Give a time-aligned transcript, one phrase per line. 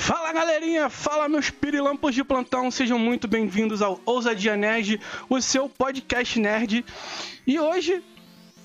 [0.00, 4.98] Fala galerinha, fala meus pirilampos de plantão, sejam muito bem-vindos ao Ousadia Nerd,
[5.28, 6.82] o seu podcast nerd.
[7.46, 8.02] E hoje,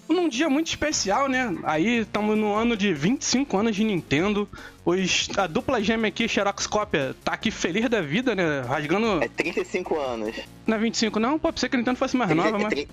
[0.07, 1.53] num dia muito especial, né?
[1.65, 4.47] Aí estamos no ano de 25 anos de Nintendo.
[4.85, 8.61] Os, a dupla gêmea aqui, Xerox Cópia, tá aqui feliz da vida, né?
[8.61, 9.21] Rasgando.
[9.21, 10.37] É 35 anos.
[10.65, 11.37] Não é 25, não?
[11.37, 12.87] Pode ser que a Nintendo fosse mais nova, mas.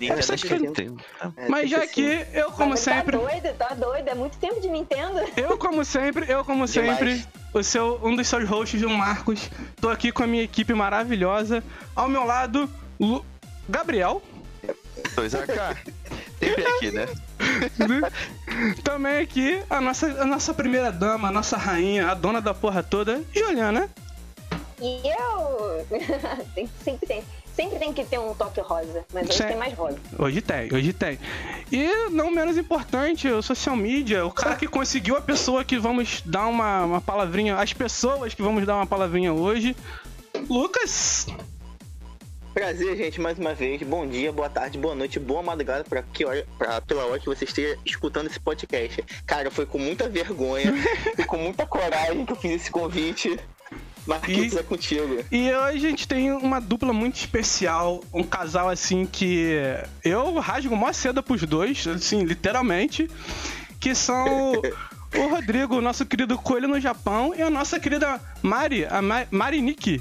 [0.00, 0.96] Nintendo Essa é que- Nintendo.
[1.36, 1.92] É, Mas já 35.
[2.32, 3.18] que eu, como Mas sempre.
[3.18, 4.08] Tá doido, tá doido.
[4.08, 5.20] É muito tempo de Nintendo.
[5.36, 6.98] Eu, como sempre, eu, como Demais.
[6.98, 9.50] sempre, o seu, um dos seus hosts, o Marcos.
[9.80, 11.62] Tô aqui com a minha equipe maravilhosa.
[11.94, 12.68] Ao meu lado,
[12.98, 13.24] Lu-
[13.68, 14.22] Gabriel.
[15.16, 15.76] 2AK.
[16.38, 17.06] Sempre aqui, né?
[18.82, 22.82] Também aqui, a nossa, a nossa primeira dama, a nossa rainha, a dona da porra
[22.82, 23.88] toda, Juliana.
[24.80, 25.86] E eu.
[26.84, 27.22] sempre tem.
[27.54, 29.04] Sempre tem que ter um toque rosa.
[29.12, 29.46] Mas hoje Sim.
[29.48, 29.98] tem mais rosa.
[30.18, 31.18] Hoje tem, hoje tem.
[31.70, 36.22] E não menos importante, o social media, o cara que conseguiu a pessoa que vamos
[36.24, 39.76] dar uma, uma palavrinha, as pessoas que vamos dar uma palavrinha hoje,
[40.48, 41.26] Lucas.
[42.52, 43.80] Prazer, gente, mais uma vez.
[43.82, 47.26] Bom dia, boa tarde, boa noite, boa madrugada pra que hora, pra, pela hora que
[47.26, 49.04] você esteja escutando esse podcast.
[49.24, 50.74] Cara, foi com muita vergonha
[51.16, 53.38] e com muita coragem que eu fiz esse convite.
[54.06, 55.24] Marquitos E- é contigo.
[55.30, 59.52] E hoje a gente tem uma dupla muito especial, um casal assim que
[60.04, 63.08] eu rasgo mó seda pros dois, assim, literalmente,
[63.78, 64.52] que são
[65.16, 69.26] o Rodrigo, o nosso querido coelho no Japão, e a nossa querida Mari, a Ma
[69.30, 70.00] Mariniki.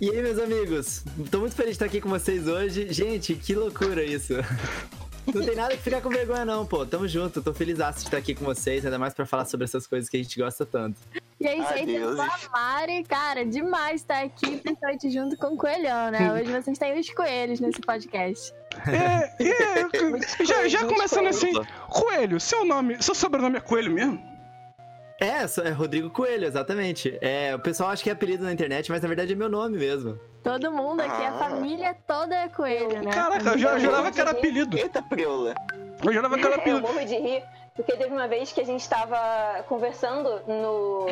[0.00, 1.02] E aí, meus amigos?
[1.30, 2.92] Tô muito feliz de estar aqui com vocês hoje.
[2.92, 4.34] Gente, que loucura isso.
[5.34, 6.86] Não tem nada que ficar com vergonha, não, pô.
[6.86, 7.42] Tamo junto.
[7.42, 10.16] Tô feliz de estar aqui com vocês, ainda mais pra falar sobre essas coisas que
[10.16, 10.96] a gente gosta tanto.
[11.38, 15.56] E aí, gente, eu sou a Mari, cara, demais estar aqui, principalmente junto com o
[15.56, 16.32] Coelhão, né?
[16.32, 18.54] Hoje vocês têm os coelhos nesse podcast.
[18.88, 21.52] É, e, já, já começando assim,
[21.88, 22.40] coelho.
[22.40, 24.36] Seu nome, seu sobrenome é Coelho mesmo?
[25.20, 27.16] É, é Rodrigo Coelho, exatamente.
[27.20, 29.78] É, o pessoal acha que é apelido na internet, mas na verdade é meu nome
[29.78, 30.18] mesmo.
[30.46, 31.38] Todo mundo aqui, a Ah.
[31.38, 33.10] família toda é coelho, né?
[33.10, 34.78] Caraca, eu já- eu jurava que era apelido.
[34.78, 35.54] Eita, preula.
[36.04, 36.82] Eu jurava que era Eu apelido.
[36.82, 37.42] morro de rir,
[37.74, 39.18] porque teve uma vez que a gente tava
[39.68, 41.06] conversando no.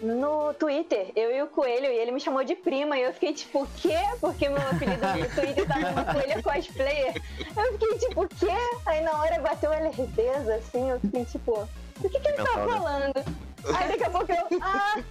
[0.00, 3.32] No Twitter, eu e o Coelho, e ele me chamou de prima, e eu fiquei
[3.32, 3.96] tipo, o quê?
[4.20, 7.14] Porque meu apelido no Twitter tava no Coelho Cosplayer.
[7.56, 8.52] Eu fiquei tipo, o quê?
[8.84, 11.52] Aí na hora bateu a lerdeza, assim, eu fiquei tipo,
[12.02, 12.72] o que que ele tá Mental, né?
[12.76, 13.14] falando?
[13.78, 15.02] Aí daqui a pouco eu, ah!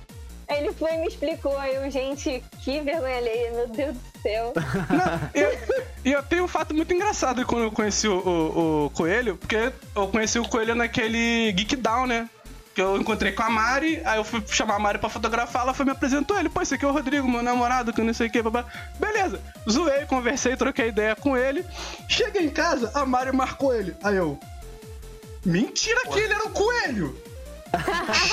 [0.53, 4.22] Aí ele foi e me explicou, aí eu, gente, que vergonha alheia, meu Deus do
[4.22, 4.53] céu.
[5.34, 5.58] E eu,
[6.06, 9.72] e eu tenho um fato muito engraçado quando eu conheci o, o- o Coelho, porque
[9.96, 12.30] eu conheci o Coelho naquele Geek Down, né?
[12.75, 15.74] Que eu encontrei com a Mari, aí eu fui chamar a Mari pra fotografar, ela
[15.74, 18.28] foi me apresentou ele, pô, esse aqui é o Rodrigo, meu namorado, que não sei
[18.28, 18.66] o que, babá.
[19.00, 21.63] Beleza, zoei, conversei, troquei ideia com ele.
[22.09, 23.96] Cheguei em casa, a Mari marcou ele.
[24.03, 24.40] Aí eu.
[25.46, 27.18] Mentira que ele era o Coelho!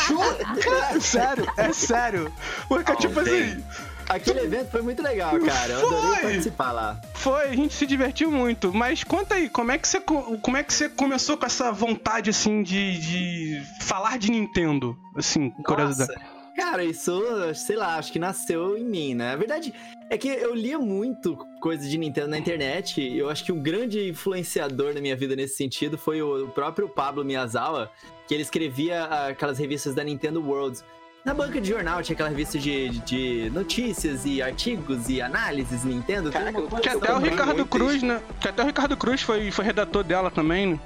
[0.06, 1.00] Choca...
[1.00, 2.32] Sério, é sério.
[2.68, 3.62] Porque, tipo assim,
[4.08, 5.72] Aquele evento foi muito legal, cara.
[5.74, 5.96] Eu Foi!
[5.98, 7.00] adorei participar lá.
[7.14, 8.74] Foi, a gente se divertiu muito.
[8.74, 11.70] Mas conta aí, como é que você, co- como é que você começou com essa
[11.70, 14.98] vontade, assim, de, de falar de Nintendo?
[15.14, 16.12] Assim, curiosidade.
[16.12, 16.40] Nossa.
[16.56, 17.22] Cara, isso,
[17.54, 19.32] sei lá, acho que nasceu em mim, né?
[19.32, 19.72] A verdade
[20.10, 23.00] é que eu lia muito coisa de Nintendo na internet.
[23.00, 26.88] e Eu acho que um grande influenciador na minha vida nesse sentido foi o próprio
[26.88, 27.88] Pablo Miyazawa,
[28.30, 30.78] que ele escrevia aquelas revistas da Nintendo World.
[31.24, 36.30] Na banca de jornal tinha aquela revista de, de notícias e artigos e análises Nintendo.
[36.30, 38.22] Caraca, Que até o Ricardo Cruz, né?
[38.40, 40.80] Que até o Ricardo Cruz foi, foi redator dela também, né?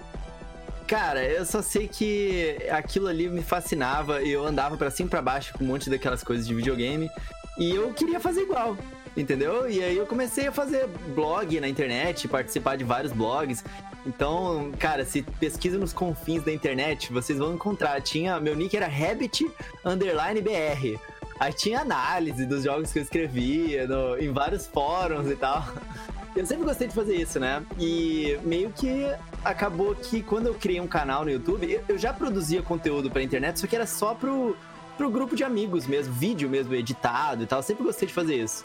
[0.86, 5.10] Cara, eu só sei que aquilo ali me fascinava e eu andava pra cima e
[5.10, 7.10] pra baixo com um monte daquelas coisas de videogame
[7.58, 8.74] e eu queria fazer igual,
[9.16, 9.68] entendeu?
[9.70, 13.64] E aí eu comecei a fazer blog na internet, participar de vários blogs.
[14.06, 18.00] Então, cara, se pesquisa nos confins da internet, vocês vão encontrar.
[18.02, 19.50] Tinha, meu nick era Rabbit
[19.84, 20.98] underline BR.
[21.40, 25.64] Aí tinha análise dos jogos que eu escrevia no- em vários fóruns e tal.
[26.36, 27.62] Eu sempre gostei de fazer isso, né?
[27.78, 29.06] E meio que
[29.44, 33.60] acabou que quando eu criei um canal no YouTube, eu- já produzia conteúdo pra internet,
[33.60, 34.56] só que era só pro,
[34.98, 37.60] pro grupo de amigos mesmo, vídeo mesmo, editado e tal.
[37.60, 38.64] Eu sempre gostei de fazer isso.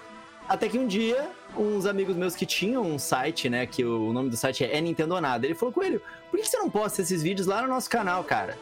[0.50, 3.68] Até que um dia, uns amigos meus que tinham um site, né?
[3.68, 6.02] Que o nome do site é Nintendo Nada, ele falou, Coelho,
[6.32, 8.58] por que você não posta esses vídeos lá no nosso canal, cara?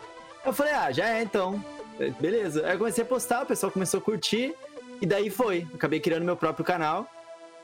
[0.45, 1.63] Eu falei, ah, já é então.
[1.97, 2.65] É, Beleza.
[2.65, 4.53] Aí eu comecei a postar, o pessoal começou a curtir,
[5.01, 5.65] e daí foi.
[5.73, 7.09] Acabei criando meu próprio canal.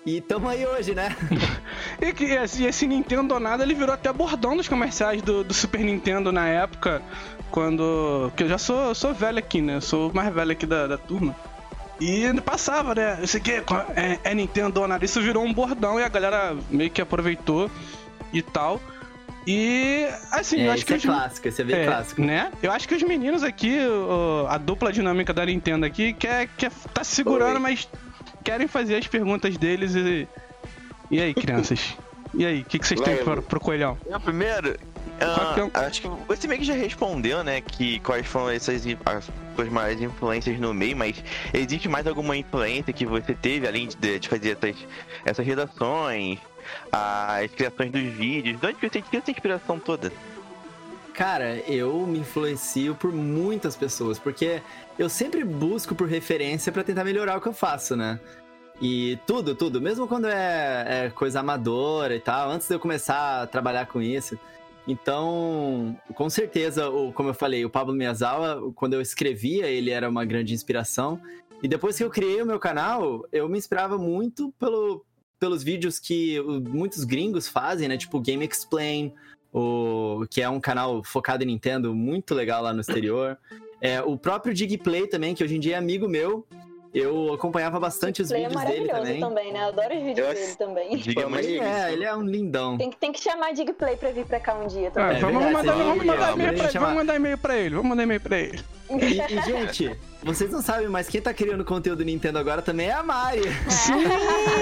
[0.05, 1.15] E tamo aí hoje, né?
[2.01, 6.47] E esse, Nintendo nada, ele virou até bordão dos comerciais do, do Super Nintendo na
[6.47, 7.01] época,
[7.49, 8.31] quando...
[8.35, 9.79] que eu já sou, sou velho aqui, né?
[9.79, 11.33] Sou o mais velho aqui da, da turma.
[11.99, 13.19] E ainda passava, né?
[13.21, 15.03] Isso aqui é, é Nintendo nada.
[15.05, 17.69] Isso virou um bordão e a galera meio que aproveitou
[18.33, 18.81] e tal.
[19.45, 22.21] E, assim, É, eu acho que é os- clássico, esse é bem é, clássico.
[22.21, 22.51] né?
[22.61, 26.71] Eu acho que os meninos aqui, o- a dupla dinâmica da Nintendo aqui, quer, quer
[26.93, 27.59] tá se segurando, Oi.
[27.59, 27.87] mas
[28.43, 30.27] querem fazer as perguntas deles e.
[31.11, 31.95] E aí, crianças?
[32.35, 33.95] E aí, o que, que vocês têm pro, pro coelhão?
[34.07, 34.75] Eu, primeiro,
[35.19, 37.61] é o- acho que você meio que já respondeu, né?
[37.61, 41.23] Que quais foram essas as suas maiores influências no meio, mas
[41.53, 44.75] existe mais alguma influência que você teve, além de, de fazer essas,
[45.25, 46.39] essas redações,
[46.91, 48.59] as criações dos vídeos?
[48.59, 50.11] De onde você tira essa inspiração toda?
[51.13, 54.61] Cara, eu me influencio por muitas pessoas, porque
[54.97, 58.19] eu sempre busco por referência pra tentar melhorar o que eu faço, né?
[58.81, 63.43] E tudo, tudo, mesmo quando é, é coisa amadora e tal, antes de eu começar
[63.43, 64.37] a trabalhar com isso.
[64.87, 70.09] Então, com certeza, o, como eu falei, o Pablo Miyazawa, quando eu escrevia, ele era
[70.09, 71.21] uma grande inspiração.
[71.61, 75.05] E depois que eu criei o meu canal, eu me inspirava muito pelo,
[75.39, 76.37] pelos vídeos que
[76.69, 77.97] muitos gringos fazem, né?
[77.97, 79.13] Tipo Game Explain,
[79.53, 83.37] o, que é um canal focado em Nintendo, muito legal lá no exterior.
[83.79, 86.45] É, o próprio Digplay também, que hoje em dia é amigo meu.
[86.93, 89.19] Eu acompanhava bastante os Play é vídeos dele maravilhoso também.
[89.19, 89.53] também.
[89.53, 89.59] né?
[89.63, 90.97] Eu adoro os vídeos Eu- dele também.
[90.97, 91.45] Diga mais.
[91.47, 92.77] É, ele é um lindão.
[92.77, 95.17] Tem que, tem que chamar a Digplay pra vir pra cá um dia também.
[95.17, 96.85] É vamos, verdade, mandar, vamos, mandar e-mail pra, chamar.
[96.85, 98.59] vamos mandar e-mail pra ele, vamos mandar e-mail pra ele.
[98.91, 102.93] E, e, gente, vocês não sabem, mas quem tá criando conteúdo Nintendo agora também é
[102.93, 103.41] a Mari.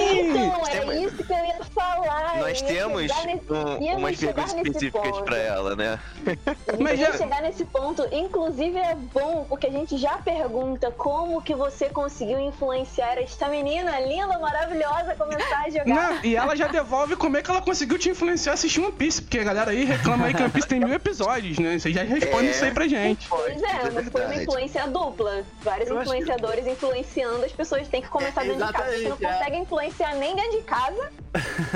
[0.00, 2.38] Então, é temos- isso que eu ia falar.
[2.38, 5.24] Nós eu ia temos nesse- um- umas perguntas específicas ponto.
[5.24, 5.98] pra ela, né?
[6.26, 8.06] A gente Mas já- chegar nesse ponto.
[8.12, 13.98] Inclusive é bom, porque a gente já pergunta como que você conseguiu influenciar esta menina
[14.00, 15.84] linda, maravilhosa, a começar a jogar.
[15.86, 18.92] Não, e ela já devolve como é que ela conseguiu te influenciar a assistir One
[18.92, 21.78] Piece, porque a galera aí reclama aí que One Piece tem mil episódios, né?
[21.78, 22.50] Vocês já respondem É.
[22.50, 23.28] isso aí pra gente.
[23.28, 25.44] Pois é, é mas foi uma influência dupla.
[25.62, 28.96] Vários Eu acho que- influenciadores influenciando as pessoas têm que começar É, dentro de casa.
[28.96, 29.32] Se não é.
[29.32, 31.12] consegue influenciar nem dentro de casa,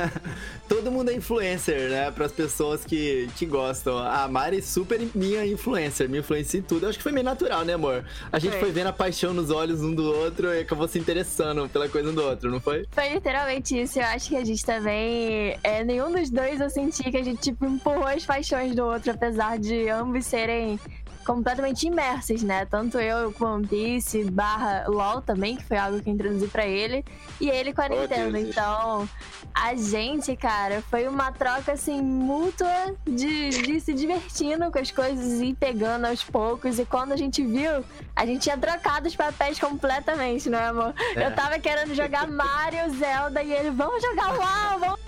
[0.69, 2.11] Todo mundo é influencer, né?
[2.11, 3.97] Para as pessoas que, que gostam.
[3.97, 6.85] A Mari super minha influencer, me influencia em tudo.
[6.85, 8.05] Eu acho que foi meio natural, né, amor?
[8.33, 8.61] A gente Foi.
[8.63, 12.11] foi vendo a paixão nos olhos um do outro e acabou se interessando pela coisa
[12.11, 12.85] um do outro, não foi?
[12.91, 13.99] Foi literalmente isso.
[14.01, 15.57] Eu acho que a gente também.
[15.63, 19.13] É, nenhum dos dois eu senti que a gente tipo, empurrou as paixões do outro,
[19.13, 20.79] apesar de ambos serem
[21.27, 22.65] completamente imersos, né?
[22.65, 26.65] Tanto eu com One Piece barra LOL também, que foi algo que eu introduzi pra
[26.65, 27.05] ele,
[27.41, 28.39] e ele com a Oh, Nintendo.
[28.39, 29.09] Então,
[29.53, 35.41] a gente, cara, foi uma troca assim mútua de, de se divertindo com as coisas
[35.41, 36.79] e pegando aos poucos.
[36.79, 37.85] E quando a gente viu,
[38.15, 40.95] a gente tinha trocado os papéis completamente, não é, amor?
[41.17, 41.27] É.
[41.27, 45.01] Eu tava querendo jogar Mario, Zelda e ele, vamos jogar LOL, vamos.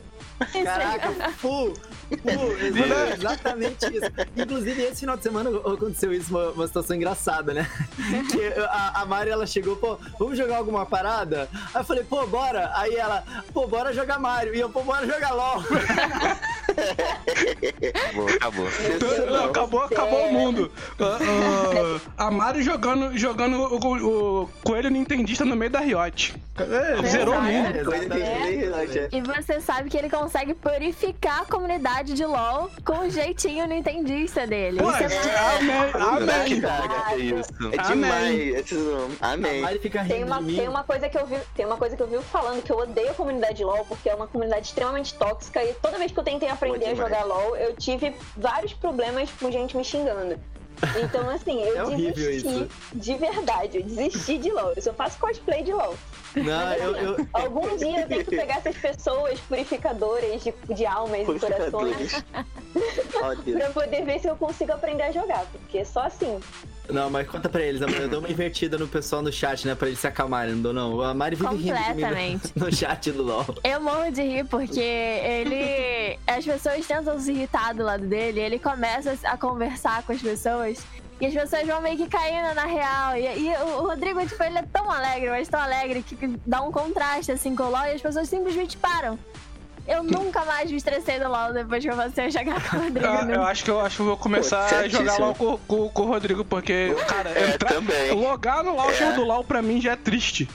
[0.65, 1.75] Caraca, full!
[3.15, 4.11] Exatamente isso.
[4.37, 7.69] Inclusive, esse final de semana aconteceu isso, uma, uma situação engraçada, né?
[8.31, 11.49] Que a, a Mari, ela chegou, pô, vamos jogar alguma parada?
[11.75, 12.71] Aí eu falei, pô, bora.
[12.75, 13.23] Aí ela,
[13.53, 14.55] pô, bora jogar Mario.
[14.55, 15.63] E eu, pô, bora jogar LOL.
[16.79, 18.67] Acabou, acabou.
[19.31, 20.73] Não, acabou, acabou o mundo.
[21.01, 21.19] Ah,
[22.17, 26.35] ah, a Mari jogando, jogando o, o coelho nintendista no meio da Riot.
[26.59, 27.73] É, zerou o mundo.
[27.73, 28.41] Que Exatamente.
[28.41, 29.09] nem relógio.
[29.13, 34.47] E você sabe que ele consegue purificar a comunidade de LoL com o jeitinho nintendista
[34.47, 34.79] dele.
[34.79, 36.63] Pô, Isso é amém, amém.
[37.73, 38.55] É Amém.
[38.61, 39.19] demais.
[39.21, 39.65] Amém.
[40.09, 40.57] Tem uma, de mim.
[40.57, 42.79] tem uma coisa que eu vi, tem uma coisa que eu vi falando que eu
[42.79, 46.25] odeio a comunidade LoL porque é uma comunidade extremamente tóxica e toda vez que eu
[46.25, 46.99] tentei aprender a demais.
[46.99, 50.39] jogar LoL, eu tive vários problemas com gente me xingando.
[51.03, 52.69] Então, assim, eu É desisti isso.
[52.93, 54.73] de verdade, eu desisti de LoL.
[54.77, 55.97] Eu só faço cosplay de LoL.
[56.37, 61.27] Não, eu, eu, Algum dia eu tenho que pegar essas pessoas purificadoras de, de almas
[61.29, 62.25] e corações Deus.
[63.57, 66.39] pra poder ver se eu consigo aprender a jogar, porque só assim.
[66.91, 67.97] Não, mas conta pra eles, amor.
[68.01, 69.75] Eu dou uma invertida no pessoal no chat, né?
[69.75, 71.01] Pra eles se acalmarem, não dou não.
[71.03, 72.53] A Mari vive Completamente.
[72.55, 73.45] no, no chat do LOL.
[73.63, 76.19] Eu morro de rir porque ele.
[76.27, 80.79] As pessoas tentam se irritar do lado dele, ele começa a conversar com as pessoas.
[81.21, 83.17] E as pessoas vão meio que caindo na real.
[83.17, 86.63] E, e o Rodrigo, tipo, ele é tão alegre, mas tão alegre que que dá
[86.63, 89.19] um contraste assim com o LOL e as pessoas simplesmente param.
[89.89, 92.81] Eu nunca mais me estressei no LOL depois que eu comecei a jogar com o
[92.81, 93.07] Rodrigo.
[93.07, 93.37] Ah, né?
[93.37, 95.19] eu acho que eu acho que eu vou começar Pô, a jogar.
[95.19, 98.13] LOL com, com, com o Rodrigo, porque, cara, É, entrar- também.
[98.13, 98.95] logar no LOL É.
[98.95, 100.47] show do LOL pra mim já é triste.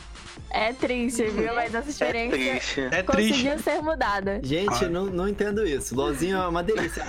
[0.56, 1.54] É triste, viu?
[1.56, 2.82] Mas essa É experiência triste.
[2.82, 3.32] É triste.
[3.32, 4.40] conseguiu ser mudada.
[4.44, 5.96] Gente, não, não entendo isso.
[5.96, 7.04] LOLzinho é uma delícia.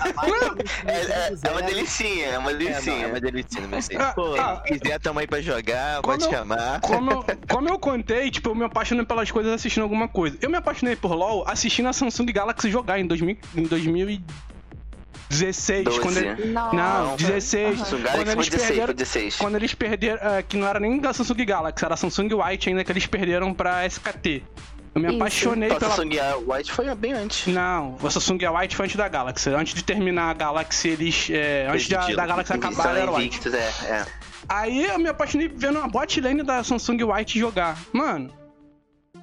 [0.85, 3.05] É, é, é uma delicinha, é uma É, não, delicinha.
[3.05, 4.01] é uma delícia, meu filho.
[4.01, 6.81] Ah, Pô, ah, Se quiser, tamo aí pra jogar, pode eu- chamar.
[6.81, 10.37] como, eu, como eu contei, tipo, eu me apaixonei pelas coisas assistindo alguma coisa.
[10.41, 13.37] Eu me apaixonei por LoL assistindo a Samsung Galaxy jogar em, 2000,
[14.09, 14.23] em
[15.29, 15.83] 2016.
[15.85, 15.99] Doze.
[15.99, 16.75] Quando ele- Nossa.
[16.75, 17.79] não, 16.
[17.79, 19.35] Samsung Quando eles 16, perderam, foi 16.
[19.37, 22.83] quando eles perderam, ah, que não era nem da Samsung Galaxy, era Samsung White ainda
[22.83, 24.43] que eles perderam pra SKT.
[24.93, 25.17] Eu me Isso.
[25.17, 25.79] apaixonei pela.
[25.91, 26.11] Samsung
[26.47, 27.47] White foi bem antes.
[27.47, 29.49] Não, o Samsung White foi antes da Galaxy.
[29.49, 31.27] Antes de terminar a Galaxy, eles.
[31.29, 33.27] é, antes da, da Galaxy acabar, era o White.
[33.27, 34.05] invictos, é, é.
[34.47, 37.77] Aí eu me apaixonei vendo a bot lane da Samsung White jogar.
[37.91, 38.31] Mano,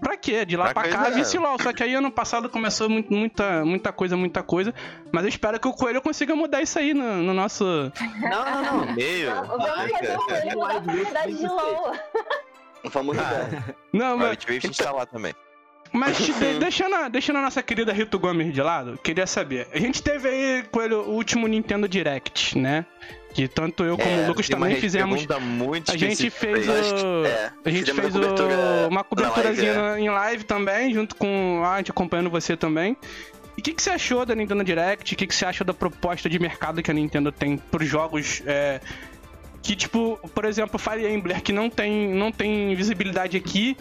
[0.03, 0.45] pra quê?
[0.45, 1.57] De lá Pra pra cá, coisa- vice LOL.
[1.63, 4.75] Só que aí ano passado começou muito, muita, muita coisa, muita coisa.
[5.13, 7.65] Mas eu espero que o Coelho consiga mudar isso aí no, no nosso.
[8.21, 8.93] Não, não, não.
[8.95, 9.35] Meio.
[9.47, 11.93] Vamos fazer um coelho mudar a comunidade de LOL.
[12.85, 13.75] Vamos jogar.
[13.93, 15.33] Não, Mas mas, a gente tá lá também.
[15.93, 19.69] Mas de- deixando, a, deixando a nossa querida Rito Gomes de lado, queria saber.
[19.73, 22.87] A gente teve aí, Coelho, o último Nintendo Direct, né?
[23.35, 25.27] Que tanto eu como É, o Lucas também fizemos.
[25.89, 27.25] A gente fez o.
[27.25, 28.55] É, A gente fez cobertura
[28.89, 30.05] uma na coberturazinha live, é.
[30.05, 32.97] em live também, junto com a gente acompanhando você também.
[33.57, 35.15] E o que, que você achou da Nintendo Direct?
[35.15, 38.43] O que, que você acha da proposta de mercado que a Nintendo tem pros jogos
[38.47, 38.81] é,
[39.63, 43.77] que, tipo, por exemplo, Fire Emblem, que não tem, não tem visibilidade aqui,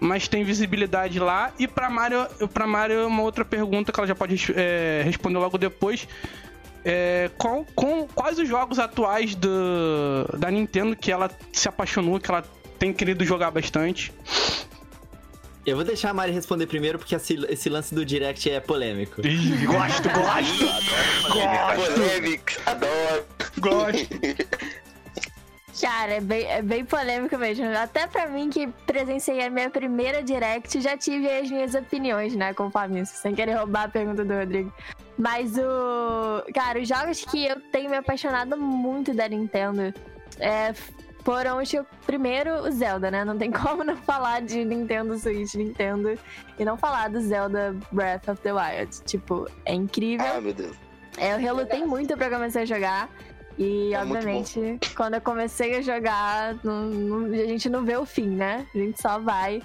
[0.00, 1.52] mas tem visibilidade lá.
[1.58, 5.56] E pra Mario, pra Mario uma outra pergunta que ela já pode é, responder logo
[5.58, 6.06] depois.
[6.84, 9.48] É, qual- com, quais os jogos atuais do,
[10.38, 12.44] da Nintendo que ela se apaixonou, que ela
[12.78, 14.12] tem querido jogar bastante?
[15.64, 19.26] Eu vou deixar a Mari responder primeiro, porque esse, lance do direct é polêmico.
[19.26, 20.64] Ih, gosto, gosto,
[21.94, 23.24] Polêmica, adoro.
[23.58, 24.08] gosto.
[25.80, 27.66] Cara, é bem, é bem polêmico mesmo.
[27.76, 32.54] Até pra mim, que presenciei a minha primeira direct, já tive as minhas opiniões, né,
[32.54, 34.72] conforme isso, sem querer roubar a pergunta do Rodrigo.
[35.18, 36.52] Mas o.
[36.52, 39.92] Cara, os jogos que eu tenho me apaixonado muito da Nintendo
[40.38, 40.72] é,
[41.24, 43.24] foram os que primeiro o Zelda, né?
[43.24, 46.18] Não tem como não falar de Nintendo Switch, Nintendo,
[46.58, 49.02] e não falar do Zelda Breath of the Wild.
[49.04, 50.26] Tipo, é incrível.
[50.36, 50.76] Ah, meu Deus.
[51.16, 53.08] É, eu relutei muito pra começar a jogar.
[53.58, 58.04] E, É obviamente, quando eu comecei a jogar, não- não- a gente não vê o
[58.04, 58.66] fim, né?
[58.74, 59.62] A gente só vai.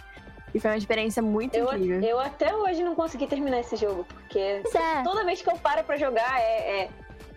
[0.53, 2.01] E foi uma experiência muito Eu, incrível.
[2.01, 5.03] eu até hoje não consegui terminar esse jogo, porque é.
[5.03, 6.89] toda vez que eu paro pra jogar é,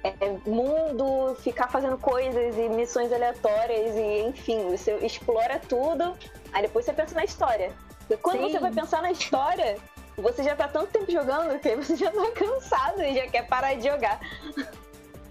[0.05, 6.17] é- é mundo, ficar fazendo coisas e missões aleatórias e enfim, você explora tudo,
[6.53, 7.71] aí depois você pensa na história.
[8.01, 8.51] Porque quando Sim.
[8.51, 9.77] você vai pensar na história,
[10.17, 13.47] você já tá tanto tempo jogando que aí você já tá cansado e já quer
[13.47, 14.19] parar de jogar.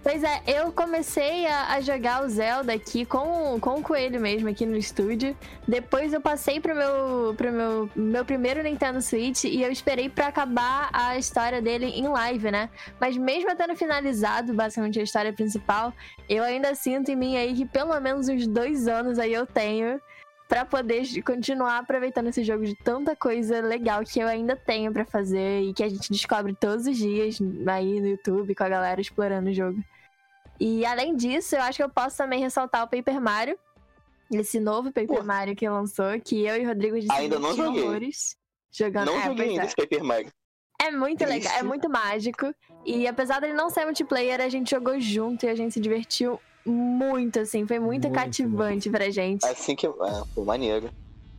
[0.03, 4.49] Pois é, eu comecei a, a jogar o Zelda aqui com, com o Coelho mesmo,
[4.49, 5.37] aqui no estúdio.
[5.67, 10.27] Depois eu passei pro meu, pro meu, meu primeiro Nintendo Switch e eu esperei pra
[10.27, 12.69] acabar a história dele em live, né?
[12.99, 15.93] Mas mesmo tendo finalizado basicamente a história principal,
[16.27, 20.01] eu ainda sinto em mim aí que pelo menos uns dois anos aí eu tenho
[20.51, 25.05] pra poder continuar aproveitando esse jogo de tanta coisa legal que eu ainda tenho pra
[25.05, 28.99] fazer e que a gente descobre todos os dias aí no YouTube com a galera
[28.99, 29.81] explorando o jogo.
[30.59, 33.57] E além disso, eu acho que eu posso também ressaltar o Paper Mario.
[34.29, 35.23] Esse novo Paper Pô.
[35.23, 37.83] Mario que lançou, que eu e o Rodrigo a gente Ainda não joguei.
[37.83, 38.35] horrores
[38.73, 39.05] Jogando.
[39.05, 39.65] Não é, joguei ainda é.
[39.67, 40.31] esse Paper Mario.
[40.81, 42.53] É muito legal, é muito mágico.
[42.85, 46.41] E apesar dele não ser multiplayer, a gente jogou junto e a gente se divertiu
[46.65, 47.65] muito, assim.
[47.67, 49.45] Foi muito, Muito cativante pra gente.
[49.45, 49.87] Assim que.
[49.87, 50.89] Ah, pô, maneiro.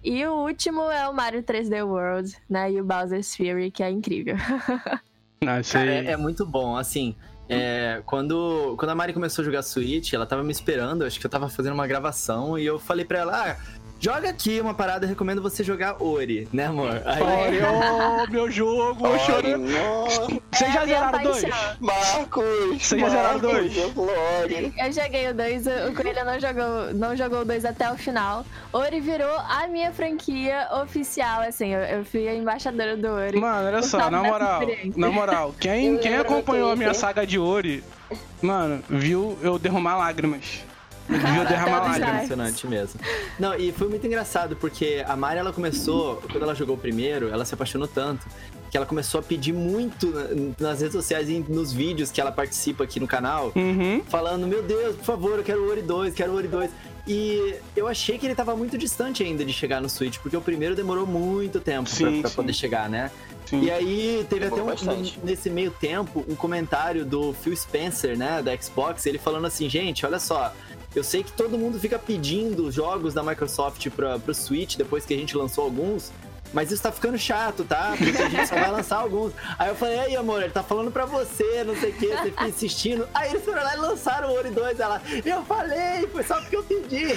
[0.05, 2.73] E o último é o Mario 3D World, né?
[2.73, 4.37] E o Bowser's Fury, que é incrível.
[5.61, 7.15] Isso Cara, é, é muito bom, assim.
[7.49, 11.27] é, quando, quando a Mari começou a jogar Switch, ela tava me esperando, acho que
[11.27, 13.57] eu tava fazendo uma gravação, e eu falei pra ela, ah,
[14.03, 17.01] joga aqui uma parada, eu recomendo você jogar Ori, né, amor?
[17.07, 17.71] Aí, Olha,
[18.25, 19.57] ô, meu jogo, chorei.
[19.57, 21.43] nossa, Vocês já É zeraram dois?
[21.43, 21.77] paixão.
[21.81, 22.83] Marcos!
[22.83, 23.77] Você já zeraram dois?
[23.77, 24.73] eu Glória.
[24.77, 28.45] Eu joguei o 2, o Coelho não jogou, não jogou o 2 até o final.
[28.73, 31.69] Ori virou a minha franquia oficial, assim.
[31.73, 33.39] Eu, eu fui a embaixadora do Ori.
[33.39, 34.63] Mano, olha só, na moral,
[34.97, 37.85] na moral, quem, Eu quem acompanhou a minha saga de Ori,
[38.43, 40.65] mano, viu eu derramar lágrimas.
[41.09, 41.77] Viu derramar É já.
[41.89, 42.15] lágrimas.
[42.15, 43.01] impressionante mesmo.
[43.39, 47.29] Não, e foi muito engraçado, porque a Mari, ela começou, quando ela jogou o primeiro,
[47.29, 48.27] ela se apaixonou tanto,
[48.71, 50.07] que ela começou a pedir muito
[50.59, 54.03] na- nas redes sociais e nos vídeos que ela participa aqui no canal, Uhum.
[54.09, 56.71] falando, meu Deus, por favor, eu quero o Ori 2, quero o Ori 2.
[57.07, 60.41] E eu achei que ele tava muito distante ainda de chegar no Switch, porque o
[60.41, 62.37] primeiro demorou muito tempo pra- Sim, pra, sim.
[62.37, 63.11] poder chegar, né?
[63.45, 63.63] Sim.
[63.65, 65.19] E aí teve até Demorou um, bastante.
[65.21, 69.69] um- nesse meio tempo um comentário do Phil Spencer, né, da Xbox, ele falando assim,
[69.69, 70.55] gente, olha só,
[70.95, 75.15] eu sei que todo mundo fica pedindo jogos da Microsoft pra, pro Switch depois que
[75.15, 76.13] a gente lançou alguns,
[76.53, 77.95] mas isso tá ficando chato, tá?
[77.97, 79.33] Porque a gente só vai lançar alguns.
[79.59, 82.23] Aí eu falei, ei, amor, ele tá falando pra você, não sei o que, você
[82.25, 83.09] fica insistindo.
[83.15, 86.57] Aí eles foram lá e lançaram o Ori 2, ela, eu falei, foi só porque
[86.57, 87.13] eu pedi.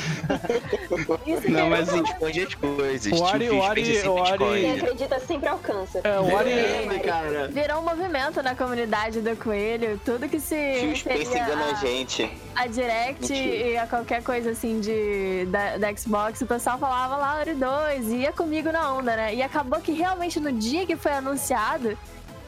[1.25, 1.99] Isso Não, é mas bom.
[1.99, 3.11] o- Esconde as coisas.
[3.19, 6.01] O Ori- o Ori- o Ori- Quem acredita sempre alcança.
[6.03, 6.99] É, o Ori.
[7.03, 7.47] Cara.
[7.49, 9.99] Virou um movimento na comunidade do Coelho.
[10.03, 12.31] Tudo que se Tio referia engana a a, gente.
[12.55, 13.67] a Direct Mentira.
[13.67, 18.07] e a qualquer coisa assim de, da, da Xbox, o pessoal falava lá Ori 2
[18.09, 19.24] e ia comigo na onda, né?
[19.25, 19.35] Né?
[19.35, 21.97] E acabou que realmente no dia que foi anunciado,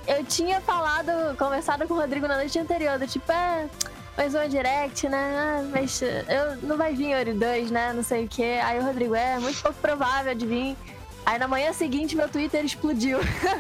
[0.07, 3.67] eu tinha falado, conversado com o Rodrigo na noite anterior, do tipo, é,
[4.15, 5.35] mais uma direct, né?
[5.37, 7.93] Ah, mas eu, não vai vir Ori 2, né?
[7.93, 8.59] Não sei o quê.
[8.63, 10.77] Aí o Rodrigo, é, muito pouco provável de vir.
[11.25, 13.19] Aí na manhã seguinte meu Twitter explodiu.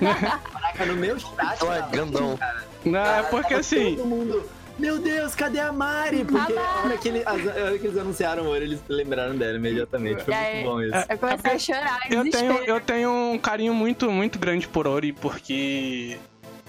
[0.53, 1.59] Caraca, no meu chat.
[1.91, 2.37] Grandão.
[2.37, 2.63] cara.
[2.85, 3.95] Não, é porque assim.
[3.95, 4.49] Todo mundo.
[4.79, 6.23] Meu Deus, cadê a Mari?
[6.23, 9.57] Porque A hora que, ele- na hora que eles anunciaram o Ori, eles lembraram dela
[9.57, 10.23] imediatamente.
[10.23, 11.05] Foi aí- muito bom isso.
[11.09, 12.53] Eu comecei a chorar, Eu desespero.
[12.59, 16.17] tenho, eu tenho um carinho muito, muito grande por Ori, porque.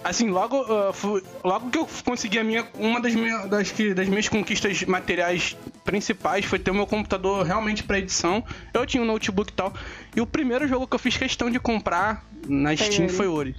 [0.04, 2.64] Assim, logo, uh, fu- logo que eu consegui a minha.
[2.78, 7.44] Uma das, minha, das, que- das minhas conquistas materiais principais foi ter o meu computador
[7.44, 8.42] realmente pra edição.
[8.72, 9.74] Eu tinha um notebook e tal.
[10.16, 13.12] E o primeiro jogo que eu fiz questão de comprar na Foi Steam Ori.
[13.16, 13.56] foi Ori.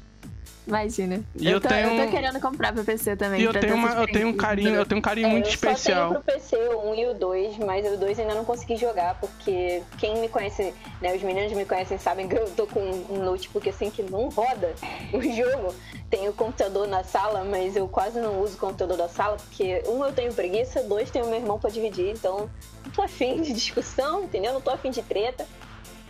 [0.70, 1.22] Imagina.
[1.36, 3.42] E eu, eu tô, tenho- eu tô querendo comprar pra PC também.
[3.42, 5.54] E eu tenho, uma, eu tenho um carinho, eu tenho um carinho muito É, eu
[5.54, 6.14] especial.
[6.14, 8.78] só tenho pro PC o 1 e o 2, mas o 2 ainda não consegui
[8.78, 12.80] jogar, porque quem me conhece, né, os meninos me conhecem sabem que eu tô com
[12.80, 14.74] um notebook assim que não roda
[15.12, 15.74] o jogo.
[16.10, 19.84] Tenho o computador na sala, mas eu quase não uso o computador da sala, porque
[19.88, 22.50] um eu tenho preguiça, dois tenho meu irmão pra dividir, então
[22.86, 24.54] não tô afim de discussão, entendeu?
[24.54, 25.46] Não tô afim de treta.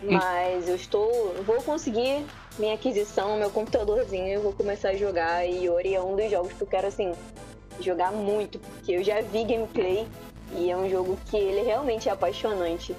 [0.01, 1.33] Mas eu estou.
[1.45, 2.25] Vou conseguir
[2.57, 5.45] minha aquisição, meu computadorzinho, eu vou começar a jogar.
[5.45, 7.13] E Ori é um dos jogos que eu quero, assim,
[7.79, 10.07] jogar muito, porque eu já vi gameplay
[10.55, 12.95] e é um jogo que ele realmente é apaixonante.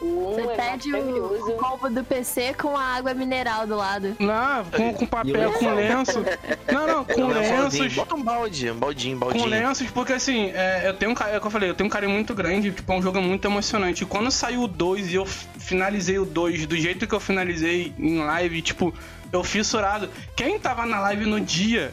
[0.00, 3.76] O 1 Você é pede o, o combo do PC com a água mineral do
[3.76, 4.16] lado.
[4.18, 6.24] Não, com, com papel, com lenço.
[6.72, 7.94] Não, não, com lenços.
[7.94, 9.46] Bota um balde, um baldinho, um Com baldinho.
[9.46, 11.86] lenços, porque assim, é, eu tenho um carinho, é o que eu falei, eu tenho
[11.88, 14.04] um carinho muito grande, tipo, é um jogo muito emocionante.
[14.04, 17.92] E quando saiu o 2 e eu finalizei o 2 do jeito que eu finalizei
[17.98, 18.94] em live, tipo,
[19.32, 20.08] eu fissurado.
[20.36, 21.92] Quem tava na live no dia,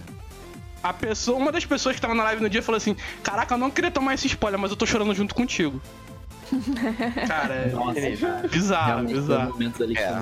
[0.83, 3.57] a pessoa, uma das pessoas que tava na live no dia falou assim: Caraca, eu
[3.57, 5.81] não queria tomar esse spoiler, mas eu tô chorando junto contigo.
[7.27, 8.47] Cara, é Nossa, cara.
[8.47, 9.51] bizarro, bizarro.
[9.51, 10.21] momentos ali que É.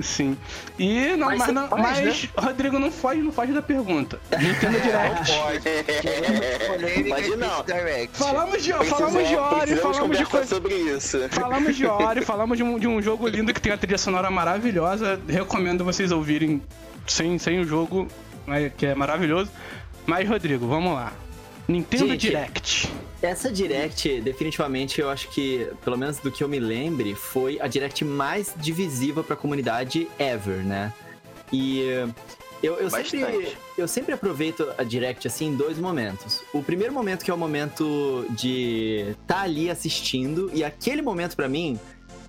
[0.00, 0.36] Sim.
[0.78, 4.18] E não, Mas mas, não, faz, mas Rodrigo não foge, não foge da pergunta.
[4.40, 6.66] Nintendo Direct.
[6.66, 7.64] Polêmica Mas não.
[7.64, 8.16] Direct.
[8.18, 10.46] Falamos de, falamos de Ori, falamos de coisa.
[10.46, 11.18] sobre isso.
[11.30, 14.30] Falamos de Ori, falamos de um, de um jogo lindo que tem a trilha sonora
[14.30, 15.20] maravilhosa.
[15.28, 16.62] Recomendo vocês ouvirem
[17.06, 18.08] sem, sem o jogo,
[18.46, 19.50] né, que é maravilhoso.
[20.06, 21.12] Mas, Rodrigo, vamos lá.
[21.72, 22.92] Nintendo Gente, Direct.
[23.20, 27.66] Essa Direct, definitivamente, eu acho que, pelo menos do que eu me lembre, foi a
[27.66, 30.92] Direct mais divisiva pra comunidade ever, né?
[31.52, 31.82] E
[32.62, 36.42] eu, eu, sempre, eu sempre aproveito a Direct, assim, em dois momentos.
[36.52, 41.48] O primeiro momento que é o momento de estar ali assistindo, e aquele momento pra
[41.48, 41.78] mim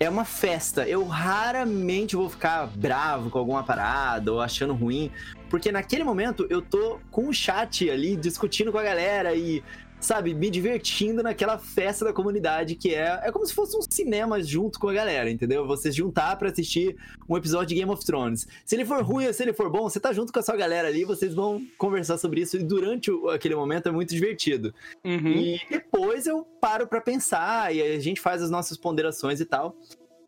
[0.00, 0.88] é uma festa.
[0.88, 5.10] Eu raramente vou ficar bravo com alguma parada ou achando ruim,
[5.54, 9.62] porque naquele momento eu tô com o chat ali discutindo com a galera e,
[10.00, 13.20] sabe, me divertindo naquela festa da comunidade que é.
[13.22, 15.64] É como se fosse um cinema junto com a galera, entendeu?
[15.64, 16.96] Você se juntar pra assistir
[17.28, 18.48] um episódio de Game of Thrones.
[18.64, 20.56] Se ele for ruim ou se ele for bom, você tá junto com a sua
[20.56, 24.74] galera ali, vocês vão conversar sobre isso e durante o- aquele momento é muito divertido.
[25.04, 25.30] Uhum.
[25.36, 29.76] E depois eu paro pra pensar e a gente faz as nossas ponderações e tal.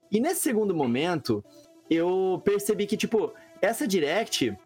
[0.09, 1.45] E nesse segundo momento,
[1.91, 4.57] eu percebi que, tipo, essa Direct,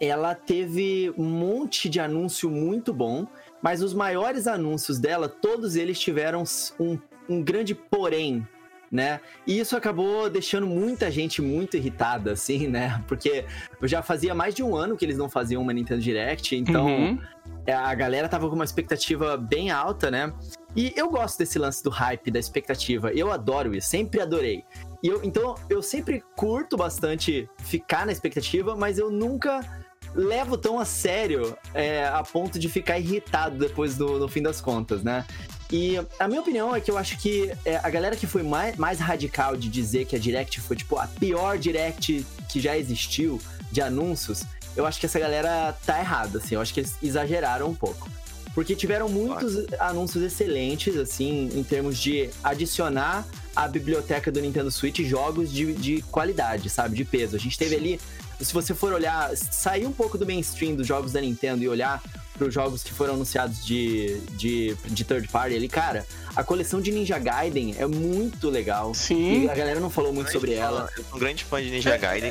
[0.00, 3.26] ela teve um monte de anúncio muito bom,
[3.60, 6.44] mas os maiores anúncios dela, todos eles tiveram
[6.78, 8.46] um, um grande porém,
[8.90, 9.20] né?
[9.46, 13.02] E isso acabou deixando muita gente muito irritada, assim, né?
[13.06, 13.44] Porque
[13.82, 16.86] eu já fazia mais de um ano que eles não faziam uma Nintendo Direct, então
[16.86, 17.18] Uhum.
[17.66, 20.32] é, a galera tava com uma expectativa bem alta, né?
[20.76, 23.10] E eu gosto desse lance do hype, da expectativa.
[23.12, 24.64] Eu adoro isso, sempre adorei.
[25.02, 29.60] E eu, então, eu sempre curto bastante ficar na expectativa, mas eu nunca
[30.18, 34.60] levo tão a sério é, a ponto de ficar irritado depois do, no fim das
[34.60, 35.24] contas, né?
[35.70, 38.76] E a minha opinião é que eu acho que é, a galera que foi mais,
[38.76, 43.40] mais radical de dizer que a Direct foi, tipo, a pior Direct que já existiu
[43.70, 44.42] de anúncios,
[44.74, 46.54] eu acho que essa galera tá errada, assim.
[46.54, 48.08] Eu acho que eles exageraram um pouco.
[48.54, 55.00] Porque tiveram muitos anúncios excelentes, assim, em termos de adicionar à biblioteca do Nintendo Switch
[55.02, 56.96] jogos de, de qualidade, sabe?
[56.96, 57.36] De peso.
[57.36, 58.00] A gente teve ali,
[58.40, 62.02] se você for olhar, sair um pouco do mainstream dos jogos da Nintendo e olhar
[62.36, 66.80] para os jogos que foram anunciados de, de, de third party ali, cara, a coleção
[66.80, 68.94] de Ninja Gaiden é muito legal.
[68.94, 69.44] Sim.
[69.44, 70.88] E a galera não falou muito sobre ela.
[70.96, 72.30] Eu sou um grande fã de Ninja Gaiden.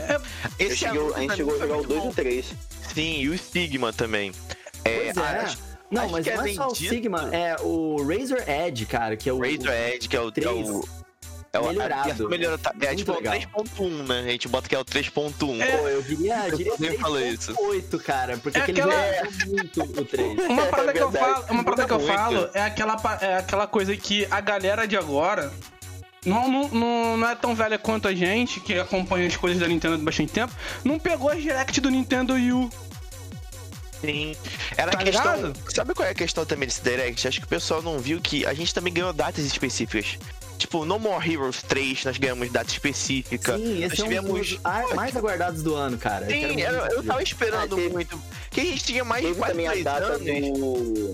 [0.59, 2.45] É, cheguei- a gente chegou a jogar o 2 e o 3.
[2.93, 4.31] Sim, e o Sigma também.
[4.85, 5.39] É, Pois é.
[5.39, 5.57] acho-
[5.91, 8.85] Não, acho mas que não é é só o vendido- Sigma, é o Razor Edge,
[8.85, 9.39] cara, que é o.
[9.39, 10.29] Razor Edge, que é o.
[10.29, 10.87] É três o
[11.53, 12.25] é o melhorado.
[12.25, 12.73] a melhorada.
[12.81, 13.33] É tipo o legal.
[13.35, 14.19] 3.1, né?
[14.19, 15.33] A gente bota que é o 3.1.
[15.37, 17.53] Pô, eu diria, eu diria nem falei isso.
[17.55, 20.37] 3.8, cara, porque É aquele aquela- é muito o 3.
[20.49, 23.95] Uma parada que eu falo, uma parada que eu falo é aquela, é aquela coisa
[23.95, 25.51] que a galera de agora
[26.25, 29.67] não, não, não, não é tão velha quanto a gente, que acompanha as coisas da
[29.67, 32.69] Nintendo há bastante tempo, não pegou as direct do Nintendo Wii U.
[34.01, 34.35] Sim.
[34.77, 35.35] Era Tá a questão.
[35.35, 35.73] ligado?
[35.73, 37.27] Sabe qual é a questão também desse Direct?
[37.27, 40.19] Acho que o pessoal não viu que a gente também ganhou datas específicas.
[40.57, 43.57] Tipo, No More Heroes 3, nós ganhamos data específica.
[43.57, 44.59] Sim, esse é um tivemos- dos
[44.95, 46.25] mais aguardados do ano, cara.
[46.25, 47.07] Eu Sim, eu, eu ver.
[47.07, 48.21] tava esperando Ah, teve- muito.
[48.49, 50.19] Que a gente tinha mais de Teve quase também a data anos.
[50.59, 51.13] do.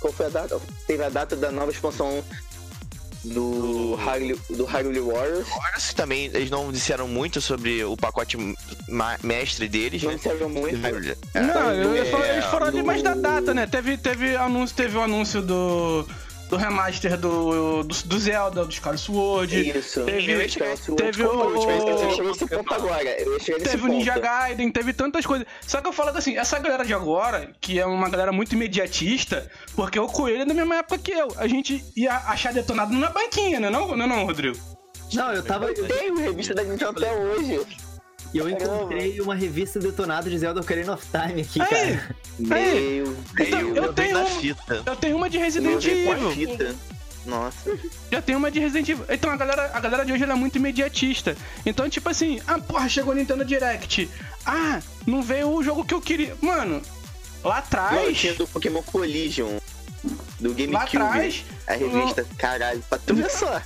[0.00, 0.60] Qual foi a data?
[0.86, 2.24] Teve a data da nova expansão
[3.24, 5.46] do Hyrule, do Hyrule Warriors.
[5.50, 8.36] Agora também, eles não disseram muito sobre o pacote
[8.88, 10.16] ma- mestre deles, Não né?
[10.16, 10.76] disseram muito.
[11.34, 11.40] É.
[11.40, 13.66] Não, eles foram, é, eles foram ali mais da data, né?
[13.66, 16.08] Teve, teve anúncio, teve o anúncio do.
[16.48, 19.70] Do remaster do, do, do Zelda, do Skyward Sword.
[19.78, 20.04] Isso.
[20.04, 21.48] Teve- Eu chegar nesse teve o- Eu.
[23.48, 23.92] Eu Teve o ponto.
[23.92, 25.46] Ninja Gaiden, teve tantas coisas.
[25.66, 29.50] Só que eu falo assim, essa galera de agora, que é uma galera muito imediatista,
[29.76, 31.28] porque o Coelho é da mesma época que eu.
[31.36, 33.68] A gente ia achar detonado na banquinha, né?
[33.70, 34.56] Não, não, não, Rodrigo?
[35.12, 35.66] Não, eu tava.
[35.66, 37.60] Eu tenho revista da Nintendo até hoje.
[38.34, 42.16] E eu encontrei uma revista detonada de Zelda Ocarina of Time aqui, Aí, cara.
[42.50, 43.02] Aí.
[43.02, 43.76] Meu Então, Deus.
[43.76, 44.82] eu Eu tenho na fita.
[44.84, 46.30] eu tenho uma de Resident Evil.
[46.32, 46.74] fita.
[47.26, 47.78] Nossa.
[48.10, 49.04] Já tem uma de Resident Evil.
[49.08, 51.36] Então a galera, a galera de hoje ela é muito imediatista.
[51.64, 54.08] Então, tipo assim, ah, porra, chegou o Nintendo Direct.
[54.46, 56.34] Ah, não veio o jogo que eu queria.
[56.40, 56.82] Mano,
[57.42, 58.16] lá Não, atrás.
[58.18, 59.58] tinha do Pokémon Collision.
[60.38, 60.96] Do Lá GameCube.
[60.96, 63.60] atrás, A revista, caralho, pra tu ver só.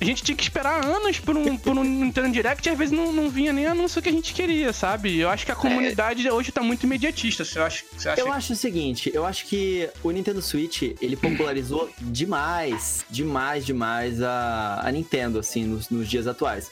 [0.00, 2.92] A gente tinha que esperar anos por um, por um Nintendo Direct e às vezes
[2.92, 5.18] não, não vinha nem anúncio que a gente queria, sabe?
[5.18, 7.44] Eu acho que a comunidade hoje tá muito imediatista.
[7.44, 7.84] Você acha?
[7.96, 8.20] Você acha?
[8.20, 14.22] Eu acho o seguinte, eu acho que o Nintendo Switch, ele popularizou demais, demais, demais
[14.22, 16.70] a, a Nintendo, assim, nos, nos dias atuais.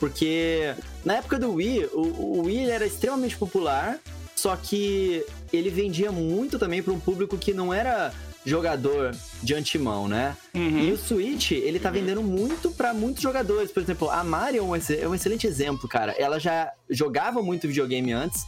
[0.00, 3.98] Porque na época do Wii, o, o Wii era extremamente popular,
[4.34, 8.12] só que ele vendia muito também para um público que não era
[8.44, 10.36] jogador de antemão, né?
[10.54, 10.80] Uhum.
[10.80, 13.70] E o Switch, ele tá vendendo muito pra muitos jogadores.
[13.70, 16.12] Por exemplo, a Mari é é um excelente exemplo, cara.
[16.18, 18.44] Ela já jogava muito videogame antes,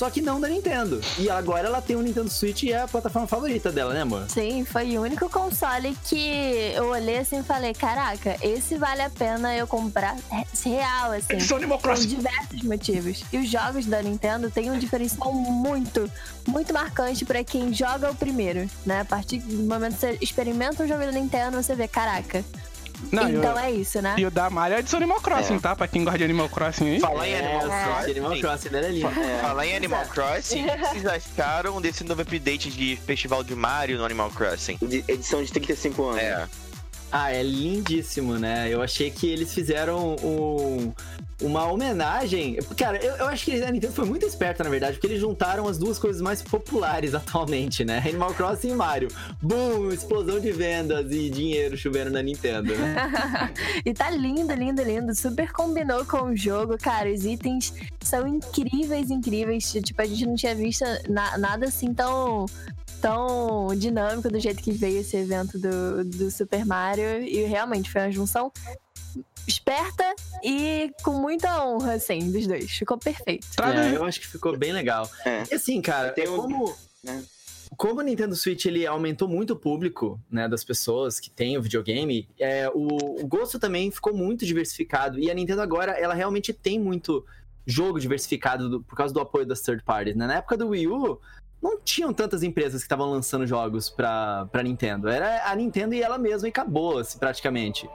[0.00, 0.98] só que não da Nintendo.
[1.18, 4.24] E agora ela tem o Nintendo Switch e é a plataforma favorita dela, né, amor?
[4.30, 9.10] Sim, foi o único console que eu olhei assim e falei: caraca, esse vale a
[9.10, 10.16] pena eu comprar
[10.64, 11.34] real, assim.
[11.34, 13.22] Edição Animal Por diversos motivos.
[13.30, 16.10] E os jogos da Nintendo têm um diferencial muito,
[16.48, 19.00] muito marcante pra quem joga o primeiro, né?
[19.00, 22.42] A partir do momento que você experimenta um jogo da Nintendo, você vê, caraca.
[23.12, 24.14] Não, então eu, é isso, né?
[24.18, 25.58] E o da Mario é edição Animal Crossing, É.
[25.58, 25.74] tá?
[25.76, 27.00] Pra quem gosta de Animal Crossing aí.
[27.00, 28.10] Falar em Animal É, Crossing.
[28.10, 29.10] Animal Crossing, ele era lindo.
[29.40, 31.06] Falar em Animal Crossing, o que vocês
[31.38, 34.78] acharam desse novo update de Festival de Mario no Animal Crossing?
[34.82, 36.22] De- edição de 35 anos.
[36.22, 36.48] É.
[37.12, 38.68] Ah, é lindíssimo, né?
[38.68, 40.92] Eu achei que eles fizeram um-
[41.42, 42.56] uma homenagem.
[42.76, 45.66] Cara, eu, eu acho que a Nintendo foi muito esperta, na verdade, porque eles juntaram
[45.66, 47.98] as duas coisas mais populares atualmente, né?
[48.06, 49.08] Animal Crossing e Mario.
[49.42, 49.90] Boom!
[49.90, 52.94] Explosão de vendas e dinheiro chovendo na Nintendo, né?
[53.84, 55.14] e tá lindo, lindo, lindo.
[55.14, 57.10] Super combinou com o jogo, cara.
[57.10, 59.72] Os itens são incríveis, incríveis.
[59.84, 62.46] Tipo, a gente não tinha visto na- nada assim tão.
[63.00, 67.22] Tão dinâmico do jeito que veio esse evento do, do Super Mario.
[67.22, 68.52] E realmente foi uma junção
[69.46, 70.04] esperta
[70.44, 72.70] e com muita honra, assim, dos dois.
[72.70, 73.46] Ficou perfeito.
[73.62, 75.10] É, eu acho que ficou bem legal.
[75.24, 75.44] É.
[75.50, 76.76] E assim, cara, Tem um- como.
[77.02, 77.24] né?
[77.76, 81.62] Como o Nintendo Switch ele aumentou muito o público né, das pessoas que têm o
[81.62, 85.18] videogame, é, o, o gosto também ficou muito diversificado.
[85.20, 87.24] E a Nintendo agora, ela realmente tem muito
[87.64, 90.16] jogo diversificado do- por causa do apoio das third parties.
[90.16, 90.26] Né?
[90.26, 91.20] Na época do Wii U,
[91.62, 95.08] não tinham tantas empresas que estavam lançando jogos pra, pra Nintendo.
[95.08, 97.88] Era a Nintendo e ela mesma e acabou, assim, praticamente.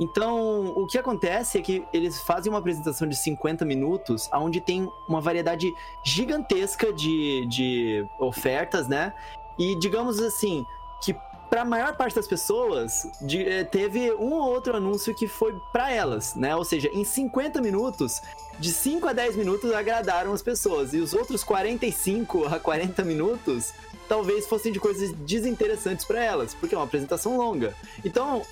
[0.00, 4.88] Então, o que acontece é que eles fazem uma apresentação de 50 minutos, onde tem
[5.08, 5.72] uma variedade
[6.04, 9.14] gigantesca de, de ofertas, né?
[9.56, 10.64] E digamos assim,
[11.00, 11.14] que
[11.50, 15.54] para a maior parte das pessoas, de- eh, teve um ou outro anúncio que foi
[15.72, 16.54] para elas, né?
[16.56, 18.20] Ou seja, em 50 minutos,
[18.58, 20.92] de 5 a 10 minutos agradaram as pessoas.
[20.94, 23.72] E os outros 45 a 40 minutos
[24.08, 27.74] talvez fossem de coisas desinteressantes para elas, porque é uma apresentação longa.
[28.04, 28.42] Então,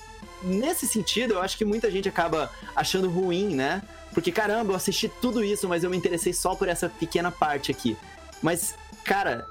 [0.41, 3.81] nesse sentido, eu acho que muita gente acaba achando ruim, né?
[4.13, 7.71] Porque caramba, eu assisti tudo isso, mas eu me interessei só por essa pequena parte
[7.71, 7.97] aqui.
[8.41, 9.47] Mas, cara,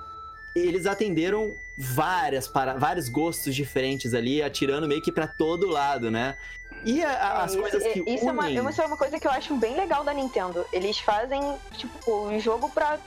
[0.55, 6.37] eles atenderam várias para vários gostos diferentes ali, atirando meio que pra todo lado, né?
[6.85, 8.69] E a- a- as É, coisas que isso é uma, unem...
[8.69, 10.67] isso é uma coisa que eu acho bem legal da Nintendo.
[10.73, 11.41] Eles fazem,
[11.77, 12.99] tipo, um jogo pra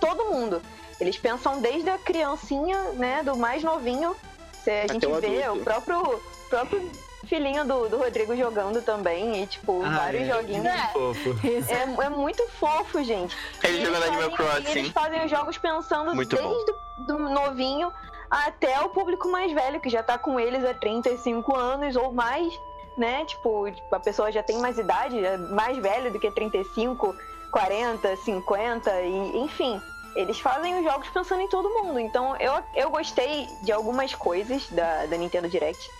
[0.00, 0.62] todo mundo.
[1.00, 4.14] Eles pensam desde a criancinha, né, do mais novinho.
[4.62, 5.60] Se a gente o vê adulto.
[5.60, 6.90] o próprio, próprio
[7.24, 9.42] filhinho do, do Rodrigo jogando também.
[9.42, 10.66] E, tipo, Ah, vários é, joguinhos.
[10.66, 11.46] que fofo.
[11.46, 13.36] Esse É, é muito fofo, gente.
[13.62, 14.78] Ele E jogando eles Animal fazem- e Crossing.
[14.78, 16.74] Eles fazem os jogos pensando Muito desde
[17.06, 17.92] do novinho
[18.30, 22.52] até o público mais velho, que já tá com eles há 35 anos ou mais.
[22.96, 23.24] né?
[23.24, 27.12] Tipo, tipo, a pessoa já tem mais idade, é mais velha do que 35,
[27.50, 29.80] 40, 50, e enfim.
[30.14, 31.98] Eles fazem os jogos pensando em todo mundo.
[31.98, 35.90] Então eu, eu gostei de algumas coisas da, da Nintendo Direct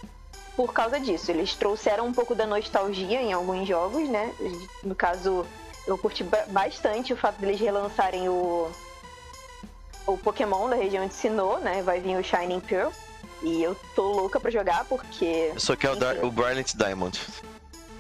[0.56, 1.30] por causa disso.
[1.30, 4.32] Eles trouxeram um pouco da nostalgia em alguns jogos, né?
[4.82, 5.44] No caso,
[5.86, 8.70] eu curti ba- bastante o fato deles relançarem o,
[10.06, 11.82] o Pokémon da região de Sinnoh, né?
[11.82, 12.90] Vai vir o Shining Pearl.
[13.42, 15.50] E eu tô louca pra jogar porque.
[15.54, 17.20] Eu só quero dar o Brilliant Diamond.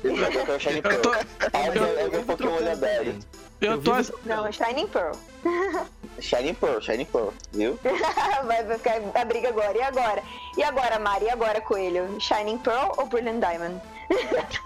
[0.02, 1.24] Eu quero Shiny Eu tô, Pearl.
[1.52, 3.18] Ah, é meu Pokémon lendário.
[3.60, 5.12] Eu tô, vi- Não, Shining Pearl.
[6.20, 7.78] Shiny Pearl, Shiny Pearl, viu?
[8.46, 9.76] vai, vai ficar a briga agora.
[9.76, 10.22] E agora?
[10.56, 11.24] E agora, Mari?
[11.26, 12.16] E agora, Coelho?
[12.20, 13.80] Shining Pearl ou Brilliant Diamond?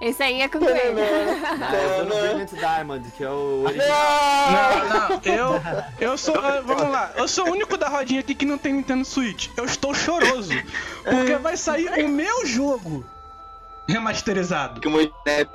[0.00, 0.58] Esse aí é com.
[0.58, 3.88] Ah, eu vou no Brilliant Diamond, que é o original.
[4.52, 5.60] Não, não, eu,
[6.00, 6.36] eu sou.
[6.36, 9.48] ah, Vamos lá, eu sou o único da rodinha aqui que não tem Nintendo Switch.
[9.56, 10.52] Eu estou choroso.
[11.02, 13.04] Porque vai sair o meu jogo
[13.88, 14.80] remasterizado.
[14.80, 15.54] Que o Snap.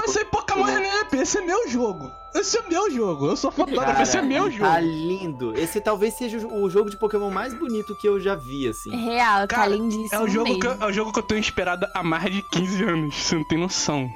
[0.00, 2.10] Vai sair Pokémon Snap, esse é meu jogo.
[2.34, 3.26] Esse é meu jogo.
[3.26, 4.64] Eu sou fotógrafo, esse é meu jogo.
[4.70, 5.58] Tá lindo.
[5.58, 8.90] Esse talvez seja o jogo de Pokémon mais bonito que eu já vi, assim.
[9.04, 10.60] Real, tá Cara, lindíssimo É o, jogo mesmo.
[10.60, 13.14] que, eu- é o jogo que eu tenho esperado há mais de 15 anos.
[13.16, 14.08] Você não tem noção.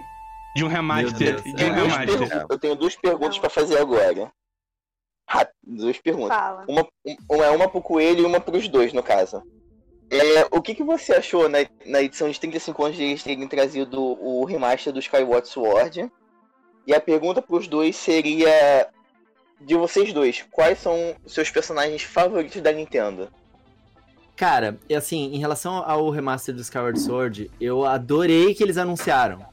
[0.56, 1.42] De um remaster.
[1.42, 1.70] De um é.
[1.74, 2.06] Duas remaster.
[2.06, 4.32] perguntas- Eu tenho duas perguntas pra fazer agora.
[5.66, 6.36] Duas perguntas.
[6.36, 6.64] Fala.
[6.68, 9.42] Uma, um- uma é uma pro Coelho e uma pros dois, no caso.
[10.10, 13.46] É, o que, que você achou na, na edição de 35 anos de eles terem
[13.48, 16.10] trazido o remaster do Skyward Sword?
[16.86, 18.88] E a pergunta pros dois seria:
[19.60, 23.28] de vocês dois, quais são os seus personagens favoritos da Nintendo?
[24.36, 29.44] Cara, e assim, em relação ao remaster do Skyward Sword, eu adorei que eles anunciaram.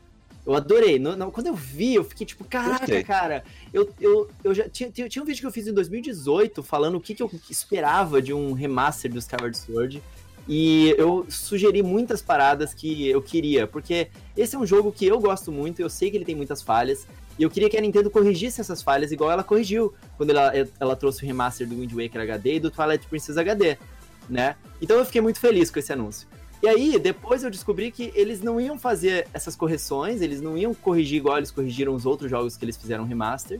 [0.44, 0.98] Eu adorei.
[0.98, 3.04] No- no- quando eu vi, eu fiquei tipo, caraca, Gostei.
[3.04, 3.44] cara.
[3.72, 6.96] Eu, eu, eu já tinha, tinha, tinha um vídeo que eu fiz em 2018 falando
[6.96, 10.02] o que, que eu esperava de um remaster do Skyward Sword.
[10.48, 15.20] E eu sugeri muitas paradas que eu queria, porque esse é um jogo que eu
[15.20, 17.06] gosto muito, eu sei que ele tem muitas falhas,
[17.38, 20.96] e eu queria que a Nintendo corrigisse essas falhas igual ela corrigiu quando ela, ela
[20.96, 23.78] trouxe o remaster do Wind Waker HD e do Twilight Princess HD,
[24.30, 24.56] né?
[24.82, 26.28] Então eu fiquei muito feliz com esse anúncio.
[26.62, 30.76] E aí, depois eu descobri que eles não iam fazer essas correções, eles não iam
[30.76, 33.60] corrigir igual eles corrigiram os outros jogos que eles fizeram remaster.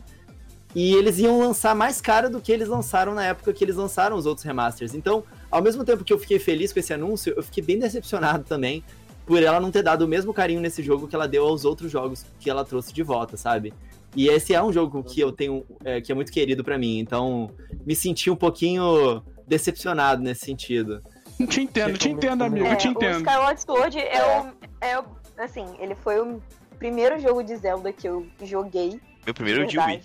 [0.72, 4.16] E eles iam lançar mais caro do que eles lançaram na época que eles lançaram
[4.16, 4.94] os outros remasters.
[4.94, 8.42] Então, ao mesmo tempo que eu fiquei feliz com esse anúncio, eu fiquei bem decepcionado
[8.44, 8.82] também
[9.26, 11.92] por ela não ter dado o mesmo carinho nesse jogo que ela deu aos outros
[11.92, 13.72] jogos que ela trouxe de volta, sabe?
[14.16, 16.98] E esse é um jogo que eu tenho, é, que é muito querido pra mim,
[16.98, 17.50] então
[17.86, 21.00] me senti um pouquinho decepcionado nesse sentido.
[21.48, 23.18] Te entendo, te entendo, amigo, É, te o entendo.
[23.18, 24.46] Skyward Sword é o,
[24.84, 25.04] é o.
[25.38, 26.40] Assim, ele foi o
[26.78, 29.00] primeiro jogo de Zelda que eu joguei.
[29.24, 30.02] Meu primeiro de Wii.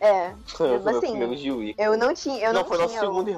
[0.00, 1.74] É, Foi o meu assim, primeiro de Wii.
[1.78, 2.38] eu não tinha.
[2.46, 3.30] Eu não, não, foi nosso tinha o- segundo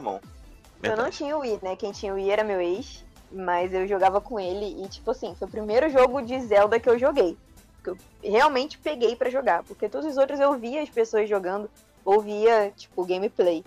[0.83, 1.77] Eu não tinha o Wii, né?
[1.77, 5.35] Quem tinha o Wii era meu ex, mas eu jogava com ele e, tipo assim,
[5.39, 7.37] foi o primeiro jogo de Zelda que eu joguei.
[7.83, 9.63] Que eu realmente peguei pra jogar.
[9.65, 11.71] Porque todos os outros eu via as pessoas jogando,
[12.05, 13.65] ouvia, tipo, gameplay.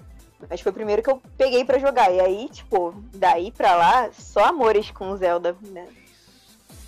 [0.49, 2.11] Mas foi o primeiro que eu peguei pra jogar.
[2.11, 5.87] E aí, tipo, daí pra lá, só amores com Zelda, né?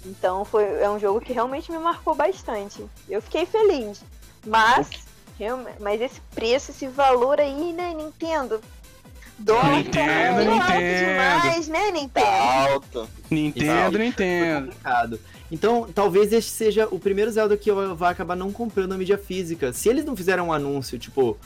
[0.05, 2.84] Então foi, é um jogo que realmente me marcou bastante.
[3.10, 4.03] Eu fiquei feliz.
[4.45, 4.89] Mas,
[5.79, 8.62] mas esse preço, esse valor aí, né, Nintendo?
[9.43, 11.06] Dólar Nintendo, tá Nintendo.
[11.12, 12.25] demais, né, Nintendo?
[12.25, 13.10] Tá alto.
[13.30, 14.67] Nintendo, Foi Nintendo.
[14.67, 15.19] complicado.
[15.51, 19.17] Então, talvez este seja o primeiro Zelda que eu vou acabar não comprando a mídia
[19.17, 19.73] física.
[19.73, 21.38] Se eles não fizeram um anúncio, tipo,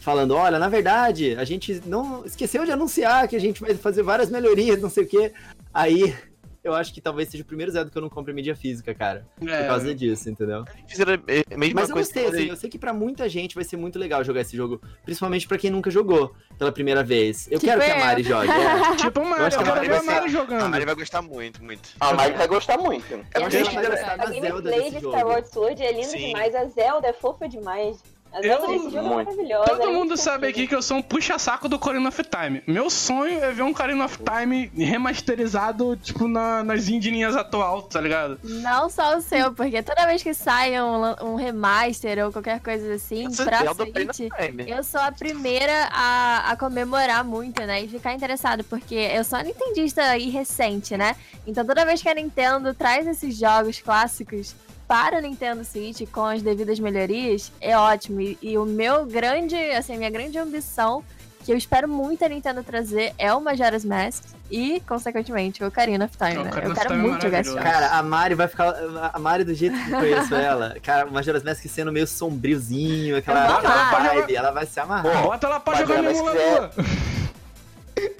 [0.00, 4.02] falando, olha, na verdade, a gente não esqueceu de anunciar que a gente vai fazer
[4.02, 5.32] várias melhorias, não sei o quê.
[5.74, 6.14] Aí,
[6.62, 9.26] eu acho que talvez seja o primeiro Zelda que eu não compre mídia física, cara.
[9.38, 10.64] Por É, causa disso, entendeu?
[10.64, 13.76] A mesma Mas eu coisa gostei, assim, eu sei que pra muita gente vai ser
[13.76, 17.46] muito legal jogar esse jogo, principalmente pra quem nunca jogou pela primeira vez.
[17.50, 18.04] Eu Tipo quero que a.
[18.04, 18.48] Mari jogue.
[18.50, 18.96] é.
[18.96, 20.68] Tipo o Mario, acho eu que a quero Mari ver vai a Mario A jogando.
[20.70, 21.88] Mari vai gostar muito, muito.
[22.00, 23.14] A Mari vai gostar muito.
[23.14, 25.16] Acho ela que vai gostar A gameplay de jogo.
[25.16, 26.26] Skyward Sword é linda Sim.
[26.26, 26.54] demais.
[26.54, 28.02] A Zelda é fofa demais.
[28.34, 29.40] Eu- desse jogo Muito.
[29.40, 29.64] é.
[29.64, 32.62] Todo é mundo sabe aqui que eu sou um puxa-saco do Ocarina of Time.
[32.66, 38.00] Meu sonho é ver um Ocarina of Time remasterizado, tipo, na, nas indininhas atual, tá
[38.00, 38.38] ligado?
[38.44, 42.94] Não só o seu, porque toda vez que sai um, um remaster ou qualquer coisa
[42.94, 44.70] assim, Essa pra Time.
[44.70, 47.82] eu sou a primeira a, a comemorar muito, né?
[47.82, 51.16] E ficar interessado, porque eu sou a nintendista e recente, né?
[51.46, 54.54] Então toda vez que a Nintendo traz esses jogos clássicos
[54.90, 58.20] para o Nintendo Switch com as devidas melhorias, é ótimo.
[58.20, 61.04] E, e o meu grande, assim, minha grande ambição,
[61.44, 66.06] que eu espero muito a Nintendo trazer, é o Majora's Mask e, consequentemente, o Ocarina
[66.06, 66.50] of Time, O né?
[66.50, 67.54] Ocarina Eu quero Time é muito jogar esse.
[67.54, 68.74] Cara, a Mari vai ficar.
[69.12, 73.16] A Mari, do jeito que eu conheço ela, cara, o Majora's Mask sendo meio sombriozinho,
[73.16, 75.22] aquela, aquela vibe, ela vai se amarrar.
[75.22, 76.70] Pô, Bota ela pra jogar no emulador.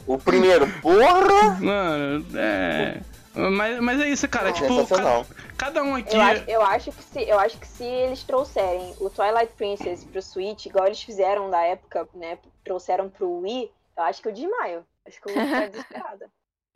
[0.06, 1.56] O primeiro, porra!
[1.58, 3.00] Mano, é.
[3.34, 4.52] Mas, mas é isso, cara.
[4.52, 6.14] Tipo, cada, cada um aqui.
[6.16, 10.04] Eu acho, eu, acho que se, eu acho que se eles trouxerem o Twilight Princess
[10.04, 12.38] pro Switch, igual eles fizeram na época, né?
[12.64, 14.84] Trouxeram pro Wii, eu acho que eu desmaio.
[15.06, 16.30] Acho que eu vou ficar desesperada.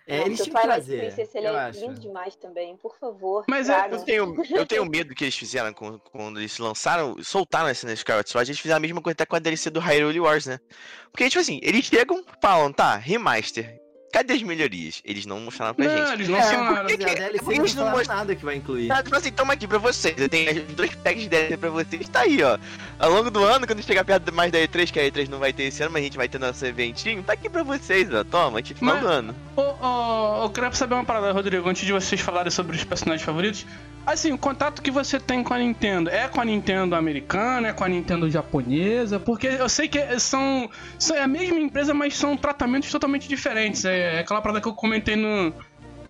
[0.07, 0.99] É, eles tinham o que Twilight trazer.
[1.01, 1.81] Princess ele eu é acho.
[1.81, 3.45] lindo demais também, por favor.
[3.49, 3.89] Mas é-.
[3.91, 7.95] Eu tenho, eu tenho medo que eles fizeram com- quando eles lançaram, soltaram essa na
[7.95, 10.61] Skyward Sword, eles fizeram a mesma coisa até com a DLC do Hyrule Wars, né?
[11.11, 13.81] Porque, tipo assim, eles chegam, falam, tá, remaster,
[14.15, 15.03] cadê as melhorias?
[15.05, 16.13] Eles não mostraram pra Não, gente.
[16.13, 16.67] eles não É, são.
[16.67, 18.93] porque- porque a DLC eles não falaram mostram- nada que vai incluir.
[18.93, 20.15] Ah, tipo assim, toma aqui pra vocês.
[20.17, 22.09] Eu tenho dois packs de DLC pra vocês.
[22.09, 22.57] Tá aí, ó.
[22.99, 25.53] Ao longo do ano, quando chegar perto mais da E3, que a E3 não vai
[25.53, 28.23] ter esse ano, mas a gente vai ter nosso eventinho, tá aqui pra vocês, ó.
[28.23, 29.35] Toma, aqui final Mas- do ano.
[29.57, 33.23] Ô, ô, eu queria saber uma parada, Rodrigo, antes de vocês falarem sobre os personagens
[33.25, 33.67] favoritos.
[34.07, 37.73] Assim, o contato que você tem com a Nintendo é com a Nintendo americana, é
[37.73, 39.19] com a Nintendo japonesa?
[39.19, 43.83] Porque eu sei que são, são é a mesma empresa, mas são tratamentos totalmente diferentes.
[43.87, 45.53] É, é aquela parada que eu comentei no,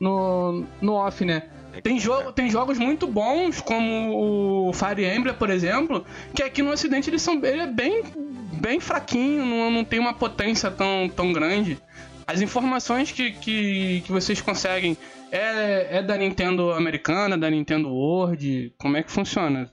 [0.01, 1.45] no, no off, né?
[1.83, 6.05] Tem, jogo, tem jogos muito bons, como o Fire Emblem, por exemplo,
[6.35, 8.05] que aqui no ocidente eles são ele é bem,
[8.61, 11.79] bem fraquinho, não, não tem uma potência tão, tão grande.
[12.27, 14.97] As informações que, que, que vocês conseguem
[15.31, 18.73] é, é da Nintendo americana, da Nintendo World?
[18.79, 19.69] Como é que funciona?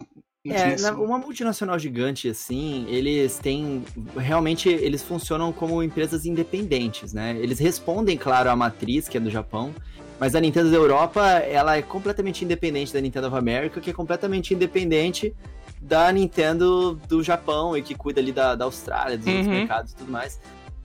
[0.49, 3.83] É, na- uma multinacional gigante assim, eles têm.
[4.17, 7.37] Realmente, eles funcionam como empresas independentes, né?
[7.39, 9.71] Eles respondem, claro, à matriz, que é do Japão,
[10.19, 13.93] mas a Nintendo da Europa, ela é completamente independente da Nintendo of America, que é
[13.93, 15.31] completamente independente
[15.79, 19.53] da Nintendo do Japão e que cuida ali da, da Austrália, dos outros Uhum.
[19.53, 20.39] mercados e tudo mais.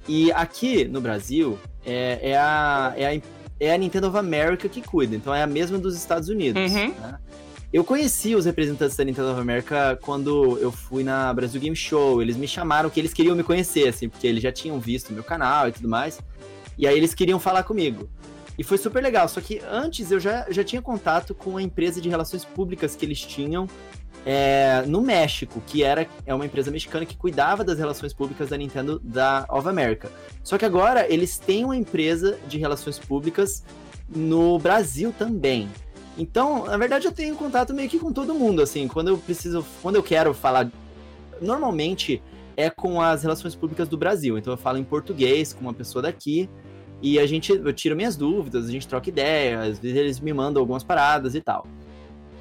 [0.06, 3.20] E aqui no Brasil, é, é, a, é, a,
[3.58, 6.72] é a Nintendo of America que cuida, então é a mesma dos Estados Unidos.
[6.74, 6.88] Uhum.
[6.88, 7.18] né?
[7.72, 12.22] Eu conheci os representantes da Nintendo of America quando eu fui na Brasil Game Show.
[12.22, 15.24] Eles me chamaram que eles queriam me conhecer, assim, porque eles já tinham visto meu
[15.24, 16.20] canal e tudo mais.
[16.78, 18.08] E aí eles queriam falar comigo.
[18.58, 19.28] E foi super legal.
[19.28, 23.04] Só que antes eu já, já tinha contato com a empresa de relações públicas que
[23.04, 23.68] eles tinham
[24.24, 28.56] é, no México, que era é uma empresa mexicana que cuidava das relações públicas da
[28.56, 30.10] Nintendo da of America.
[30.42, 33.62] Só que agora eles têm uma empresa de relações públicas
[34.08, 35.68] no Brasil também.
[36.18, 39.64] Então, na verdade, eu tenho contato meio que com todo mundo, assim, quando eu preciso,
[39.82, 40.70] quando eu quero falar,
[41.40, 42.22] normalmente
[42.56, 44.38] é com as relações públicas do Brasil.
[44.38, 46.48] Então eu falo em português com uma pessoa daqui
[47.02, 50.32] e a gente, eu tiro minhas dúvidas, a gente troca ideias, às vezes eles me
[50.32, 51.66] mandam algumas paradas e tal.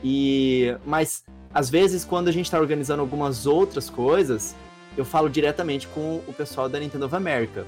[0.04, 4.56] E, mas às vezes quando a gente tá organizando algumas outras coisas,
[4.98, 7.66] eu falo diretamente com o pessoal da Nintendo of America.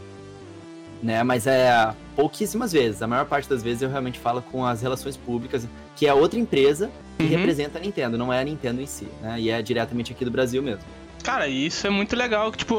[1.02, 3.02] Né, mas é pouquíssimas vezes.
[3.04, 6.40] A maior parte das vezes eu realmente falo com as relações públicas, que é outra
[6.40, 7.30] empresa que Uhum.
[7.30, 9.40] representa a Nintendo, não é a Nintendo em si, né?
[9.40, 10.84] E é diretamente aqui do Brasil mesmo.
[11.24, 12.76] Cara, isso é muito legal, tipo,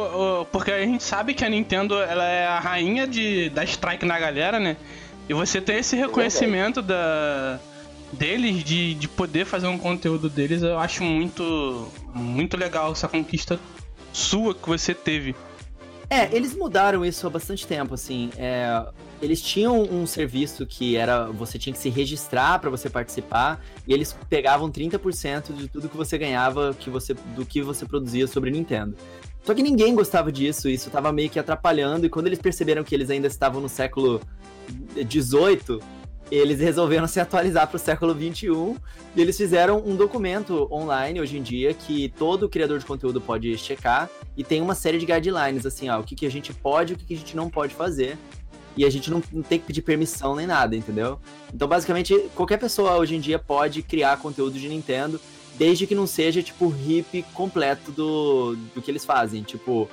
[0.51, 4.19] porque a gente sabe que a Nintendo ela é a rainha de, da strike na
[4.19, 4.77] galera, né?
[5.29, 7.59] E você ter esse reconhecimento da,
[8.13, 13.59] deles, de, de poder fazer um conteúdo deles, eu acho muito, muito legal essa conquista
[14.13, 15.35] sua que você teve.
[16.11, 18.31] É, eles mudaram isso há bastante tempo, assim.
[18.39, 18.87] é,
[19.21, 21.27] eles tinham um serviço que era.
[21.27, 25.97] Você tinha que se registrar para você participar, e eles pegavam 30% de tudo que
[25.97, 28.97] você ganhava que você, do que você produzia sobre Nintendo.
[29.43, 32.95] Só que ninguém gostava disso, isso tava meio que atrapalhando, e quando eles perceberam que
[32.95, 34.21] eles ainda estavam no século
[34.95, 35.81] XVIII,
[36.31, 38.77] eles resolveram se atualizar para o século XXI
[39.17, 43.57] e eles fizeram um documento online hoje em dia que todo criador de conteúdo pode
[43.57, 46.93] checar e tem uma série de guidelines, assim, ó, o que, que a gente pode
[46.93, 48.17] e o que, que a gente não pode fazer.
[48.77, 51.19] E a gente não, não tem que pedir permissão nem nada, entendeu?
[51.53, 55.21] Então, basicamente, qualquer pessoa hoje em dia pode criar conteúdo de Nintendo,
[55.59, 59.43] desde que não seja, tipo, hip completo do, do que eles fazem.
[59.43, 59.91] Tipo,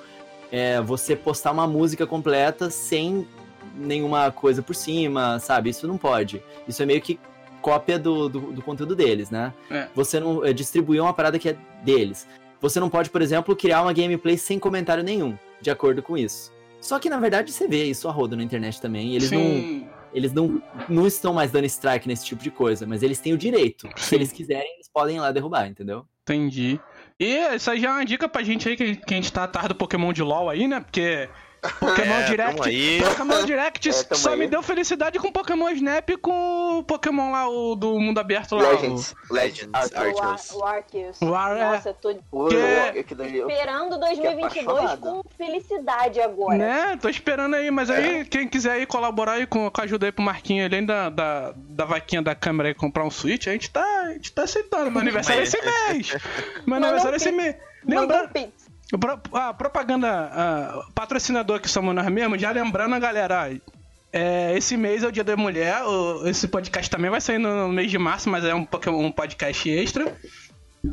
[0.52, 3.28] é, você postar uma música completa sem
[3.76, 5.72] nenhuma coisa por cima, sabe?
[5.72, 6.40] Isso não pode.
[6.68, 7.20] Isso é meio que
[7.64, 9.52] cópia do, do, do conteúdo deles, né?
[9.72, 9.88] É.
[9.96, 12.28] Você não é, distribuir uma parada que é deles.
[12.62, 16.52] Você não pode, por exemplo, criar uma gameplay sem comentário nenhum, de acordo com isso.
[16.82, 19.16] Só que, na verdade, você vê isso a rodo na internet também.
[19.16, 23.02] Eles, não, Sim, eles não, não estão mais dando strike nesse tipo de coisa, mas
[23.02, 23.90] eles têm o direito.
[23.96, 24.16] Se Sim.
[24.16, 26.06] eles quiserem, eles podem ir lá derrubar, entendeu?
[26.26, 26.80] entendi.
[27.20, 29.44] E isso aí já é uma dica pra gente aí, que, que a gente tá
[29.44, 30.80] atrás do Pokémon de LoL aí, né?
[30.80, 31.30] Porque
[31.80, 33.04] Pokémon É, Direct.
[33.04, 34.40] Pokémon Direct É, só aí.
[34.40, 38.56] me deu felicidade com Pokémon Snap e com o Pokémon lá, o do mundo aberto
[38.56, 38.70] lá.
[38.70, 39.16] Legends.
[39.32, 39.96] Legends, Legends.
[39.96, 40.52] Arceus.
[40.54, 41.22] O, Ar- o Arceus.
[41.22, 41.66] O Ar- é.
[41.72, 45.02] Nossa, eu tô O- Que- o- eu- esperando 2022 apaixonado.
[45.02, 46.58] com felicidade agora.
[46.58, 46.98] Né?
[47.02, 50.12] Tô esperando aí, mas aí quem quiser aí colaborar aí com, com a ajuda aí
[50.12, 53.70] pro Marquinho, além da, da, da vaquinha da câmera aí comprar um Switch, a gente
[53.70, 54.92] tá, a gente tá aceitando.
[54.92, 56.16] Meu aniversário é esse mês.
[56.66, 57.56] Meu aniversário é esse mês.
[57.88, 58.40] Lembra, um
[59.34, 63.52] A propaganda, a, patrocinador que somos nós mesmos, já lembrando a galera,
[64.14, 65.84] É, esse mês é o Dia da Mulher.
[65.84, 69.12] o- esse podcast também vai sair no, mês de março, mas é um, pouco- um
[69.12, 70.16] podcast extra.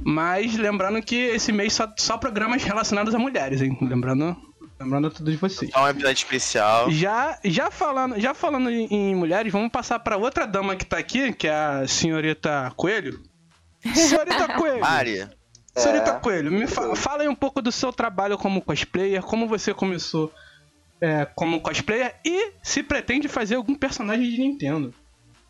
[0.04, 3.76] Mas lembrando que esse mês só, só programas relacionados a mulheres, hein?
[3.80, 4.34] Lembrando,
[4.80, 5.70] lembrando tudo de vocês.
[5.70, 6.90] Só um episódio especial.
[6.90, 10.96] Já, já falando, já falando em, em mulheres, vamos passar pra outra dama que tá
[10.98, 13.20] aqui, que é a senhorita Coelho.
[13.94, 14.80] Senhorita Coelho.
[14.80, 15.28] Mari.
[15.74, 16.18] Senhorita É.
[16.20, 20.32] Coelho, me fa- fala aí um pouco do seu trabalho como cosplayer, como você começou
[21.00, 24.94] é, como cosplayer e se pretende fazer algum personagem de Nintendo.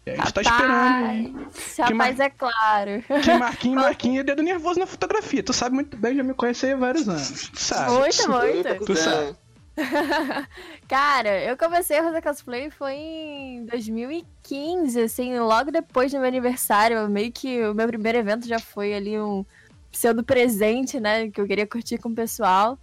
[0.07, 1.49] E A gente tá esperando.
[1.57, 3.05] Esse Que rapaz é claro.
[3.23, 5.43] Que Marquinhos, Marquinhos é dedo nervoso na fotografia.
[5.43, 7.49] Tu sabe muito bem, já me conhece aí há vários anos.
[7.51, 7.91] Tu sabe.
[7.93, 8.85] Muito, muito.
[8.87, 9.37] Tu sabe.
[10.89, 17.09] Cara, eu comecei a fazer cosplay foi em 2015, assim, logo depois do meu aniversário.
[17.09, 19.45] Meio que o meu primeiro evento já foi ali um
[19.93, 21.31] pseudo presente, né?
[21.31, 22.77] Que eu queria curtir com o pessoal.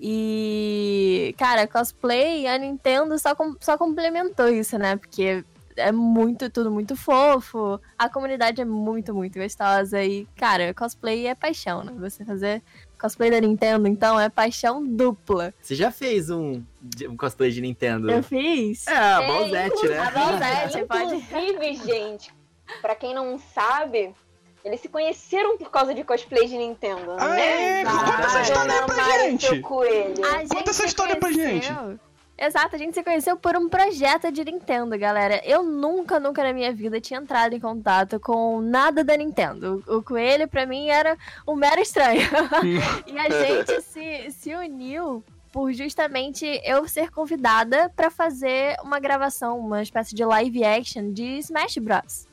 [0.00, 4.96] E, cara, cosplay, a Nintendo só, com- só complementou isso, né?
[4.96, 5.44] Porque
[5.76, 7.80] é muito, tudo muito fofo.
[7.98, 10.02] A comunidade é muito, muito gostosa.
[10.02, 11.92] E, cara, cosplay é paixão, né?
[11.98, 12.62] Você fazer
[12.98, 15.52] cosplay da Nintendo, então, é paixão dupla.
[15.60, 16.62] Você já fez um,
[17.08, 18.10] um cosplay de Nintendo?
[18.10, 18.86] Eu fiz.
[18.88, 19.98] É, a Balzette, né?
[19.98, 21.14] A Balzette, pode.
[21.16, 22.34] Inclusive, gente,
[22.80, 24.12] pra quem não sabe,
[24.64, 27.80] eles se conheceram por causa de cosplay de Nintendo, Ah, né?
[27.80, 27.84] é?
[27.84, 29.46] Conta essa história aí pra gente.
[29.46, 29.62] gente
[30.48, 31.98] Conta essa história pra conheceu-
[32.40, 35.40] Exato, a gente se conheceu por um projeto de Nintendo, galera.
[35.44, 39.82] Eu nunca, nunca na minha vida tinha entrado em contato com nada da Nintendo.
[39.88, 42.20] O Coelho, pra mim, era um mero estranho.
[43.08, 49.58] e a gente se, se uniu por justamente eu ser convidada pra fazer uma gravação,
[49.58, 52.27] uma espécie de live action de Smash Bros.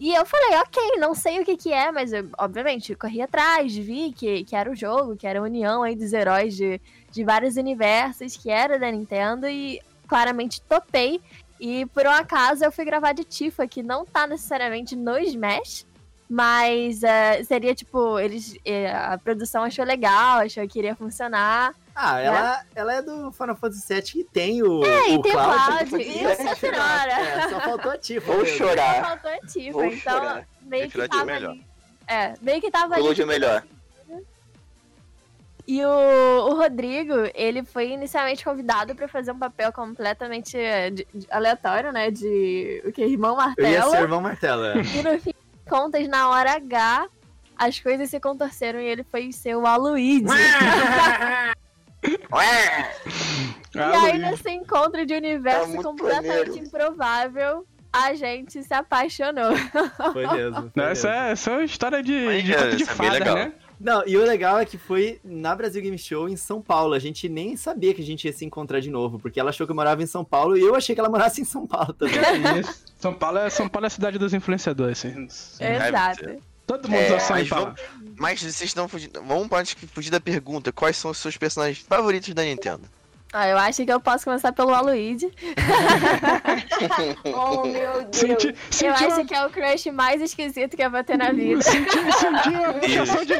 [0.00, 3.76] E eu falei, ok, não sei o que que é, mas eu, obviamente, corri atrás,
[3.76, 6.80] vi que, que era o jogo, que era a união aí dos heróis de,
[7.12, 9.78] de vários universos, que era da Nintendo, e
[10.08, 11.20] claramente topei.
[11.60, 15.84] E por um acaso eu fui gravar de Tifa, que não tá necessariamente no Smash,
[16.26, 18.56] mas é, seria tipo, eles.
[18.64, 21.74] é, a produção achou legal, achou que iria funcionar.
[22.02, 25.32] Ah, ela, ela é do Final Fantasy VII que tem o, É, o e tem
[25.32, 25.54] o Cloud.
[25.66, 26.78] Cloud, Fantasy e o Sephiroth.
[27.08, 28.32] É, só faltou a Tifa.
[28.32, 28.56] Vou mesmo.
[28.58, 29.04] chorar.
[29.04, 30.46] Faltou a Tifa, Vou então chorar.
[30.62, 31.50] meio que é o tava melhor.
[31.50, 31.66] ali.
[32.08, 33.02] É, meio que tava ali.
[33.02, 33.62] Cloud é melhor.
[35.68, 35.88] E o,
[36.48, 41.92] o Rodrigo, ele foi inicialmente convidado pra fazer um papel completamente é, de- de- aleatório,
[41.92, 42.10] né?
[42.10, 43.04] De o que?
[43.04, 43.90] Irmão Eu ia Martelo.
[43.92, 44.74] ser irmão Martelo, é.
[44.82, 47.06] E no fim de contas, na hora H,
[47.56, 50.26] as coisas se contorceram e ele foi ser o Aloysio.
[52.02, 56.58] e aí, nesse encontro de universo Tá completamente maneiro.
[56.66, 59.52] improvável, a gente se apaixonou.
[60.12, 60.70] Foi mesmo.
[60.74, 61.22] foi Essa mesmo.
[61.24, 63.34] é, essa é uma história de, Mas, de é, de é fada, legal.
[63.36, 63.52] né?
[63.82, 66.92] Não, e o legal é que foi na Brasil Game Show em São Paulo.
[66.92, 69.66] A gente nem sabia que a gente ia se encontrar de novo, porque ela achou
[69.66, 71.94] que eu morava em São Paulo e eu achei que ela morasse em São Paulo
[71.94, 72.14] também.
[72.60, 72.84] Isso.
[72.98, 75.02] São Paulo é, São Paulo é a cidade dos influenciadores.
[75.02, 75.26] Assim.
[75.60, 76.42] Exato.
[76.66, 77.74] Todo mundo É, já sabe mas falar.
[78.20, 79.22] Mas vocês estão fugindo.
[79.22, 80.70] Vamos pode fugir da pergunta.
[80.70, 82.86] Quais são os seus personagens favoritos da Nintendo?
[83.32, 85.30] Ah, eu acho que eu posso começar pelo Aloysio.
[87.34, 88.16] Oh, meu Deus.
[88.16, 91.16] Senti, Eu senti, acho uma, que é o crush mais esquisito que eu vou ter
[91.16, 91.60] na vida.
[91.62, 93.34] senti, senti uma puxação de.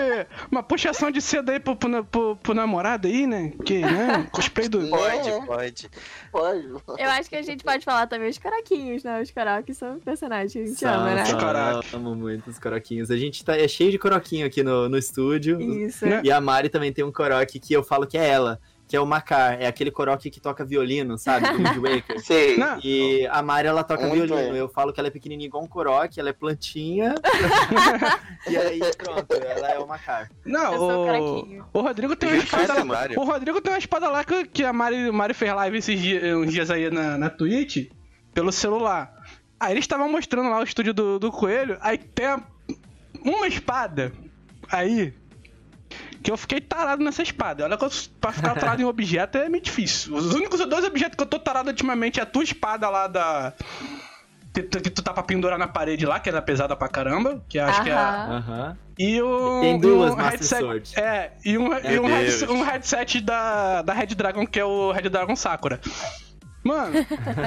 [0.50, 3.52] Uma puxação de seda aí pro, pro, pro- pro namorado aí, né?
[3.64, 4.26] Que, né?
[4.30, 4.88] Cosplay do.
[4.88, 5.40] Pode, É.
[5.42, 5.90] pode.
[6.30, 6.66] Pode.
[6.98, 9.20] Eu acho que a gente pode falar também os coroquinhos, né?
[9.20, 11.24] Os coroques são personagens que a gente São, ama, né?
[11.32, 11.86] Caraca.
[11.92, 13.10] eu amo muito os coroquinhos.
[13.10, 15.60] A gente tá, é cheio de coroquinho aqui no, no estúdio.
[15.60, 16.06] Isso.
[16.06, 16.20] Né?
[16.24, 18.60] E a Mari também tem um coroque que eu falo que é ela,
[18.90, 19.56] que é o Macar.
[19.62, 21.48] É aquele coroque que toca violino, sabe?
[21.48, 22.18] Do Wind Waker.
[22.26, 22.58] Sei.
[22.82, 24.50] E a Mari, ela toca Muito violino.
[24.50, 24.58] bem.
[24.58, 27.14] Eu falo que ela é pequenininha igual um coroque, ela é plantinha.
[28.50, 30.28] e aí, pronto, ela é o Macar.
[30.44, 33.06] não o, o Rodrigo tem uma espada lá.
[33.16, 36.22] O Rodrigo tem uma espada lá que, que a Mari, Mari fez live esses dias,
[36.36, 37.92] uns dias aí na, na Twitch,
[38.34, 39.14] pelo celular.
[39.60, 42.42] Aí eles estavam mostrando lá o estúdio do, do Coelho, aí tem a-
[43.24, 44.10] uma espada
[44.68, 45.14] aí
[46.22, 47.64] que eu fiquei tarado nessa espada.
[47.64, 47.90] Olha que eu-
[48.20, 50.14] pra ficar tarado em objeto é meio difícil.
[50.14, 53.52] Os únicos dois objetos que eu tô tarado ultimamente é a tua espada lá da.
[54.52, 57.40] Que, tu- que tu tá pra pendurar na parede lá, que era pesada pra caramba.
[57.48, 57.94] Que acho que é.
[57.94, 58.36] Aham.
[58.48, 58.76] Aham.
[58.98, 59.60] E o.
[59.60, 60.92] Tem duas um headset, Sword.
[60.98, 62.50] É, e um, e um, head- Deus.
[62.50, 65.80] um headset da, da Red Dragon, que é o Red Dragon Sakura.
[66.62, 66.92] Mano,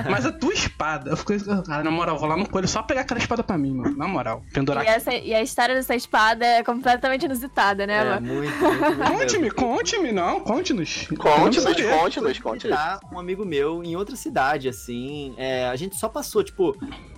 [0.09, 1.37] mas a tua espada, eu fiquei.
[1.39, 3.95] Cara, na moral, vou lá no coelho só pegar aquela espada pra mim, mano.
[3.95, 8.03] Na moral, pendurar E, essa, e a história dessa espada é completamente inusitada, né, É,
[8.05, 8.27] mano?
[8.33, 8.97] muito, muito.
[9.13, 11.07] Conte-me, conte-me, não, conte-nos.
[11.17, 12.79] Conte-nos, conte-nos, conte-nos.
[13.11, 15.33] um amigo meu em outra cidade, assim.
[15.37, 16.75] é, a gente só passou, tipo,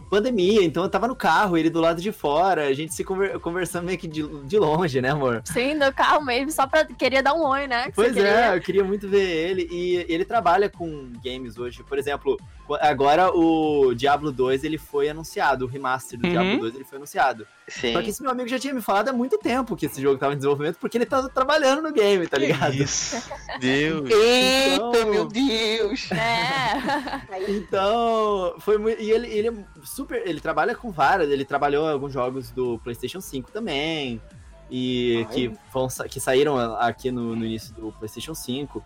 [0.10, 3.40] pandemia, então eu tava no carro, ele do lado de fora, a gente se conver-
[3.40, 5.42] conversando meio que de, de longe, né, amor?
[5.46, 6.86] Sim, no carro mesmo, só pra.
[6.86, 7.86] Queria dar um oi, né?
[7.86, 8.30] que Pois queria.
[8.30, 9.68] é, eu queria muito ver ele.
[9.72, 11.84] E ele trabalha com games hoje.
[11.84, 12.38] Por exemplo,
[12.82, 16.32] Agora o Diablo 2 ele foi anunciado, o remaster do Uhum.
[16.32, 17.46] Diablo 2 ele foi anunciado.
[17.68, 17.94] Sim.
[17.94, 20.18] Só que esse meu amigo já tinha me falado há muito tempo que esse jogo
[20.18, 22.74] tava em desenvolvimento, porque ele tava trabalhando no game, tá ligado?
[22.74, 23.22] Isso.
[23.60, 24.10] Deus.
[24.10, 26.10] Eita, Então- meu Deus!
[26.12, 27.46] É.
[27.52, 29.02] Então, foi muito.
[29.02, 29.54] E ele, ele é
[29.84, 30.22] super.
[30.26, 31.30] Ele trabalha com várias.
[31.30, 34.22] Ele trabalhou em alguns jogos do PlayStation 5 também.
[34.70, 35.34] E Ai.
[35.34, 38.84] que, vão, que saíram aqui no, no início do PlayStation 5.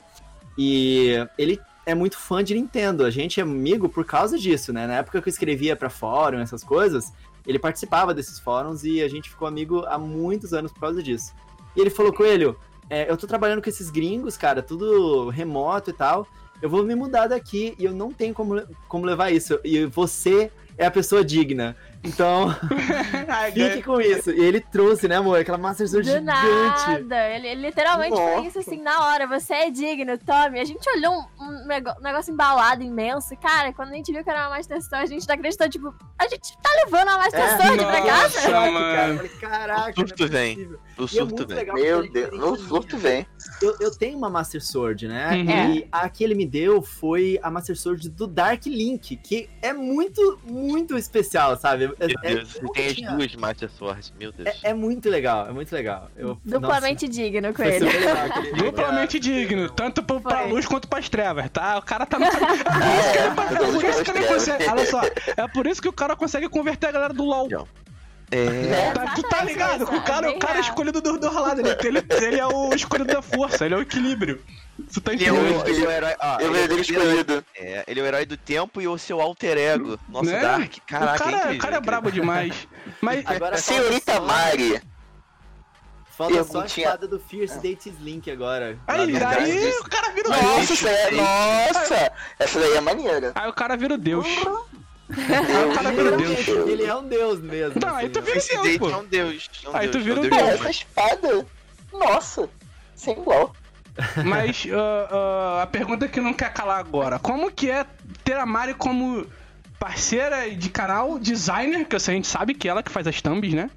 [0.57, 3.03] E ele é muito fã de Nintendo.
[3.03, 4.85] A gente é amigo por causa disso, né?
[4.87, 7.11] Na época que eu escrevia pra fórum, essas coisas,
[7.45, 11.33] ele participava desses fóruns e a gente ficou amigo há muitos anos por causa disso.
[11.75, 12.57] E ele falou, Coelho,
[12.89, 16.27] é, eu tô trabalhando com esses gringos, cara, tudo remoto e tal.
[16.61, 19.59] Eu vou me mudar daqui e eu não tenho como, como levar isso.
[19.63, 21.75] E você é a pessoa digna.
[22.03, 22.49] Então,
[23.53, 24.31] fique com isso.
[24.31, 25.39] E ele trouxe, né, amor?
[25.39, 26.25] Aquela Master Sword Do gigante.
[26.25, 27.29] nada.
[27.29, 28.33] Ele, ele literalmente Nossa.
[28.37, 29.27] foi isso assim, na hora.
[29.27, 30.59] Você é digno, tome.
[30.59, 33.35] A gente olhou um, um um negócio embalado imenso.
[33.37, 35.69] Cara, quando a gente viu que era uma Master Sword, a gente não acreditou.
[35.69, 38.05] Tipo, a gente tá levando uma Master É, Sword pra nossa.
[38.07, 38.41] casa?
[38.41, 38.95] Caraca, mano.
[38.95, 39.09] cara.
[39.09, 40.69] Eu falei, caraca, O surto é vem.
[40.97, 41.57] O é surto muito vem.
[41.57, 43.09] legal Meu é Deus, o surto minha.
[43.09, 43.27] vem.
[43.61, 45.31] Eu, eu tenho uma Master Sword, né?
[45.35, 45.73] Uhum.
[45.75, 49.73] E a que ele me deu foi a Master Sword do Dark Link, que é
[49.73, 51.88] muito, muito especial, sabe?
[51.99, 54.47] É, Meu é- Deus, você tem as tinha- duas Master Swords, meu Deus.
[54.63, 56.09] é, é muito legal, é muito legal.
[56.15, 57.85] Eu, Duplamente digno com nossa, ele.
[58.63, 60.49] Duplamente digno, tanto pro, pra Foi.
[60.49, 61.77] luz quanto pras trevas, tá?
[61.77, 62.17] O cara tá.
[62.17, 63.29] É
[63.71, 64.65] por isso que ele consegue.
[64.69, 67.47] Olha só, é por isso que o cara consegue converter a galera do LOL.
[68.31, 68.91] É.
[68.93, 69.83] Tá- tu tá ligado?
[69.83, 73.13] O cara, o cara é escolhido do, do lado, ele, ele, ele é o escolhido
[73.13, 74.41] da força, ele é o equilíbrio.
[74.93, 75.67] Tu tá Ele é, o, entendendo?
[75.67, 76.15] ele é o herói.
[76.39, 77.45] Eu ele, é escolhido.
[77.55, 79.99] é, ele é o herói do tempo e o seu alter ego.
[80.07, 80.39] Nosso Né?
[80.39, 80.73] Dark.
[80.87, 82.67] Caraca, o cara, é incrível, o cara é brabo demais.
[83.01, 84.81] Mas Agora Senhorita só- Mari.
[86.17, 86.85] Falta só a Perguntinha.
[86.87, 88.77] espada do Fierce Dates Link agora.
[88.87, 92.11] aí, Lá do- aí o cara vira o Nossa, é, nossa!
[92.37, 93.31] Essa daí é maneira.
[93.35, 94.25] Aí o cara vira o deus.
[94.45, 94.78] O
[95.73, 96.47] cara deus.
[96.47, 97.79] Ele é um deus mesmo.
[97.81, 98.21] Não, aí assim, tu ó.
[98.21, 98.89] vira Esse Deus, pô.
[98.89, 99.49] é um deus.
[99.65, 101.45] é um Aí tu vira é um o deus essa espada.
[101.91, 102.49] Nossa,
[102.95, 103.53] sem igual.
[104.23, 105.07] Mas ah,
[105.59, 107.85] ah, a pergunta que não quer calar agora: como que é
[108.23, 109.25] ter a Mari como
[109.79, 113.53] parceira de canal, designer, que a gente sabe que é ela que faz as thumbs,
[113.53, 113.69] né?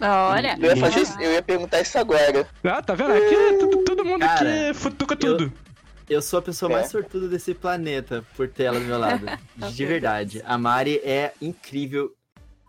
[0.00, 0.56] Olha.
[0.60, 2.46] Eu ia, fazer eu ia perguntar isso agora.
[2.64, 3.12] Ah, tá vendo?
[3.12, 5.44] Aqui tudo- todo mundo Cara, aqui futuca tudo.
[5.44, 5.52] Eu
[6.22, 6.74] sou a pessoa É.
[6.76, 9.24] mais sortuda desse planeta por ter ela do meu lado.
[9.72, 10.42] De verdade.
[10.46, 12.12] A Mari é incrível,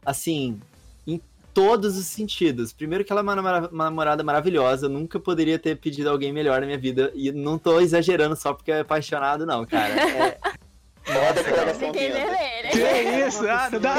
[0.06, 0.60] assim,
[1.06, 1.22] em
[1.54, 2.74] todos os sentidos.
[2.74, 6.32] Primeiro que ela é uma, namora- uma namorada maravilhosa, eu nunca poderia ter pedido alguém
[6.34, 7.12] melhor na minha vida.
[7.16, 9.94] E não tô exagerando só porque é apaixonado, não, cara.
[9.94, 10.38] É,
[11.10, 12.20] Olha a declaração Fiquei linda.
[12.20, 12.70] vermelha.
[12.70, 13.48] Que é isso?
[13.50, 13.96] Ah, não dá.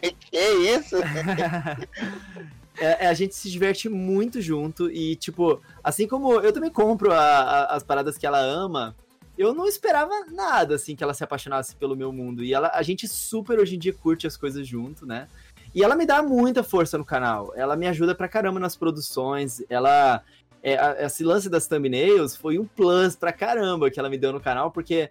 [0.00, 0.38] que- Que
[0.74, 0.96] isso?
[2.78, 7.12] É, é, a gente se diverte muito junto e, tipo, assim como eu também compro
[7.12, 8.94] a- a- as paradas que ela ama,
[9.38, 12.42] eu não esperava nada, assim, que ela se apaixonasse pelo meu mundo.
[12.44, 15.28] E ela, a gente super hoje em dia curte as coisas junto, né?
[15.74, 17.52] E ela me dá muita força no canal.
[17.54, 19.62] Ela me ajuda pra caramba nas produções.
[19.68, 20.22] Ela.
[20.62, 24.32] É, a- esse lance das thumbnails foi um plus pra caramba que ela me deu
[24.32, 25.08] no canal, porque,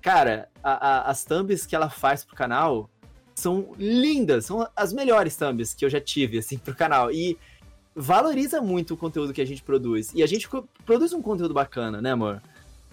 [0.00, 2.88] cara, a- a- as thumbs que ela faz pro canal
[3.36, 7.12] são lindas, são as melhores thumbs que eu já tive, assim, pro canal.
[7.12, 7.38] E
[7.94, 10.10] valoriza muito o conteúdo que a gente produz.
[10.14, 10.48] E a gente
[10.84, 12.42] produz um conteúdo bacana, né, amor?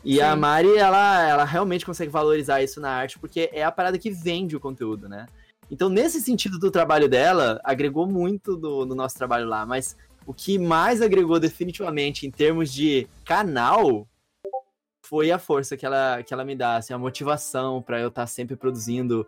[0.04, 0.40] E a Sim.
[0.40, 4.56] Mari, ela, ela realmente consegue valorizar isso na arte, porque é a parada que vende
[4.56, 5.28] o conteúdo, né?
[5.72, 9.66] Então, nesse sentido do trabalho dela, agregou muito do, do nosso trabalho lá.
[9.66, 14.06] Mas o que mais agregou definitivamente em termos de canal
[15.06, 18.28] foi a força que ela, que ela me dá, assim, a motivação pra eu estar
[18.28, 19.26] sempre produzindo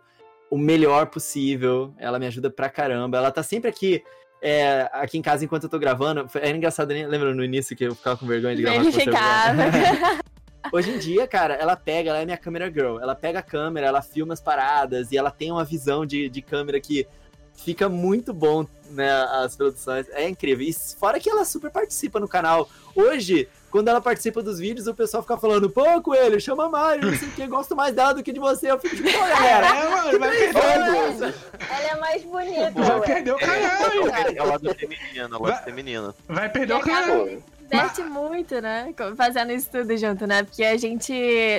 [0.50, 1.94] o melhor possível.
[1.98, 3.18] Ela me ajuda pra caramba.
[3.18, 4.02] Ela tá sempre aqui,
[4.40, 6.28] é, aqui em casa enquanto eu tô gravando.
[6.34, 9.04] Era engraçado, lembra no início que eu ficava com vergonha de gravar com você?
[10.72, 12.98] Hoje em dia, cara, ela pega, ela é minha câmera girl.
[13.00, 16.42] Ela pega a câmera, ela filma as paradas e ela tem uma visão de, de
[16.42, 17.06] câmera que
[17.54, 19.10] fica muito bom, né?
[19.42, 20.08] As produções.
[20.10, 20.66] É incrível.
[20.66, 22.68] E fora que ela super participa no canal.
[22.94, 27.14] Hoje, quando ela participa dos vídeos, o pessoal fica falando, pô, Coelho, chama Mari, não
[27.14, 28.70] sei o que, gosto mais dela do que de você.
[28.70, 29.66] Eu fico tipo, pô, galera.
[29.66, 31.34] É, mano, vai perder, Olha,
[31.70, 33.06] Ela é mais bonita, vai ué.
[33.06, 34.34] perder o canal, hein?
[34.36, 36.14] É o lado feminino, é o Vai- lado feminino.
[36.26, 37.26] Vai perder o canal.
[37.26, 38.94] pô, diverte muito, né?
[39.14, 40.42] Fazendo isso tudo junto, né?
[40.42, 41.12] Porque a gente,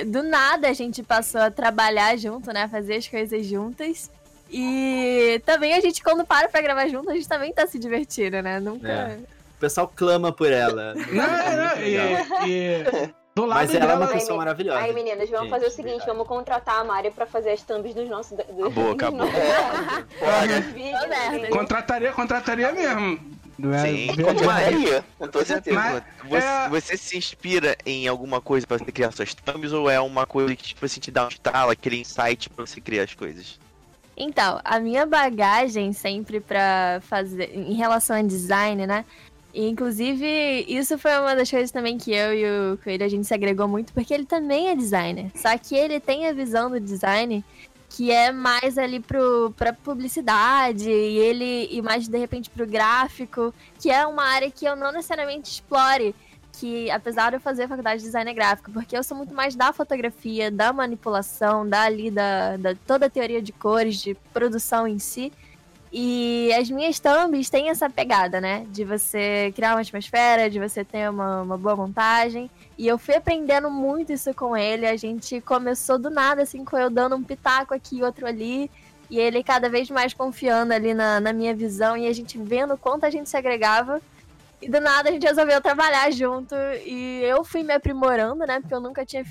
[0.06, 2.66] do nada, a gente passou a trabalhar junto, né?
[2.68, 4.10] Fazer as coisas juntas.
[4.50, 8.42] E também a gente, quando para pra gravar junto, a gente também tá se divertindo,
[8.42, 8.58] né?
[8.58, 8.88] Nunca.
[8.88, 9.18] É.
[9.58, 10.94] O pessoal clama por ela.
[10.94, 12.84] Não, não, e, e
[13.34, 14.78] do lado Mas ela é uma pessoa maravilhosa.
[14.78, 16.10] Aí, meninas, vamos Gente, fazer o seguinte: verdade.
[16.12, 18.36] vamos contratar a Mari pra fazer as thumbs dos nossos.
[18.38, 19.26] Dos, Acabou, acabou.
[19.26, 19.30] dos
[20.76, 21.50] entendeu?
[21.50, 23.18] Contrataria, contrataria mesmo.
[23.58, 25.76] Não é- Sim, Continuaria, com toda certeza.
[25.76, 29.90] Mas- Você, é- você se inspira em alguma coisa pra você criar suas thumbs ou
[29.90, 33.02] é uma coisa que tipo assim te dá um estalo, aquele insight pra você criar
[33.02, 33.58] as coisas?
[34.20, 37.52] Então, a minha bagagem sempre pra fazer.
[37.54, 39.04] Em relação a design, né?
[39.66, 42.44] Inclusive, isso foi uma das coisas também que eu e
[42.74, 45.32] o Coelho a gente se agregou muito, porque ele também é designer.
[45.34, 47.44] Só que ele tem a visão do design
[47.90, 53.52] que é mais ali pro, pra publicidade, e ele e mais de repente pro gráfico,
[53.80, 56.14] que é uma área que eu não necessariamente explore.
[56.52, 59.72] Que apesar de eu fazer faculdade de design gráfico, porque eu sou muito mais da
[59.72, 65.00] fotografia, da manipulação, da ali, da, da toda a teoria de cores, de produção em
[65.00, 65.32] si.
[65.90, 68.66] E as minhas thumbs têm essa pegada, né?
[68.70, 72.50] De você criar uma atmosfera, de você ter uma, uma boa montagem.
[72.76, 74.86] E eu fui aprendendo muito isso com ele.
[74.86, 78.70] A gente começou do nada, assim, com eu dando um pitaco aqui e outro ali.
[79.10, 82.76] E ele cada vez mais confiando ali na, na minha visão e a gente vendo
[82.76, 84.02] quanto a gente se agregava.
[84.60, 86.54] E do nada a gente resolveu trabalhar junto.
[86.84, 88.60] E eu fui me aprimorando, né?
[88.60, 89.24] Porque eu nunca tinha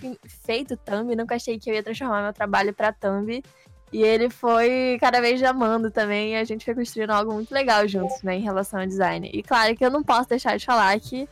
[0.44, 3.44] feito thumb, nunca achei que eu ia transformar meu trabalho pra thumb.
[3.92, 7.88] E ele foi cada vez amando também, e a gente foi construindo algo muito legal
[7.88, 9.30] juntos, né, em relação ao design.
[9.34, 11.28] E claro que eu não posso deixar de falar que,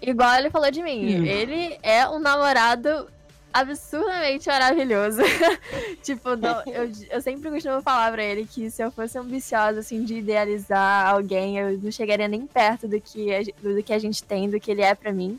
[0.00, 1.24] igual ele falou de mim, Hum.
[1.24, 3.08] ele é um namorado
[3.54, 5.20] absurdamente maravilhoso.
[6.02, 10.04] tipo, não- eu, eu sempre costumo falar pra ele que se eu fosse ambiciosa, assim,
[10.04, 14.22] de idealizar alguém, eu não chegaria nem perto do que a, do que a gente
[14.22, 15.38] tem, do que ele é pra mim.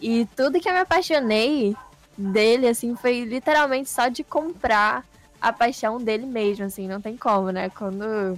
[0.00, 1.74] E tudo que eu me apaixonei
[2.16, 5.04] dele, assim, foi literalmente só de comprar
[5.40, 7.70] a paixão dele mesmo, assim, não tem como, né?
[7.70, 8.36] Quando,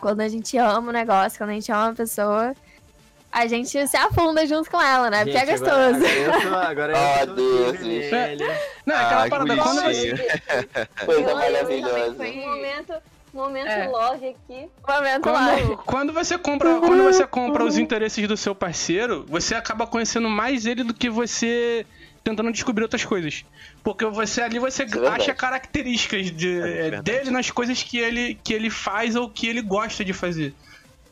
[0.00, 2.54] quando a gente ama o negócio, quando a gente ama uma pessoa,
[3.30, 5.24] a gente se afunda junto com ela, né?
[5.24, 6.06] Porque é Gente, agora- gostoso.
[6.06, 8.40] Agora, eu tô, agora eu tô Deus.
[8.86, 9.56] Não, é aquela Ah, parada.
[9.56, 10.14] Quando você,
[11.04, 12.14] Coisa maravilhosa.
[12.14, 12.94] Foi um momento,
[13.34, 13.88] momento É.
[13.88, 14.68] love aqui.
[14.88, 19.86] Momento quando, quando você compra, quando você compra os interesses do seu parceiro, você acaba
[19.86, 21.84] conhecendo mais ele do que você
[22.26, 23.44] tentando descobrir outras coisas.
[23.84, 26.60] Porque você ali você é acha características de- É
[26.90, 27.02] verdade.
[27.04, 30.52] dele nas coisas que ele, que ele faz ou que ele gosta de fazer.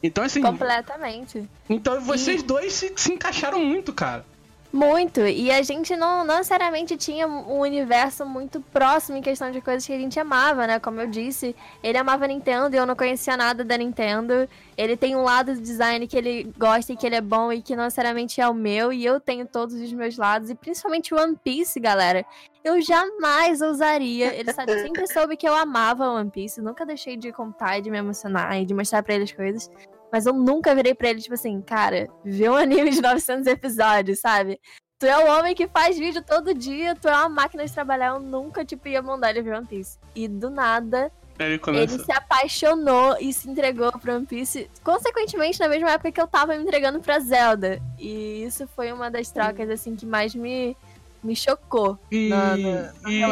[0.02, 1.48] Então, assim, Completamente.
[1.70, 4.26] então vocês dois se, se encaixaram muito, cara.
[4.74, 5.20] Muito.
[5.20, 9.86] E a gente não, não necessariamente tinha um universo muito próximo em questão de coisas
[9.86, 10.80] que a gente amava, né?
[10.80, 14.48] Como eu disse, ele amava Nintendo e eu não conhecia nada da Nintendo.
[14.76, 17.62] Ele tem um lado do design que ele gosta e que ele é bom e
[17.62, 18.92] que não necessariamente é o meu.
[18.92, 20.50] E eu tenho todos os meus lados.
[20.50, 22.26] E principalmente One Piece, galera.
[22.64, 24.34] Eu jamais ousaria.
[24.34, 26.60] Ele sabe, sempre soube que eu amava One Piece.
[26.60, 29.70] Nunca deixei de contar e de me emocionar e de mostrar pra ele as coisas.
[30.14, 34.20] Mas eu nunca virei pra ele, tipo assim, cara, vê um anime de 900 episódios,
[34.20, 34.60] sabe?
[34.96, 38.10] Tu é o homem que faz vídeo todo dia, tu é uma máquina de trabalhar.
[38.10, 39.98] Eu nunca, tipo, ia mandar ele ver One Piece.
[40.14, 45.66] E do nada, Ele ele se apaixonou e se entregou pro One Piece, consequentemente, na
[45.66, 47.82] mesma época que eu tava me entregando pra Zelda.
[47.98, 50.76] E isso foi uma das trocas, assim, que mais me,
[51.24, 53.24] me chocou E, no, e-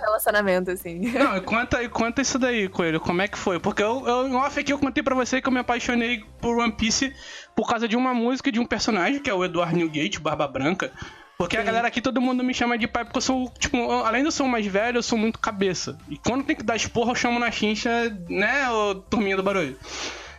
[0.00, 1.00] relacionamento, assim.
[1.00, 3.00] Não, e conta, conta isso daí, Coelho.
[3.00, 3.58] Como é que foi?
[3.58, 6.58] Porque eu, eu, em off aqui eu contei pra você que eu me apaixonei por
[6.58, 7.12] One Piece
[7.56, 10.92] por causa de uma música de um personagem, que é o Eduardo Newgate, Barba Branca.
[11.36, 14.04] Porque a galera aqui, todo mundo me chama de pai, porque eu sou, tipo, eu-
[14.04, 15.96] além de eu ser o mais velho, eu sou muito cabeça.
[16.08, 17.90] E quando tem que dar esporra, eu chamo na chincha,
[18.28, 19.76] né, ô turminha do barulho.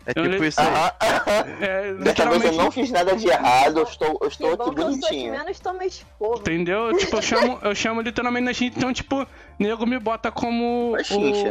[0.05, 0.67] É Eu tipo li- isso aí.
[0.67, 1.45] Aham, aham.
[1.61, 4.75] É, Dessa vez eu não fiz nada de errado, eu estou, eu estou Que aqui
[4.75, 5.31] que eu bonitinho.
[5.31, 6.39] menos toma esporro.
[6.39, 6.97] Entendeu?
[6.97, 8.73] Tipo, eu chamo, eu chamo literalmente na chincha.
[8.77, 9.27] Então, tipo,
[9.59, 10.95] nego me bota como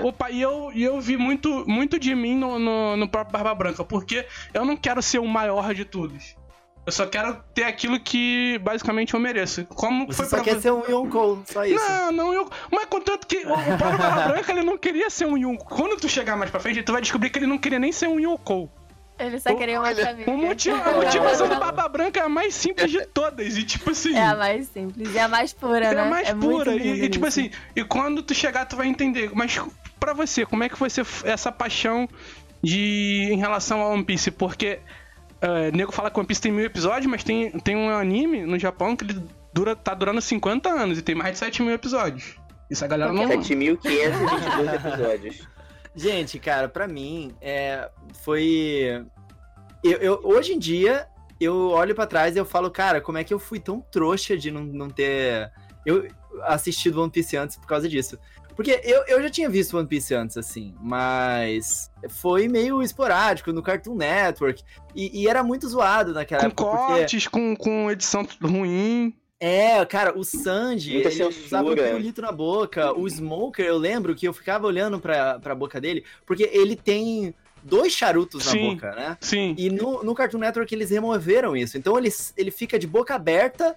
[0.02, 0.32] o, o pai.
[0.34, 3.84] E eu, e eu vi muito, muito de mim no, no, no próprio Barba Branca.
[3.84, 6.34] Porque eu não quero ser o maior de todos.
[6.88, 9.66] Eu só quero ter aquilo que basicamente eu mereço.
[9.66, 10.62] Como Você foi só pra quer você?
[10.62, 11.74] ser um Yonkou, só isso.
[11.86, 12.48] Não, não, eu.
[12.72, 15.66] Mas contanto que o o próprio Barba Branca ele não queria ser um Yonkou.
[15.76, 18.08] Quando tu chegar mais pra frente, tu vai descobrir que ele não queria nem ser
[18.08, 18.72] um Yonkou.
[19.18, 20.32] Ele só queria uma família.
[20.32, 23.58] O motivo, a motivação do Barba Branca é a mais simples de todas.
[23.58, 24.16] E tipo assim.
[24.16, 26.00] É a mais simples e a mais pura, É né?
[26.00, 26.74] a mais muito pura.
[26.74, 29.30] E, e, tipo assim, e quando tu chegar, tu vai entender.
[29.34, 29.60] Mas
[30.00, 32.08] pra você, como é que foi ser essa paixão
[32.62, 34.30] de em relação ao One Piece?
[34.30, 34.78] Porque
[35.40, 38.58] é, nego fala que One Piece tem mil episódios, mas tem, tem um anime no
[38.58, 39.22] Japão que ele
[39.52, 42.36] dura, tá durando 50 anos e tem mais de 7 mil episódios.
[42.70, 43.24] Isso a galera não.
[43.28, 45.48] 7.522 episódios.
[45.94, 47.88] Gente, cara, pra mim, é,
[48.22, 49.04] foi.
[49.82, 51.06] Eu, eu- hoje em dia,
[51.40, 54.36] eu olho pra trás e eu falo, cara, como é que eu fui tão trouxa
[54.36, 55.50] de não, não ter
[55.86, 56.06] eu
[56.42, 58.18] assistido One Piece antes por causa disso.
[58.58, 63.62] Porque eu, eu já tinha visto One Piece antes, assim, mas foi meio esporádico no
[63.62, 64.64] Cartoon Network.
[64.96, 66.64] E, e era muito zoado naquela Com época.
[66.64, 69.14] porque- cortes, com, com edição ruim.
[69.38, 71.46] É, cara, o Sanji, Muita ele censura.
[71.46, 72.92] usava o pirulito na boca.
[72.98, 77.32] O Smoker, eu lembro que eu ficava olhando pra, pra boca dele, porque ele tem
[77.62, 78.64] dois charutos Sim.
[78.64, 79.16] na boca, né?
[79.20, 79.54] Sim.
[79.56, 81.78] E no, no Cartoon Network eles removeram isso.
[81.78, 83.76] Então ele, ele fica de boca aberta,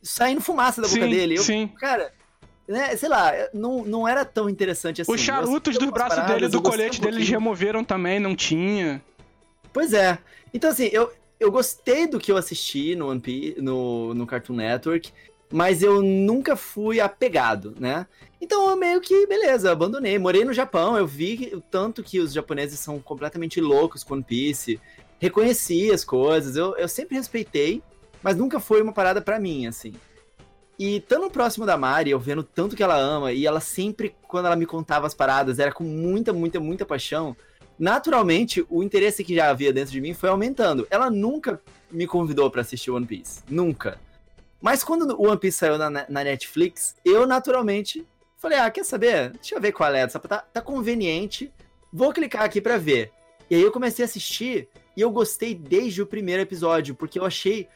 [0.00, 1.34] saindo fumaça da boca sim, dele.
[1.36, 1.66] Eu, sim.
[1.80, 2.12] Cara,
[2.70, 5.12] né, sei lá, não, não era tão interessante assim.
[5.12, 9.02] Os charutos braços paradas, dele, do colete um dele, eles removeram também, não tinha.
[9.72, 10.18] Pois é.
[10.54, 14.54] Então, assim, eu, eu gostei do que eu assisti no One Piece, no, no Cartoon
[14.54, 15.12] Network,
[15.52, 18.06] mas eu nunca fui apegado, né?
[18.40, 20.16] Então eu meio que, beleza, abandonei.
[20.16, 24.22] Morei no Japão, eu vi o tanto que os japoneses são completamente loucos com One
[24.22, 24.80] Piece.
[25.18, 27.82] Reconheci as coisas, eu, eu sempre respeitei,
[28.22, 29.92] mas nunca foi uma parada pra mim, assim.
[30.80, 34.46] E estando próximo da Mari, eu vendo tanto que ela ama, e ela sempre, quando
[34.46, 37.36] ela me contava as paradas, era com muita, muita, muita paixão
[37.78, 40.86] naturalmente, o interesse que já havia dentro de mim foi aumentando.
[40.90, 41.60] Ela nunca
[41.90, 43.42] me convidou pra assistir One Piece.
[43.48, 43.98] Nunca.
[44.60, 48.06] Mas quando o One Piece saiu na, na Netflix, eu naturalmente
[48.38, 49.30] falei: ah, quer saber?
[49.32, 50.06] Deixa eu ver qual é.
[50.06, 51.50] Tá, tá conveniente.
[51.92, 53.10] Vou clicar aqui pra ver.
[53.50, 57.24] E aí eu comecei a assistir e eu gostei desde o primeiro episódio, porque eu
[57.24, 57.68] achei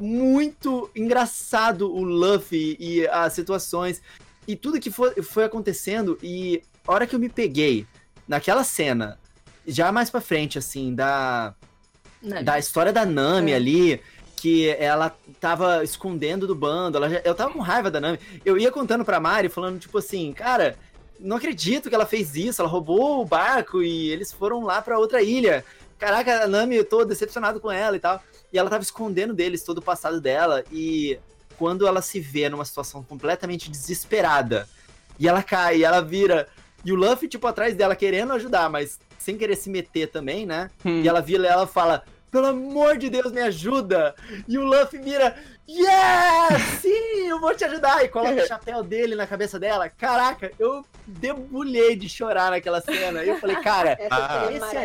[0.00, 4.00] muito engraçado o Luffy e as situações
[4.48, 6.18] e tudo que foi, foi acontecendo.
[6.22, 7.86] E a hora que eu me peguei
[8.26, 9.18] naquela cena,
[9.66, 11.54] já mais pra frente, assim, da,
[12.42, 13.56] da história da Nami É.
[13.56, 14.00] ali,
[14.36, 18.18] que ela tava escondendo do bando, ela já- eu tava com raiva da Nami.
[18.42, 20.78] Eu ia contando pra Mari, falando, tipo assim, cara,
[21.18, 24.98] não acredito que ela fez isso, ela roubou o barco e eles foram lá pra
[24.98, 25.62] outra ilha.
[25.98, 28.22] Caraca, a Nami, eu tô decepcionado com ela e tal.
[28.52, 31.18] E ela tava escondendo deles todo o passado dela, e
[31.56, 34.68] quando ela se vê numa situação completamente desesperada,
[35.18, 36.48] e ela cai, e ela vira,
[36.84, 40.70] e o Luffy, tipo, atrás dela, querendo ajudar, mas sem querer se meter também, né?
[40.84, 41.02] Hum.
[41.02, 44.14] E ela vira e ela fala: Pelo amor de Deus, me ajuda!
[44.48, 45.36] E o Luffy vira:
[45.72, 46.80] Yes!
[46.82, 48.04] Sim, eu vou te ajudar!
[48.04, 49.88] E coloca o chapéu dele na cabeça dela.
[49.88, 53.22] Caraca, eu debulhei de chorar naquela cena.
[53.24, 54.48] E eu falei, cara, Ah.
[54.50, 54.76] é Esse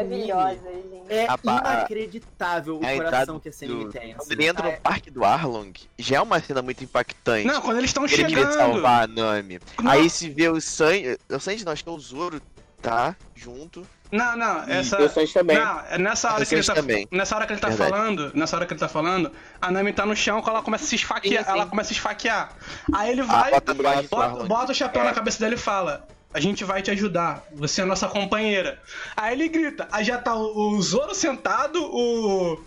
[1.10, 4.14] é A pa- inacreditável o a entrada coração que esse anime do- tem.
[4.14, 7.48] Quando ele entra Ah, no parque do Arlong, já é uma cena muito impactante.
[7.48, 8.54] Não, quando eles estão ele queria chegando.
[8.54, 9.60] salvar a Nami.
[9.82, 9.92] Não.
[9.92, 11.18] Aí se vê o Sanji.
[11.30, 12.42] O Sanji não, acho que é o Zoro,
[12.86, 13.16] tá?
[13.36, 13.86] Junto.
[14.12, 15.02] Não, não, essa.
[15.02, 15.58] E o Sanji também.
[15.58, 16.74] Não, é nessa hora O que ele tá.
[16.76, 17.08] também.
[17.12, 17.90] Nessa hora que ele tá Verdade.
[17.92, 19.32] falando, nessa hora que ele tá falando,
[19.62, 21.58] a Nami tá no chão, quando ela começa a se esfaquear, Sim, sim.
[21.58, 22.52] ela começa a esfaquear.
[22.94, 24.48] Aí ele vai, bota o braço do bota, Arlong.
[24.48, 25.06] bota o chapéu É.
[25.06, 28.80] na cabeça dele e fala: A gente vai te ajudar, você é nossa companheira.
[29.18, 32.64] Aí ele grita, aí já tá o, o Zoro sentado, o.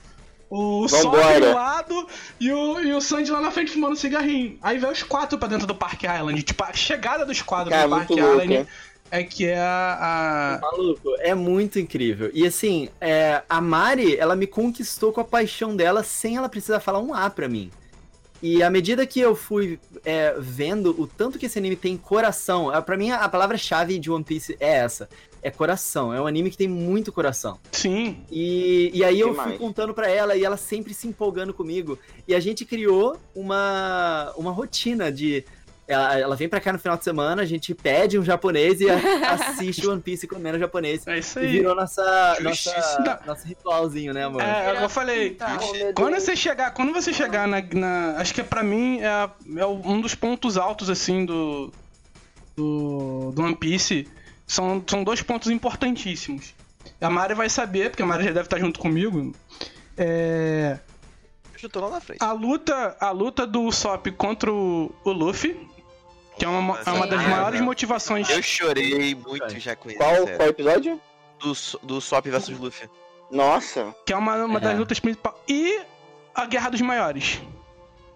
[0.50, 1.40] O Vambora.
[1.40, 2.08] do lado
[2.40, 4.58] e o, e o Sanji lá na frente fumando cigarrinho.
[4.62, 6.42] Aí vai os quatro pra dentro do Park Island.
[6.42, 8.66] Tipo, a chegada dos quadros Cara, do Park muito louco, Island né?
[9.10, 10.56] É que é a.
[10.56, 12.30] a- Maluco, é muito incrível.
[12.34, 16.80] E assim, é, a Mari, ela me conquistou com a paixão dela sem ela precisar
[16.80, 17.70] falar um A pra mim.
[18.40, 22.72] E à medida que eu fui é, vendo o tanto que esse anime tem coração,
[22.72, 25.08] é, pra mim a palavra-chave de One Piece é essa:
[25.42, 26.14] é coração.
[26.14, 27.58] É um anime que tem muito coração.
[27.72, 28.18] Sim.
[28.30, 29.48] E, e aí eu Demais.
[29.50, 31.98] fui contando pra ela e ela sempre se empolgando comigo.
[32.28, 35.44] E a gente criou uma, uma rotina de.
[35.88, 38.90] Ela, ela vem pra cá no final de semana, a gente pede um japonês e
[38.90, 38.94] a-
[39.32, 41.06] assiste One Piece comendo japonês.
[41.06, 41.52] É isso E aí.
[41.52, 44.42] virou nossa, nossa, nosso ritualzinho, né, amor?
[44.42, 45.36] É, é que eu falei.
[45.40, 49.30] Oh, meu Quando você chegar, quando você chegar na, na- acho que pra mim é,
[49.60, 51.72] é um dos pontos altos assim do
[52.54, 54.06] do, do One Piece
[54.46, 56.54] são, são dois pontos importantíssimos.
[57.00, 59.32] A Mari vai saber, porque a Mari já deve estar junto comigo.
[59.96, 60.78] É,
[61.62, 62.18] Eu tô lá na frente.
[62.22, 65.56] a luta, a luta do Usopp contra o, o Luffy,
[66.38, 68.28] que é uma, é uma das maiores motivações.
[68.30, 69.98] Eu chorei muito já com isso.
[69.98, 70.36] Qual, sério.
[70.36, 71.00] qual episódio?
[71.40, 72.88] Do, do Sop versus Luffy.
[73.30, 73.94] Nossa.
[74.06, 74.76] Que é uma, uma das É.
[74.76, 75.36] lutas principais.
[75.48, 75.80] E
[76.34, 77.40] a Guerra dos Maiores.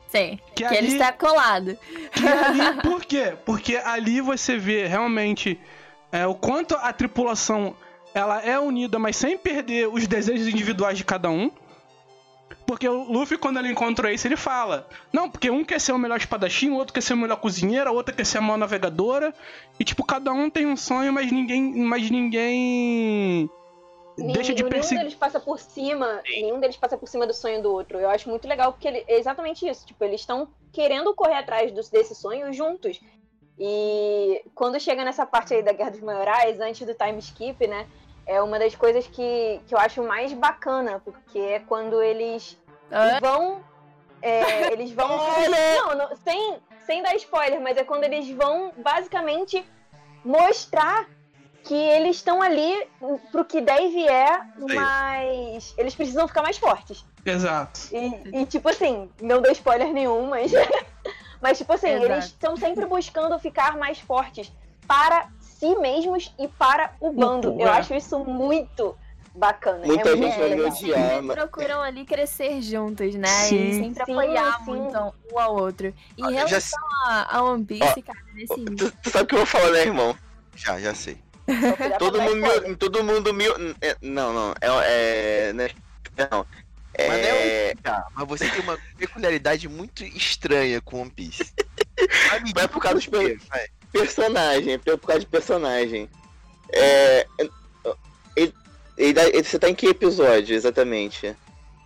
[0.09, 0.39] Sim.
[0.55, 1.77] Que, Que ali, ele está colado.
[2.13, 3.35] que ali- Por quê?
[3.45, 5.59] Porque ali você vê realmente
[6.11, 7.75] é, o quanto a tripulação
[8.15, 11.51] ela é unida, mas sem perder os desejos individuais de cada um.
[12.67, 15.93] Porque o Luffy, quando ele encontra o Ace, ele fala: Não, porque um quer ser
[15.93, 18.41] o melhor espadachim, o outro quer ser o melhor cozinheiro, a outra quer ser a
[18.41, 19.35] maior navegadora.
[19.79, 21.75] E, tipo, cada um tem um sonho, mas ninguém.
[21.85, 23.49] Mas ninguém.
[24.19, 24.99] Deixa de nenhum perseguir.
[24.99, 27.99] deles passa por cima, nenhum deles passa por cima do sonho do outro.
[27.99, 29.87] Eu acho muito legal porque ele- é exatamente isso.
[29.87, 33.01] Tipo, eles estão querendo correr atrás dos, desse sonho juntos.
[33.59, 37.87] E quando chega nessa parte aí da Guerra dos Maiorais, antes do time skip, né?
[38.27, 42.59] É uma das coisas que, que eu acho mais bacana, porque é quando eles
[42.91, 43.19] Hã?
[43.21, 43.65] vão.
[44.21, 45.09] é, eles vão.
[45.09, 49.65] Não, não, sem, sem dar spoiler, mas é quando eles vão basicamente
[50.25, 51.07] mostrar
[51.65, 52.89] que eles estão ali
[53.31, 54.75] pro que e vier, Isso.
[54.75, 57.05] mas eles precisam ficar mais fortes.
[57.25, 57.81] Exato.
[57.93, 60.51] E, e, tipo assim, não dou spoiler nenhum, mas.
[61.41, 62.07] mas, tipo assim, Exato.
[62.13, 64.53] eles estão sempre buscando ficar mais fortes
[64.87, 65.29] para
[65.63, 67.57] si mesmos e para o bando.
[67.61, 67.65] é.
[67.65, 68.97] Eu acho isso muito,
[69.35, 69.87] bacana.
[69.87, 71.13] Muita é gente vai me odiar.
[71.13, 73.29] Eles mas- procuram ali crescer juntos, né?
[73.29, 73.69] Sim.
[73.69, 74.65] E sempre Sim, apoiar sim.
[74.65, 75.95] muito um ao outro.
[76.19, 79.39] Em já relação a, a One Piece, cara, nesse Tu, tu sabe o que eu
[79.39, 80.17] vou falar, né, irmão?
[80.57, 81.17] Já, já sei.
[81.49, 83.45] Já Todo mundo, todo mundo me.
[83.81, 84.55] é, Não, não.
[84.61, 84.67] É.
[84.67, 86.47] é não,
[86.95, 87.09] é-.
[87.09, 87.71] Mas não É.
[87.71, 91.53] é tá, mas você tem uma peculiaridade muito estranha com One Piece.
[92.29, 93.39] Vai me Vai por causa dos quê?
[93.93, 96.09] Personagem, por causa de personagem.
[96.73, 97.27] É.
[97.39, 97.51] Ele,
[98.37, 101.37] ele ele- você tá em que episódio exatamente?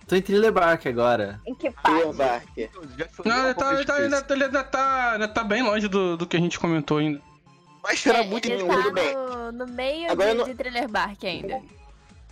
[0.07, 1.40] Tô em Thriller Bark agora.
[1.46, 2.12] Em que parte?
[2.16, 2.46] Bark.
[2.96, 4.16] Já foi Não, um ele tá, ele, tá, difícil.
[4.16, 7.20] ainda, ele ainda tá, ainda tá bem longe do, do que a gente comentou ainda.
[7.82, 9.14] Mas será É, muito ele tá bem.
[9.14, 11.61] no, no meio Agora de, não- de Thriller Bark ainda.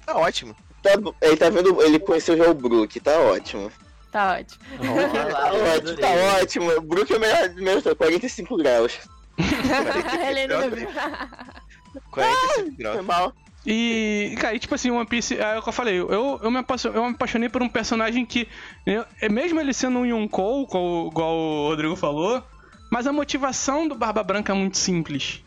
[0.06, 0.54] Tá ótimo.
[0.82, 0.90] Tá,
[1.22, 1.82] ele tá vendo.
[1.82, 3.72] Ele conheceu já o Brook, tá ótimo.
[4.12, 4.62] Tá ótimo.
[4.78, 6.70] Tá ótimo, tá ótimo.
[6.76, 8.98] O Brook é o melhor, melhor 45 graus.
[10.48, 10.88] Não viu.
[12.10, 12.96] 45 graus.
[12.96, 13.32] Foi mal.
[13.66, 16.10] E, cara, e, tipo assim, One Piece, é o que eu falei, eu,
[16.42, 18.46] eu, me, apaixo- eu me apaixonei por um personagem que,
[18.84, 22.42] eu- é mesmo ele sendo um Yonkou, igual, igual o Rodrigo falou,
[22.92, 25.42] mas a motivação do Barba Branca é muito simples.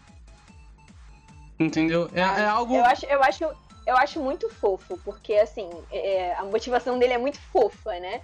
[1.59, 2.09] Entendeu?
[2.13, 2.75] É, é algo.
[2.75, 3.43] Eu acho, eu acho,
[3.85, 8.21] eu acho muito fofo, porque assim, é, a motivação dele é muito fofa, né?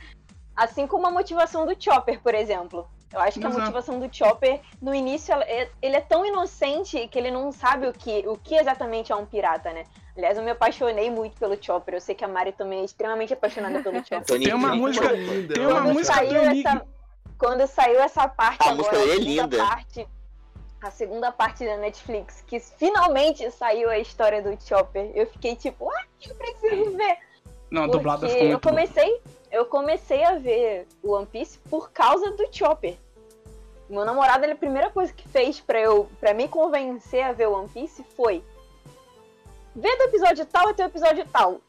[0.56, 2.88] Assim como a motivação do Chopper, por exemplo.
[3.14, 3.62] Eu acho que a Exato.
[3.62, 7.94] motivação do Chopper, no início, é- ele é tão inocente que ele não sabe o
[7.94, 9.84] que, o que exatamente é um pirata, né?
[10.18, 11.94] Aliás, eu me apaixonei muito pelo Chopper.
[11.96, 14.40] Eu sei que a Mari também é extremamente apaixonada pelo Chopper.
[14.40, 16.86] Tem uma música- Linda, tem uma quando música saiu essa
[17.38, 19.58] quando saiu essa parte A agora, é a segunda linda.
[19.58, 20.08] parte
[20.82, 25.90] a segunda parte da Netflix que finalmente saiu a história do Chopper eu fiquei tipo
[25.90, 27.18] ah eu preciso ver
[27.72, 28.76] Não, a dublada ficou eu muito boa.
[29.54, 32.98] Eu comecei a ver o One Piece por causa do Chopper
[33.90, 37.48] meu namorado ele, a primeira coisa que fez pra eu para me convencer a ver
[37.48, 38.44] o One Piece foi
[39.74, 41.62] ver do episódio tal até o episódio tal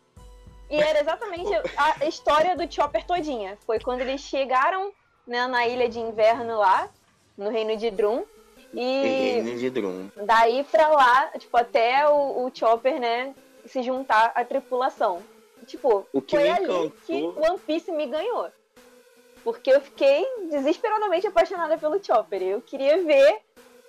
[0.70, 3.57] e era exatamente a história do Chopper todinha.
[3.66, 4.93] Foi quando eles chegaram
[5.26, 6.89] né, na ilha de inverno lá,
[7.37, 8.24] no reino de Drum.
[8.72, 10.09] E Reino de Drum.
[10.24, 13.35] daí pra lá, tipo, até o, o Chopper, né,
[13.66, 15.22] se juntar à tripulação.
[15.65, 18.49] Tipo, O que foi ali encantou- que One Piece me ganhou.
[19.43, 22.43] Porque eu fiquei desesperadamente apaixonada pelo Chopper.
[22.43, 23.39] Eu queria ver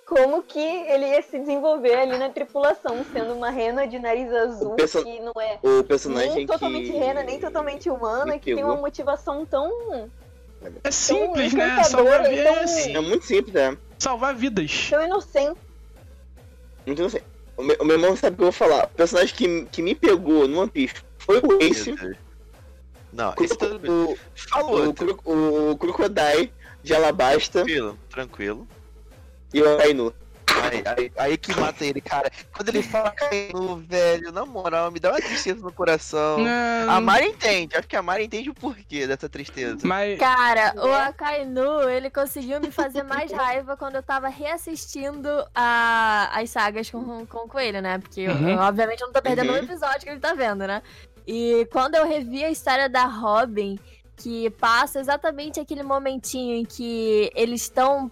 [0.04, 4.74] como que ele ia se desenvolver ali na tripulação, sendo uma rena de nariz azul,
[4.76, 6.96] perso- que não é O personagem nem totalmente que...
[6.98, 9.70] rena, nem totalmente humana, que tem uma motivação tão.
[10.84, 11.66] É simples, né?
[11.74, 11.84] encantadora,
[12.24, 13.76] Salvar, vi- então- é muito simples, né?
[13.98, 14.88] salvar vidas.
[14.90, 15.58] tão inocente.
[16.86, 17.22] Muito não sei.
[17.56, 18.84] O meu, o meu irmão sabe o que eu vou falar.
[18.84, 20.94] O personagem que, que me pegou no One Piece
[21.26, 21.94] foi o Ace.
[23.12, 23.90] Não, O, esse tudo bem.
[23.90, 25.14] o, Fala o, outro.
[25.16, 26.52] Cro- o Crocodile
[26.82, 28.68] de Alabasta Tranquilo, tranquilo.
[29.52, 30.14] e o Ainu.
[30.48, 32.30] Aí, aí, aí que mata ele, cara.
[32.54, 36.38] Quando ele fala Kainu, velho, na moral, me dá uma tristeza no coração.
[36.38, 39.78] Não, A Mari entende, acho que a Mari entende o porquê dessa tristeza.
[39.82, 40.18] Mas.
[40.18, 46.48] Cara, o Akainu, ele conseguiu me fazer mais raiva quando eu tava reassistindo a, as
[46.48, 47.98] sagas com, com o Coelho, né?
[47.98, 48.48] Porque, Uhum.
[48.50, 49.56] eu, obviamente, eu não tô perdendo Uhum.
[49.56, 50.82] um episódio que ele tá vendo, né?
[51.26, 53.78] E quando eu revi a história da Robin,
[54.16, 58.10] que passa exatamente aquele momentinho em que eles estão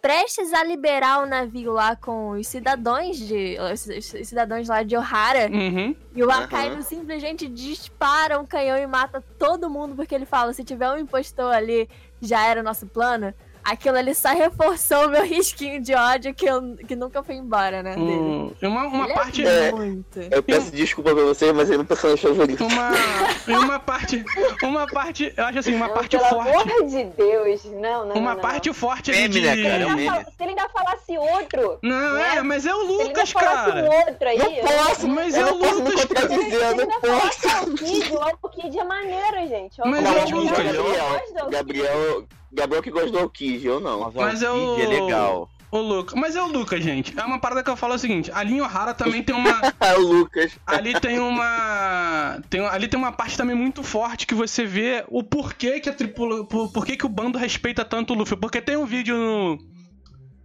[0.00, 3.56] prestes a liberar o navio lá com os cidadãos de.
[3.72, 5.50] Os, os cidadãos lá de Ohara.
[5.50, 5.94] Uhum.
[6.14, 6.30] E o.
[6.30, 10.98] Akainu simplesmente dispara um canhão e mata todo mundo, porque ele fala: se tiver um
[10.98, 11.88] impostor ali,
[12.20, 13.34] já era o nosso plano.
[13.64, 17.82] Aquilo ali só reforçou o meu risquinho de ódio que, eu, que nunca foi embora,
[17.82, 17.94] né?
[17.94, 18.10] Dele.
[18.12, 19.46] Um- uma, uma Ele parte.
[19.46, 19.72] é É.
[19.72, 20.20] muito.
[20.30, 22.64] Eu peço desculpa pra vocês, mas ele é meu personagem favorito.
[22.64, 22.90] Uma,
[23.64, 24.24] uma parte.
[24.62, 25.32] Uma parte.
[25.36, 26.50] Eu acho assim, uma Não, parte pelo forte.
[26.72, 27.64] amor de Deus.
[27.64, 28.14] Não, não.
[28.16, 28.74] Uma não, parte não.
[28.74, 29.40] forte ali de.
[29.40, 29.74] né, Se cara?
[29.74, 30.08] ele, É um ainda meme.
[30.10, 31.78] fala- se ele ainda falasse outro.
[31.82, 32.36] Não, né?
[32.36, 33.82] é, mas é o Se ele ainda Lucas, falasse cara.
[33.82, 34.38] um outro aí.
[34.38, 36.28] Não eu- posso, Mas eu é o Lucas, cara.
[36.28, 37.40] Se ele contradizer, eu não ainda posso.
[37.40, 38.12] falasse o Kid,
[38.42, 39.80] o Kid é maneiro, gente.
[39.84, 40.56] Mas é é o maneiro, Lucas.
[40.58, 41.50] Gabriel.
[41.50, 42.24] Gabriel,
[42.54, 44.10] Gabriel que gosta do Alkid, eu não.
[44.14, 45.50] Mas é o- é legal.
[45.70, 46.14] O Lucas.
[46.18, 47.12] Mas é o Lucas, gente.
[47.18, 49.50] É uma parada que eu falo o seguinte: a linha O'Hara também tem uma.
[49.80, 50.56] Ah, o Lucas.
[50.64, 52.38] Ali tem uma.
[52.48, 55.92] Tem, ali tem uma parte também muito forte que você vê o porquê que a
[55.92, 56.46] tripula.
[56.46, 58.36] Por, porquê que o bando respeita tanto o Luffy.
[58.36, 59.58] Porque tem um vídeo no.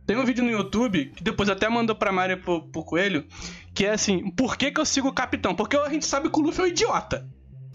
[0.07, 3.27] Tem um vídeo no YouTube, que depois até mandou pra Mari pro, pro Coelho,
[3.75, 5.53] que é assim, por que, que eu sigo o capitão?
[5.53, 7.29] Porque a gente sabe que o Luffy é um idiota.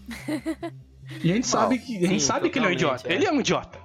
[1.23, 1.97] E a gente sabe que.
[1.97, 3.07] A gente sim, sabe que ele é um idiota.
[3.07, 3.13] é.
[3.13, 3.77] Ele é um idiota.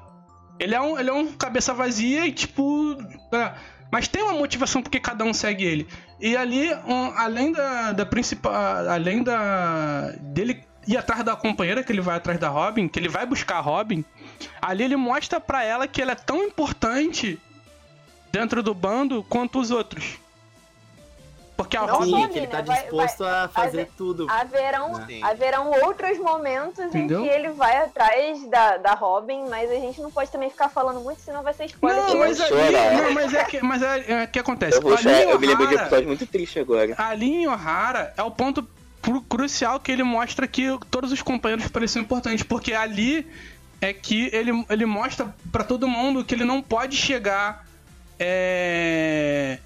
[0.61, 2.97] Ele é um, ele é um cabeça vazia e tipo.
[3.33, 3.55] é,
[3.91, 5.89] mas tem uma motivação porque cada um segue ele.
[6.21, 8.53] E ali, um, além da, da principal.
[8.55, 10.13] Além da.
[10.21, 13.57] dele ir atrás da companheira, que ele vai atrás da Robin, que ele vai buscar
[13.57, 14.05] a Robin,
[14.61, 17.39] ali ele mostra pra ela que ela é tão importante
[18.31, 20.19] dentro do bando quanto os outros.
[21.63, 22.11] Porque a Não Robin.
[22.23, 22.53] Sim, que ele né?
[22.53, 24.27] tá Vai- disposto a fazer haver- tudo.
[24.31, 25.23] Haverão, Sim.
[25.23, 27.21] haverão outros momentos Entendeu?
[27.21, 30.69] em que ele vai atrás da, da Robin, mas a gente não pode também ficar
[30.71, 32.01] falando muito, senão vai ser spoiler.
[32.03, 32.53] Não, de mas ali.
[33.03, 34.79] Não, mas é que, mas é, é que acontece.
[34.79, 36.95] Eu vou eu me lembro de um episódio muito triste agora.
[36.97, 38.67] ali em Ohara é o ponto
[39.03, 43.27] cru- crucial que ele mostra que todos os companheiros pareciam importantes, porque ali
[43.83, 47.67] é que ele, ele mostra pra todo mundo que ele não pode chegar
[48.19, 49.59] é,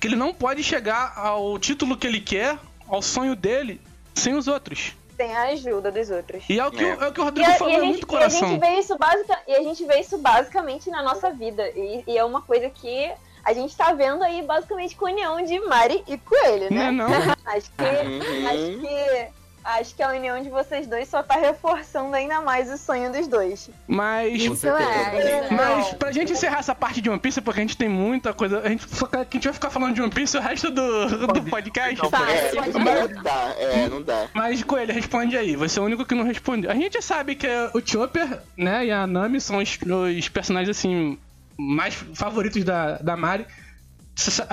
[0.00, 3.80] que ele não pode chegar ao título que ele quer, ao sonho dele,
[4.14, 4.92] sem os outros.
[5.16, 6.44] Tem a ajuda dos outros.
[6.48, 6.94] E é o que, É.
[6.94, 8.04] o- é o, que o E Rodrigo a, falou, e a é gente, muito e
[8.04, 8.48] a coração.
[8.48, 11.66] gente vê isso basica, e a gente vê isso basicamente na nossa vida.
[11.70, 13.10] E, e é uma coisa que
[13.42, 16.90] a gente tá vendo aí basicamente com a união de Mari e Coelho, Não é
[16.90, 16.90] né?
[16.92, 17.06] não?
[17.46, 18.48] Acho que, Uhum.
[18.48, 19.28] acho que
[19.66, 23.26] acho que a união de vocês dois só tá reforçando ainda mais o sonho dos
[23.26, 23.68] dois.
[23.86, 24.90] Mas Isso certeza.
[24.90, 25.18] é.
[25.18, 25.56] isso é.
[25.56, 28.60] Mas pra gente encerrar essa parte de One Piece, porque a gente tem muita coisa.
[28.60, 31.96] A gente, a gente vai ficar falando de One Piece o resto do, do podcast.
[32.08, 32.26] Fácil.
[32.26, 34.28] É, pode não dá, é, não dá.
[34.32, 35.56] Mas, Coelho, responde aí.
[35.56, 36.70] Você é o único que não respondeu.
[36.70, 39.78] A gente sabe que o Chopper, né, e a Nami são os,
[40.16, 41.18] os personagens, assim,
[41.58, 43.46] mais favoritos da, da Mari.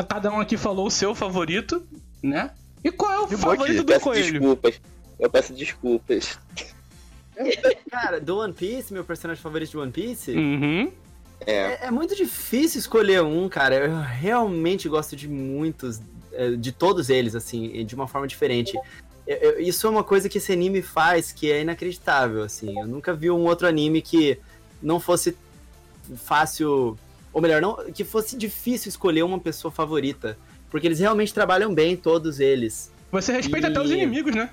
[0.09, 1.85] Cada um aqui falou o seu favorito,
[2.21, 2.51] né?
[2.83, 4.31] E qual é o De favorito do Coelho?
[4.39, 4.81] desculpas.
[5.19, 6.37] Eu peço desculpas.
[7.89, 10.91] Cara, do One Piece, meu personagem favorito de One Piece, Uhum.
[11.45, 11.53] É.
[11.53, 13.75] é, é muito difícil escolher um, cara.
[13.75, 15.99] Eu realmente gosto de muitos,
[16.31, 18.77] é, de todos eles, assim, e de uma forma diferente.
[19.27, 22.79] Eu- eu- isso é uma coisa que esse anime faz que é inacreditável, assim.
[22.79, 24.37] Eu nunca vi um outro anime que
[24.81, 25.35] não fosse
[26.15, 26.97] fácil,
[27.33, 30.37] ou melhor, não, que fosse difícil escolher uma pessoa favorita.
[30.69, 32.91] Porque eles realmente trabalham bem, todos eles.
[33.11, 34.49] Você respeita até os E- inimigos, né?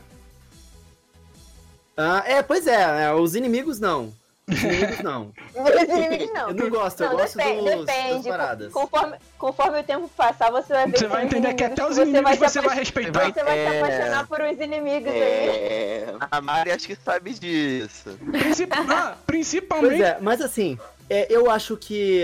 [2.03, 4.13] Ah, é, pois é, é, os inimigos não.
[4.49, 5.33] Os inimigos não.
[5.55, 6.49] Os inimigos não.
[6.49, 8.29] Eu não gosto, eu Não, gosto depende, dos, das depende.
[8.29, 8.73] paradas.
[8.73, 11.99] Conforme, conforme o tempo passar, você vai ver Você que vai entender que até os
[11.99, 13.33] inimigos se você vai apa- respeitar.
[13.33, 13.79] Você vai se É.
[13.83, 15.21] apaixonar por uns inimigos aí.
[15.21, 16.15] É.
[16.31, 18.19] A Mari acho que sabe disso.
[18.33, 20.03] Princip- ah, Pois principalmente.
[20.03, 20.79] é, mas assim,
[21.09, 22.23] é, eu acho que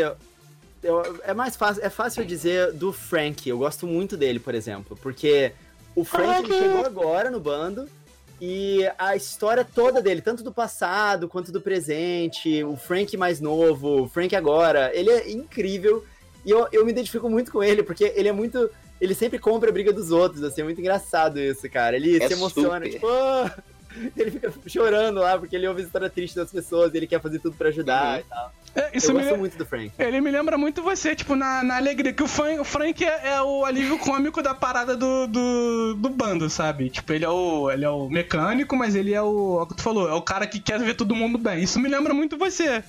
[0.82, 3.48] eu- é mais fácil, é fácil eu dizer do Frank.
[3.48, 5.52] Eu gosto muito dele, por exemplo, porque
[5.94, 7.88] o Frank ele chegou agora no bando
[8.40, 14.02] e a história toda dele, tanto do passado quanto do presente, o Frank mais novo,
[14.02, 16.04] o Frank agora, ele é incrível
[16.44, 18.70] e eu, eu me identifico muito com ele porque ele é muito
[19.00, 21.96] ele sempre compra a briga dos outros, assim, é muito engraçado isso, cara.
[21.96, 22.90] Ele É se emociona, super.
[22.92, 23.54] tipo, "Ah!"
[24.16, 27.20] ele fica chorando lá porque ele ouve a história triste das pessoas e ele quer
[27.20, 28.20] fazer tudo pra ajudar Uhum.
[28.20, 28.52] e tal.
[28.76, 29.90] É, isso eu gosto muito do Frank.
[29.98, 33.30] Ele me lembra muito você, tipo, na, na alegria, que o, Frank, o Frank é,
[33.32, 36.90] é o alívio cômico da parada do, do, do bando, sabe?
[36.90, 39.76] Tipo, ele é, o, ele é o mecânico, mas ele é o, é o que
[39.76, 41.62] tu falou, é o cara que quer ver todo mundo bem.
[41.62, 42.84] Isso me lembra muito você.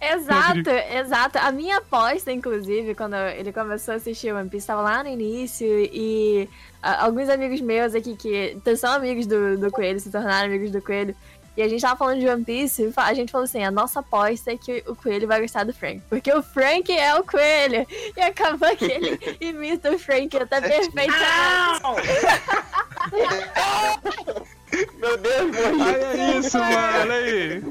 [0.00, 1.38] Exato, exato.
[1.38, 5.66] A minha aposta, inclusive, quando ele começou a assistir One Piece, tava lá no início
[5.66, 6.48] e
[6.82, 10.82] ah, alguns amigos meus aqui que são amigos do, do Coelho, se tornaram amigos do
[10.82, 11.16] Coelho,
[11.56, 14.52] e a gente tava falando de One Piece, a gente falou assim, a nossa aposta
[14.52, 17.86] é que o Coelho vai gostar do Frank, porque o Frank é o Coelho,
[18.16, 21.16] e acabou que ele imita o Frank até perfeitamente.
[24.96, 25.82] Meu Deus, morri.
[25.82, 27.62] Olha isso, mano, olha aí.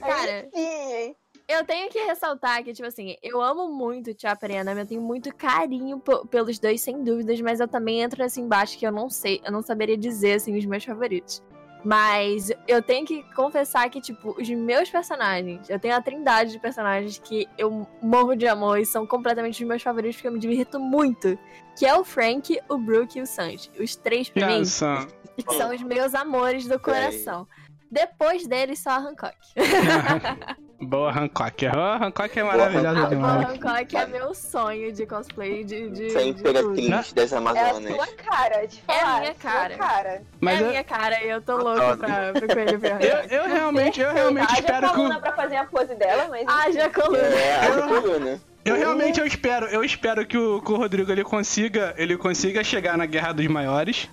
[0.00, 1.14] Cara, hein?
[1.48, 4.82] Eu tenho que ressaltar que, tipo assim, eu amo muito o Chopper e a Nami,
[4.82, 8.86] eu tenho muito carinho pelos dois, sem dúvidas, mas eu também entro assim embaixo que
[8.86, 11.42] eu não sei, eu não saberia dizer, assim, os meus favoritos.
[11.84, 16.58] Mas eu tenho que confessar que, tipo, os meus personagens, eu tenho a trindade de
[16.58, 20.38] personagens que eu morro de amor e são completamente os meus favoritos porque eu me
[20.38, 21.38] divirto muito.
[21.78, 23.70] Que é o Frank, o Brook e o Sanji.
[23.78, 27.46] Os três, pra mim, são os meus amores do coração.
[27.90, 29.36] Depois deles, só a Hancock.
[30.80, 31.66] Boa, Hancock.
[31.66, 33.48] Ah, Hancock é maravilhosa A demais.
[33.50, 36.20] Hancock é meu sonho de cosplay de, de, tudo.
[36.22, 37.94] imperatriz das É a Amazonas.
[37.94, 39.20] sua cara, te É a falar.
[39.20, 39.76] minha sua cara.
[39.76, 40.22] cara.
[40.40, 43.16] Mas é a eu, minha cara e eu tô louca pra, pra coelho pra eu,
[43.28, 44.94] eu realmente, eu realmente Haja espero que.
[44.94, 46.46] coluna pra fazer a pose dela, mas...
[46.48, 47.18] Haja coluna.
[47.18, 48.40] É, a coluna.
[48.64, 52.62] Eu realmente eu espero, eu espero que o, que o Rodrigo ele consiga, ele consiga
[52.64, 54.08] chegar na Guerra dos Maiores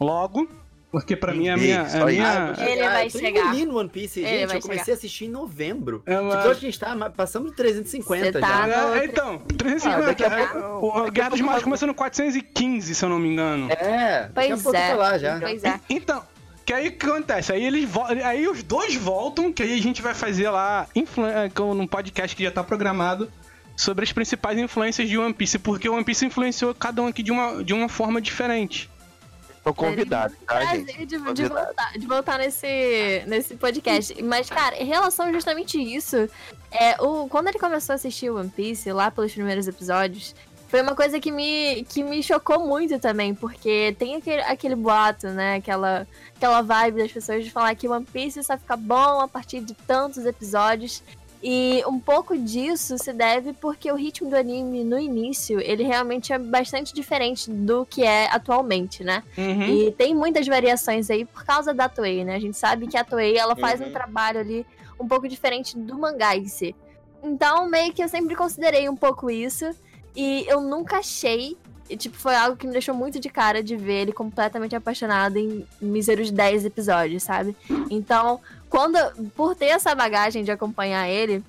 [0.00, 0.48] logo,
[0.90, 3.40] porque pra mim é a minha, é a minha Ele vai eu tô chegar.
[3.46, 4.46] engolindo One Piece, Ele gente.
[4.46, 4.94] vai Eu comecei chegar.
[4.94, 6.02] a assistir em novembro.
[6.06, 8.86] É uma- Tipo, hoje a gente tá passando de 350 Você tá já.
[8.88, 10.02] no- É, então, 350.
[10.02, 13.08] Ah, daqui a é, pouco- o, a Guerra dos Maiores começou no 415, se eu
[13.08, 13.70] não me engano.
[13.70, 14.92] É, daqui a Pois pouco é.
[14.92, 15.38] eu lá já.
[15.40, 15.80] Pois é.
[15.90, 16.22] Então,
[16.64, 17.52] que aí o que acontece?
[17.52, 17.88] Aí eles
[18.24, 22.42] aí os dois voltam, que aí a gente vai fazer lá é, num podcast que
[22.44, 23.30] já tá programado
[23.76, 27.22] sobre as principais influências de One Piece, porque o One Piece influenciou cada um aqui
[27.22, 28.90] de uma, de uma forma diferente.
[29.68, 30.84] Tô convidado, tá, gente?
[30.84, 31.54] Prazer de, de Convidado.
[31.54, 34.22] voltar, de voltar nesse, nesse podcast.
[34.22, 36.28] Mas, cara, em relação justamente isso,
[36.70, 40.34] é, o, quando ele começou a assistir One Piece, lá pelos primeiros episódios,
[40.68, 45.28] foi uma coisa que me, que me chocou muito também, porque tem aquele, aquele boato,
[45.28, 45.56] né?
[45.56, 46.06] Aquela,
[46.36, 49.74] aquela vibe das pessoas de falar que One Piece só fica bom a partir de
[49.74, 51.02] tantos episódios.
[51.42, 56.32] E um pouco disso se deve porque o ritmo do anime no início, ele realmente
[56.32, 59.22] é bastante diferente do que é atualmente, né?
[59.36, 59.62] Uhum.
[59.86, 62.34] E tem muitas variações aí por causa da Toei, né?
[62.34, 63.92] A gente sabe que a Toei, ela faz um Uhum.
[63.92, 64.66] trabalho ali
[64.98, 66.74] um pouco diferente do mangá em si.
[67.22, 69.64] Então, meio que eu sempre considerei um pouco isso.
[70.16, 71.56] E eu nunca achei.
[71.90, 75.38] e, tipo, foi algo que me deixou muito de cara de ver ele completamente apaixonado
[75.38, 77.56] em míseros 10 episódios, sabe?
[77.88, 78.98] Então, quando.
[79.34, 81.42] Por ter essa bagagem de acompanhar ele,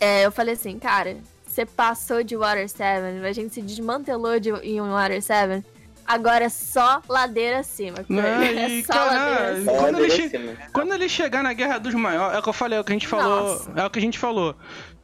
[0.00, 4.50] é, eu falei assim, cara, você passou de Water 7, a gente se desmantelou de,
[4.50, 5.64] em Water 7.
[6.06, 8.04] Agora é só ladeira acima.
[8.08, 9.72] Não, é só cara, ladeira acima.
[9.78, 10.56] Quando ele acima.
[10.72, 12.92] Quando ele chegar na Guerra dos Maiores, é o que eu falei, é o que
[12.92, 13.52] a gente falou.
[13.52, 13.72] Nossa.
[13.76, 14.56] É o que a gente falou.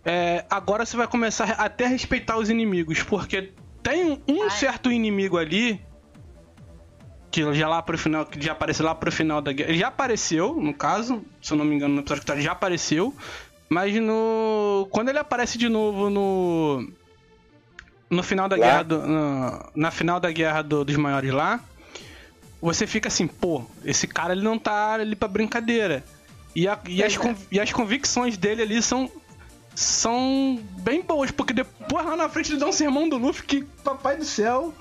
[0.04, 4.50] É, agora você vai começar a até respeitar os inimigos, porque tem um Ai.
[4.50, 5.80] certo inimigo ali.
[7.30, 9.70] Que já lá pro final, que já apareceu lá pro final da guerra.
[9.70, 12.42] Ele já apareceu, no caso, se eu não me engano, no episódio que tá, ele
[12.42, 13.14] já apareceu.
[13.68, 14.86] Mas no.
[14.90, 16.88] Quando ele aparece de novo no.
[18.08, 18.64] No final da Lá?
[18.66, 21.58] guerra do, no- na final da guerra do- dos maiores lá,
[22.62, 26.04] você fica assim, pô, esse cara ele não tá ali pra brincadeira.
[26.54, 27.18] E, a- e as,
[27.50, 29.10] e as convicções dele ali são
[29.74, 33.64] são bem boas, porque depois lá na frente ele dá um sermão do Luffy que,
[33.84, 34.72] papai do céu.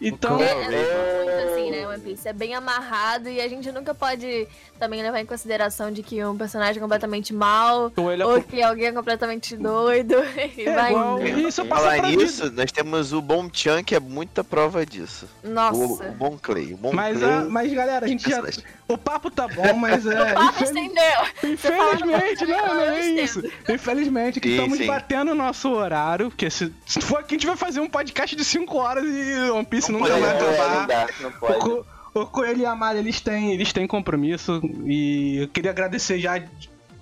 [0.00, 2.28] Então, É, é muito assim, né, One Piece?
[2.28, 4.46] É bem amarrado e a gente nunca pode
[4.78, 8.42] também levar em consideração de que um personagem é completamente mal ou ele é, ou
[8.42, 10.14] que alguém é completamente doido
[10.56, 11.22] e É vai igual-.
[11.26, 15.26] Isso Falar nisso, nós temos o Bom Chan, que é muita prova disso.
[15.44, 15.78] O, Nossa.
[16.08, 16.72] o Bom Clay.
[16.74, 17.32] O Bom mas, Clay.
[17.32, 18.42] a- mas galera, a gente já.
[18.86, 20.32] O papo tá bom, mas é.
[20.32, 21.52] O papo infeliz- estendeu.
[21.52, 23.42] Infelizmente, não, não é Eu isso.
[23.68, 24.86] Infelizmente, que Sim, estamos sim.
[24.86, 26.28] batendo o nosso horário.
[26.30, 29.50] Porque se, se for aqui, a gente vai fazer um podcast de 5 horas e
[29.50, 30.80] One Piece nunca pode, vai é, É, acabar.
[30.80, 31.58] não dá, não O, pode.
[31.60, 31.86] Co-
[32.22, 34.60] o Coelho e a Mari, eles têm, eles têm compromisso.
[34.84, 36.38] E eu queria agradecer já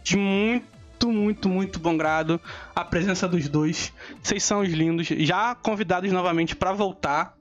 [0.03, 2.41] de muito, muito, muito bom grado
[2.75, 3.93] a presença dos dois.
[4.23, 5.07] Vocês são os lindos.
[5.07, 7.35] Já convidados novamente pra voltar.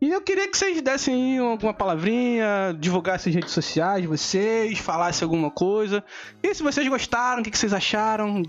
[0.00, 5.50] E eu queria que vocês dessem alguma palavrinha, divulgassem as redes sociais vocês, falassem alguma
[5.50, 6.02] coisa.
[6.42, 8.42] E se vocês gostaram, o que, que vocês acharam?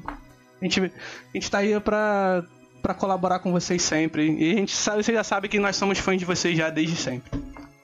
[0.62, 0.90] A gente, a
[1.34, 2.46] gente tá aí pra,
[2.82, 4.32] pra colaborar com vocês sempre.
[4.32, 6.96] E a gente sabe, vocês já sabem que nós somos fãs de vocês já desde
[6.96, 7.30] sempre.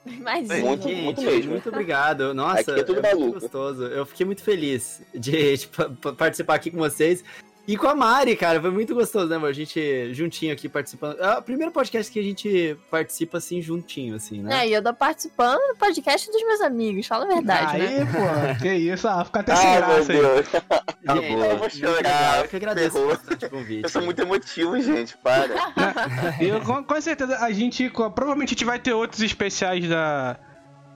[0.08, 0.56] Imagina.
[0.58, 1.52] Muito, Gente, muito mesmo.
[1.52, 2.34] muito obrigado.
[2.34, 3.40] Nossa, Aqui é tudo muito maluco.
[3.40, 3.84] gostoso.
[3.86, 7.24] Eu fiquei muito feliz de, pa- participar aqui com vocês.
[7.68, 9.50] E com a Mari, cara, foi muito gostoso, né, amor?
[9.50, 11.20] A gente juntinho aqui participando.
[11.20, 14.62] É o primeiro podcast que a gente participa assim, juntinho, assim, né?
[14.62, 18.06] É, e eu tô participando do podcast dos meus amigos, fala a verdade, aí, né?
[18.06, 20.38] pô, que isso, ah, fica até sem Ai, meu graça aí.
[20.38, 21.22] Gente, Tá bom.
[21.22, 22.36] Eu vou chorar, legal.
[22.44, 23.84] Eu que agradeço o convite.
[23.84, 25.54] Eu sou muito emotivo, gente, para.
[26.40, 27.90] Eu, com, com certeza, a gente.
[27.90, 30.38] Provavelmente a gente vai ter outros especiais da,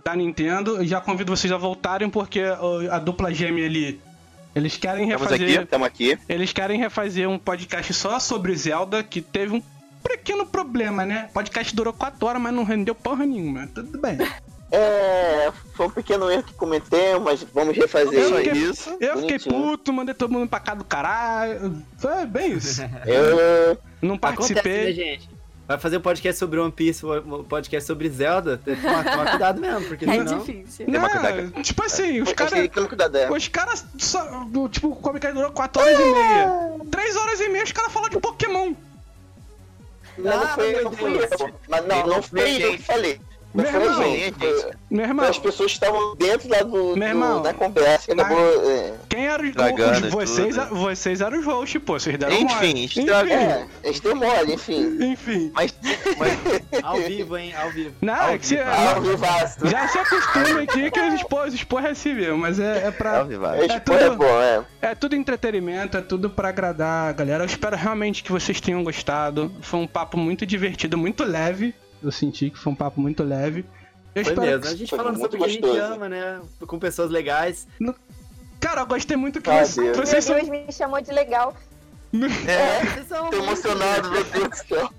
[0.03, 0.78] da Nintendo.
[0.78, 2.41] Eu já convido vocês a voltarem, porque
[2.89, 4.01] a dupla gêmea ali.
[4.56, 5.62] Eles querem Estamos refazer.
[5.62, 6.20] Estamos aqui.
[6.28, 9.64] Eles querem refazer um podcast só sobre Zelda, que teve um
[10.04, 11.28] pequeno problema, né?
[11.30, 13.68] O podcast durou 4 horas, mas não rendeu porra nenhuma.
[13.68, 14.18] Tudo bem.
[14.74, 18.89] É, foi um pequeno erro que cometemos, mas vamos refazer Eu fiquei- isso.
[19.02, 19.54] Eu fiquei Bonitinho.
[19.72, 21.84] puto, mandei todo mundo pra cá do caralho.
[21.97, 22.82] Foi bem isso.
[23.06, 24.93] Eu, Não Acontece, né, participei.
[24.93, 25.30] gente?
[25.68, 28.57] Vai fazer um podcast sobre One Piece, um podcast sobre Zelda.
[28.57, 30.39] Tem que tomar, tomar cuidado mesmo, porque É senão...
[30.39, 30.86] difícil.
[30.86, 31.51] Tem uma cuidado.
[31.55, 32.53] Não, tipo assim, os eu caras.
[32.53, 32.59] não
[33.18, 33.32] é.
[33.32, 33.86] Os caras
[34.72, 36.51] Tipo, o Comic Con durou 4 horas e meia.
[36.89, 38.74] 3 horas e meia os caras falaram de Pokémon.
[40.18, 41.30] Não, não Ah, foi, não foi eu.
[41.70, 43.22] Mas não, não foi eu que falei.
[43.54, 44.04] Meu irmão.
[44.04, 44.38] gente.
[44.39, 47.38] Foi- Meu irmão, As pessoas estavam dentro lá do, Meu irmão.
[47.38, 48.71] do- da conversa que Mas- acabou.
[48.71, 50.75] É, quem era os Estragando os- vocês, tudo.
[50.75, 52.00] vocês eram os hosts, pô.
[52.00, 52.86] Vocês deram Enfim, mole.
[52.86, 54.97] estraga- é, eles deu mole, enfim.
[55.12, 55.51] Enfim.
[55.54, 55.74] Mas,
[56.17, 56.32] mas
[56.84, 57.54] Ao vivo, hein?
[57.55, 57.93] Ao vivo.
[58.01, 58.70] Não, Ao é que se, vivo.
[59.00, 59.67] O Vivasto.
[59.67, 63.20] já se acostuma aqui que os expor, os expor é mesmo, mas é, é pra.
[63.20, 64.62] Ao É é tudo- bom, é.
[64.82, 67.43] É tudo entretenimento, é tudo pra agradar a galera.
[67.43, 69.51] Eu espero realmente que vocês tenham gostado.
[69.62, 71.74] Foi um papo muito divertido, muito leve.
[72.03, 73.65] Eu senti que foi um papo muito leve.
[74.13, 74.61] Eu Foi mesmo.
[74.61, 76.41] que- A gente foi falando sobre o que a gente ama, né?
[76.67, 77.67] Com pessoas legais.
[78.59, 79.97] Cara, eu gostei muito que Ah, vocês, Deus.
[80.09, 80.36] vocês são.
[80.43, 81.55] Me chamou de legal.
[82.13, 84.89] É, Vocês são tô emocionado, meu Deus do céu.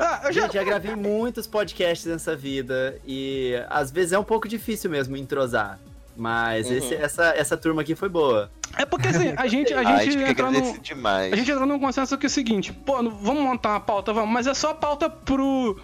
[0.00, 0.42] Ah, eu já...
[0.42, 5.16] Gente, já gravei muitos podcasts nessa vida e às vezes é um pouco difícil mesmo
[5.16, 5.78] entrosar.
[6.16, 6.72] Mas Uhum.
[6.78, 8.50] esse- essa, essa turma aqui foi boa.
[8.76, 10.78] É porque assim, a gente, a a gente gente entrou num.
[10.80, 11.32] demais.
[11.32, 14.12] A gente entrou num consenso que é o seguinte, pô, não- vamos montar uma pauta,
[14.12, 15.78] vamos, mas é só pauta pro,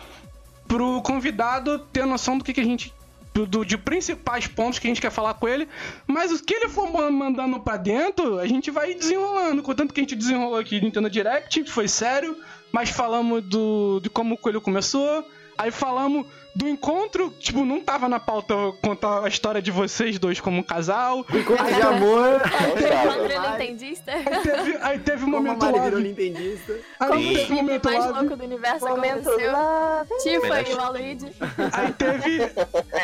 [0.66, 2.94] pro convidado ter noção do que, que a gente.
[3.34, 5.66] Do, de principais pontos que a gente quer falar com ele,
[6.06, 9.62] mas o que ele for ma- mandando pra dentro, a gente vai desenrolando.
[9.62, 12.36] Contanto que a gente desenrolou aqui Nintendo Direct, foi sério,
[12.70, 15.26] mas falamos do, de como o Coelho começou.
[15.56, 20.40] Aí falamos do encontro, tipo, não tava na pauta contar a história de vocês dois
[20.40, 21.24] como um casal.
[21.32, 22.40] Encontro de amor.
[23.52, 24.12] Nintendista.
[24.12, 26.02] Aí teve, aí teve um Como momento love.
[26.02, 26.78] Nintendista.
[27.00, 28.18] Aí Como o teve um momento mais love.
[28.20, 29.52] louco do universo Momento aconteceu.
[29.52, 30.08] love.
[30.22, 31.32] Tifa e Waluigi.
[31.72, 32.38] Aí teve.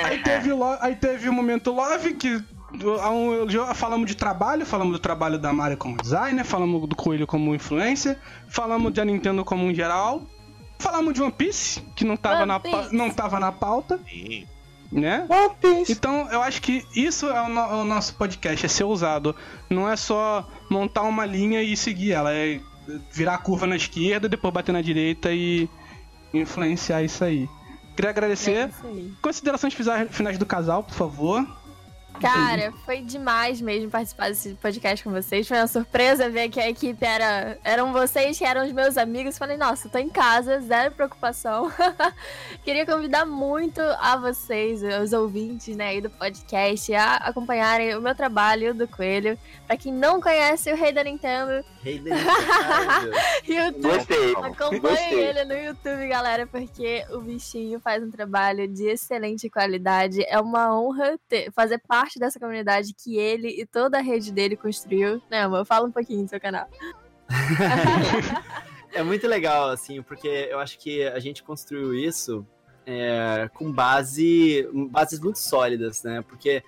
[0.04, 2.42] Aí teve, lo- aí teve o momento love que.
[2.72, 7.54] um- falamos de trabalho, falamos do trabalho da Mari como designer, falamos do Coelho como
[7.54, 8.18] influencer,
[8.48, 10.22] falamos da Nintendo como um geral,
[10.78, 12.94] falamos de One Piece, que não tava, One na, Piece.
[12.94, 14.46] não tava na pauta, Sim.
[14.92, 15.26] né?
[15.28, 15.92] One Piece.
[15.92, 19.34] Então, eu acho que isso é o, no- o nosso podcast, é ser ousado.
[19.68, 22.60] Não é só montar uma linha e seguir ela, é
[23.12, 25.68] virar a curva na esquerda, depois bater na direita e
[26.32, 27.48] influenciar isso aí.
[27.96, 28.68] Queria É agradecer.
[28.68, 29.12] isso aí.
[29.20, 29.74] Considerações
[30.10, 31.44] finais do casal, por favor.
[32.20, 35.46] Cara, foi demais mesmo participar desse podcast com vocês.
[35.46, 37.58] Foi uma surpresa ver que a equipe era.
[37.64, 39.38] Eram vocês que eram os meus amigos.
[39.38, 41.70] Falei, nossa, tô em casa, zero preocupação.
[42.64, 48.14] Queria convidar muito a vocês, os ouvintes, né, aí do podcast, a acompanharem o meu
[48.14, 49.38] trabalho e o do Coelho.
[49.66, 53.18] Pra quem não conhece o Rei da Nintendo, Rei da Nintendo.
[53.46, 53.82] YouTube.
[53.96, 54.32] Gostei.
[54.32, 55.24] Acompanhem Gostei.
[55.24, 60.24] ele no YouTube, galera, porque o bichinho faz um trabalho de excelente qualidade.
[60.28, 64.56] É uma honra ter- fazer parte dessa comunidade que ele e toda a rede dele
[64.56, 65.20] construiu.
[65.28, 65.66] Né, amor?
[65.66, 66.68] Fala um pouquinho do seu canal.
[68.92, 72.46] É muito legal, assim, porque eu acho que a gente construiu isso
[72.86, 76.22] é, com base, bases muito sólidas, né?
[76.22, 76.62] Porque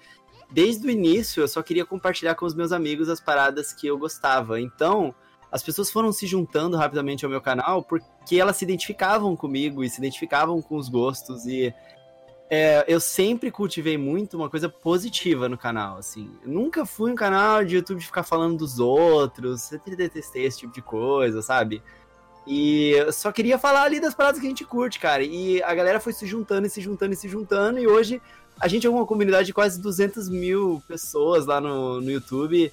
[0.51, 3.97] desde o início eu só queria compartilhar com os meus amigos as paradas que eu
[3.97, 4.61] gostava.
[4.61, 5.15] Então,
[5.51, 9.89] as pessoas foram se juntando rapidamente ao meu canal porque elas se identificavam comigo e
[9.89, 11.75] se identificavam com os gostos e
[12.53, 16.29] é, eu sempre cultivei muito uma coisa positiva no canal, assim.
[16.43, 20.59] Eu nunca fui um canal de YouTube de ficar falando dos outros, sempre detestei esse
[20.59, 21.81] tipo de coisa, sabe?
[22.45, 25.23] E só queria falar ali das paradas que a gente curte, cara.
[25.23, 27.79] E a galera foi se juntando e se juntando e se juntando.
[27.79, 28.21] E hoje
[28.59, 32.73] a gente é uma comunidade de quase 200 mil pessoas lá no, no YouTube.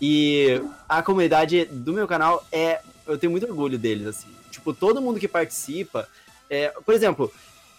[0.00, 2.80] E a comunidade do meu canal é.
[3.06, 4.28] Eu tenho muito orgulho deles, assim.
[4.50, 6.08] Tipo, todo mundo que participa.
[6.48, 7.30] é, por exemplo,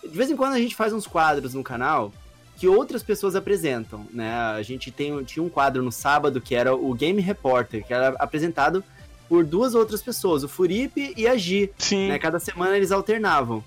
[0.03, 2.11] de vez em quando a gente faz uns quadros no canal
[2.57, 4.33] que outras pessoas apresentam, né?
[4.33, 8.09] A gente tem, tinha um quadro no sábado que era o Game Reporter, que era
[8.19, 8.83] apresentado
[9.29, 12.09] por duas outras pessoas, o Furipe e a Gi, Sim.
[12.09, 12.19] né?
[12.19, 13.63] Cada semana eles alternavam.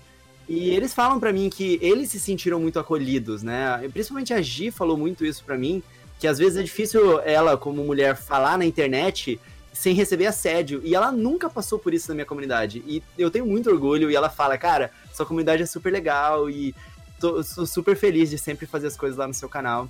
[0.47, 3.79] E eles falam pra mim que eles se sentiram muito acolhidos, né?
[3.91, 5.81] Principalmente a Gi falou muito isso pra mim,
[6.19, 9.39] que às vezes é difícil ela, como mulher, falar na internet
[9.73, 10.79] sem receber assédio.
[10.83, 12.83] E ela nunca passou por isso na minha comunidade.
[12.87, 14.09] E eu tenho muito orgulho.
[14.09, 16.73] E ela fala, cara, sua comunidade é super legal e
[17.19, 19.89] tô, sou super feliz de sempre fazer as coisas lá no seu canal.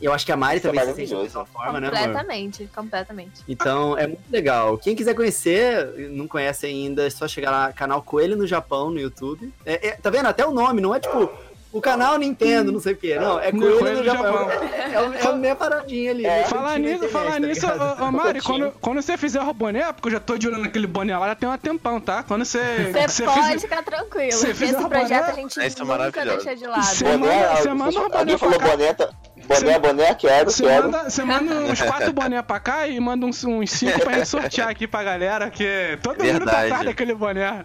[0.00, 1.98] E eu acho que a Mari Isso é também se sente dessa forma, né, amor?
[1.98, 3.42] completamente, completamente.
[3.48, 4.78] Então é muito legal.
[4.78, 9.00] Quem quiser conhecer, não conhece ainda, é só chegar lá, canal Coelho no Japão no
[9.00, 9.52] YouTube.
[9.66, 10.26] É, é- tá vendo?
[10.26, 11.28] Até o nome, não é tipo
[11.72, 13.16] o canal Nintendo, não sei o quê.
[13.18, 14.48] Não, é Coelho, Coelho no Japão.
[14.48, 14.50] Japão.
[14.68, 16.24] É, o- é a minha paradinha ali.
[16.24, 16.28] É.
[16.38, 16.44] né?
[16.44, 18.02] Falar Curtindo a nisso, falar tá nisso, ligado?
[18.02, 20.58] ô, ô, Mari, quando, quando você fizer o boné, porque eu já tô de olho
[20.58, 22.22] naquele boné lá, já tem um tempão, tá?
[22.22, 22.58] Quando você.
[23.06, 24.32] Você pode fizer- ficar tranquilo.
[24.32, 26.36] você fizer Esse projeto boné- a gente é nunca maravilhoso.
[26.44, 26.84] deixa de lado.
[26.84, 28.68] Você manda- você alguém- manda um boné alguém falou cá.
[28.68, 29.10] boné, tá-
[29.48, 30.84] boné, Você- boné, quero, Você quero.
[30.84, 34.28] manda, você manda uns quatro boné pra cá e manda uns, uns cinco pra gente
[34.28, 36.66] sortear aqui pra galera, que todo mundo tá Verdade.
[36.66, 37.64] atrás daquele boné.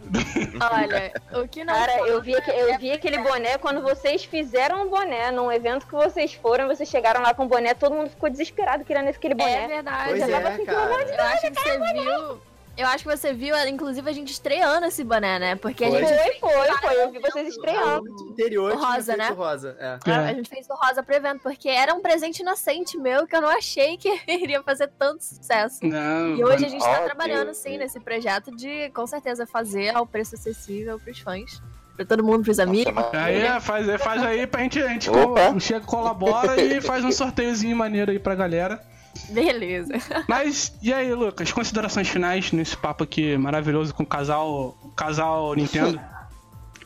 [0.62, 1.12] Olha,
[1.42, 5.32] o que não Cara, eu vi, eu vi aquele boné quando vocês fizeram um boné.
[5.32, 8.84] Num evento que vocês foram, vocês chegaram lá com o boné, todo mundo ficou desesperado
[8.86, 9.68] querendo aquele É boné.
[9.68, 10.10] verdade.
[10.10, 10.78] Pois eu tava é, assim, cara.
[10.92, 12.42] Eu acho que você viu.
[12.76, 15.56] Eu acho que você viu, inclusive, a gente estreando esse boné, né?
[15.56, 16.04] Porque Foi.
[16.04, 16.40] a gente.
[16.40, 17.04] Foi, foi, foi.
[17.04, 18.04] Eu vi vocês estreando.
[18.12, 19.30] O interior O rosa, né?
[19.30, 20.00] rosa, é.
[20.10, 20.12] É.
[20.12, 23.42] A gente fez o rosa pro evento, porque era um presente inocente meu que eu
[23.42, 25.86] não achei que iria fazer tanto sucesso.
[25.86, 27.82] Não, E hoje a gente tá Ó, trabalhando, Deus, sim, Deus.
[27.82, 31.62] nesse projeto de, com certeza, fazer ao preço acessível pros fãs.
[31.96, 32.92] Pra todo mundo, pros amigos.
[33.14, 35.60] Aí é, faz, é, faz aí pra gente, a gente Opa.
[35.60, 38.82] chega, colabora e faz um sorteiozinho maneiro aí pra galera.
[39.30, 39.94] Beleza.
[40.28, 45.54] Mas, e aí, Lucas, considerações finais nesse papo aqui maravilhoso com o casal, o casal
[45.56, 46.00] Nintendo?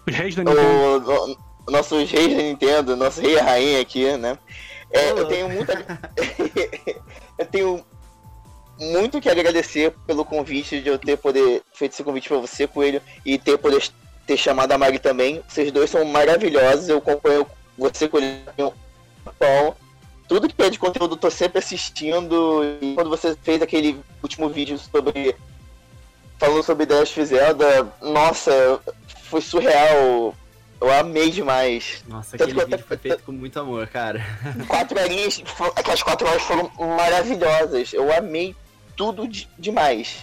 [0.06, 1.12] Os reis da Nintendo.
[1.12, 4.38] O, o- nossos reis da Nintendo, nosso rei e a rainha aqui, né?
[4.92, 5.74] É, eu tenho muita.
[7.38, 7.86] eu tenho
[8.80, 13.02] muito que agradecer pelo convite de eu ter poder feito esse convite pra você, Coelho,
[13.26, 13.84] e ter poder
[14.26, 15.42] ter chamado a Mari também.
[15.48, 17.46] Vocês dois são maravilhosos, eu acompanho
[17.78, 18.72] você, Coelho, um
[19.38, 19.76] pão.
[20.28, 22.64] Tudo que é de conteúdo eu tô sempre assistindo.
[22.82, 25.36] E quando você fez aquele último vídeo sobre.
[26.38, 28.80] falando sobre The Last of Zelda, nossa,
[29.24, 30.36] foi surreal.
[30.80, 32.04] Eu amei demais.
[32.08, 34.24] Nossa, Tanto aquele vídeo até- foi feito com muito amor, cara.
[34.68, 35.42] Quatro horinhas,
[35.76, 37.94] aquelas quatro horas foram maravilhosas.
[37.94, 38.56] Eu amei
[38.96, 40.18] tudo de- demais.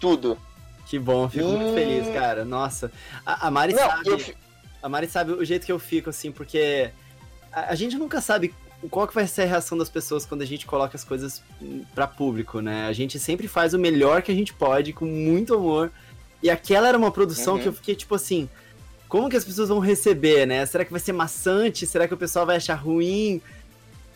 [0.00, 0.36] Tudo.
[0.86, 2.44] Que bom, fico muito feliz, cara.
[2.44, 2.90] Nossa.
[3.24, 4.08] A, a Mari Não, sabe.
[4.10, 4.34] eu
[4.82, 6.90] A Mari sabe o jeito que eu fico, assim, porque
[7.52, 8.52] a, a gente nunca sabe
[8.88, 11.42] qual que vai ser a reação das pessoas quando a gente coloca as coisas
[11.94, 12.86] pra público, né?
[12.86, 15.90] A gente sempre faz o melhor que a gente pode, com muito amor.
[16.42, 17.60] E aquela era uma produção Uhum.
[17.60, 18.48] que eu fiquei, tipo assim,
[19.08, 20.64] como que as pessoas vão receber, né?
[20.64, 21.86] Será que vai ser maçante?
[21.86, 23.42] Será que o pessoal vai achar ruim?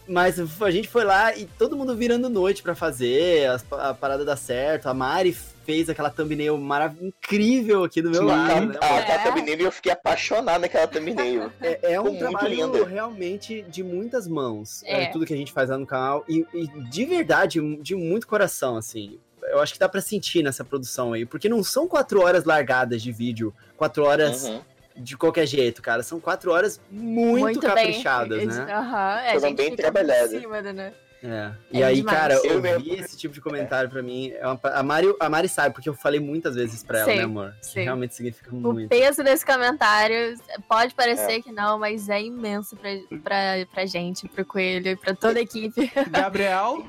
[0.09, 4.25] Mas a gente foi lá e todo mundo virando noite pra fazer, as- a, parada
[4.25, 4.87] dar certo.
[4.87, 8.27] A Mari fez aquela thumbnail marav incrível aqui do meu Sim.
[8.27, 8.79] lado, né?
[8.81, 8.99] Ah, É.
[9.01, 11.51] aquela thumbnail, eu fiquei apaixonado naquela thumbnail.
[11.61, 12.85] É, é um muito trabalho linda.
[12.87, 14.83] realmente de muitas mãos.
[14.85, 15.05] É.
[15.05, 15.07] É.
[15.07, 16.25] tudo que a gente faz lá no canal.
[16.29, 19.19] E, e de verdade, de muito coração, assim.
[19.43, 21.27] Eu acho que dá pra sentir nessa produção aí.
[21.27, 23.53] Porque não são quatro horas largadas de vídeo.
[23.77, 24.61] Quatro horas Uhum.
[24.97, 26.03] de qualquer jeito, cara.
[26.03, 28.47] São quatro horas muito, caprichadas, bem.
[28.47, 28.73] né?
[28.73, 30.33] Aham, é, a Foram gente bem fica trabalhadas.
[30.73, 30.95] né?
[31.27, 31.53] É.
[31.73, 32.19] É E aí, demais.
[32.19, 32.95] cara, Eu ouvir mesmo.
[33.05, 34.61] esse tipo de comentário pra mim é uma...
[34.63, 37.55] a, Mari, a Mari sabe, porque eu falei muitas vezes pra ela, Sim, né, amor?
[37.61, 37.81] Que sim.
[37.83, 38.89] realmente significa O muito.
[38.91, 40.37] peso desse comentário
[40.69, 41.41] pode parecer É.
[41.41, 42.91] que não, mas é imenso pra,
[43.23, 45.91] pra, pra gente, pro Coelho e pra toda a equipe.
[46.11, 46.85] Gabriel,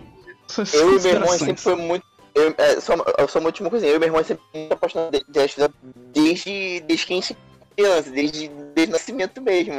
[0.73, 2.05] Eu e meu irmão sempre foi muito.
[2.35, 2.95] Eu, é, só,
[3.29, 3.91] sou uma última coisinha.
[3.91, 5.69] Eu e meu irmão sempre muito apaixonado de, de
[6.11, 7.35] desde, desde que a gente é
[7.81, 9.73] criança, desde, desde o nascimento mesmo.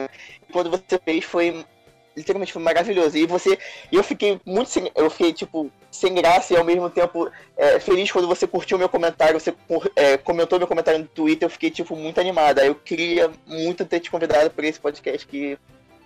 [0.49, 1.63] E quando você fez foi.
[2.17, 3.17] Literalmente foi maravilhoso.
[3.17, 3.59] E você.
[3.93, 4.91] E eu fiquei muito sem.
[4.95, 8.89] Eu fiquei, tipo, sem graça e ao mesmo tempo é, feliz quando você curtiu meu
[8.89, 9.55] comentário, você
[9.95, 12.65] é, comentou meu comentário no Twitter, eu fiquei, tipo, muito animada.
[12.65, 15.59] Eu queria muito ter te convidado para esse podcast que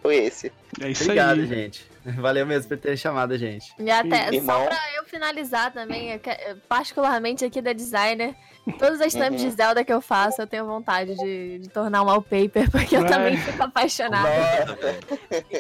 [0.02, 0.52] foi esse.
[0.80, 1.46] É isso Obrigado, aí.
[1.46, 1.86] gente.
[2.16, 3.72] Valeu mesmo por ter chamado a gente.
[3.78, 4.64] E até, Irmão.
[4.64, 6.20] só pra eu finalizar também,
[6.68, 8.34] particularmente aqui da designer,
[8.72, 9.48] todas as thumbs Uhum.
[9.48, 13.04] de Zelda que eu faço, eu tenho vontade de, de tornar um wallpaper, porque eu
[13.04, 13.08] É.
[13.08, 14.28] também fico apaixonada.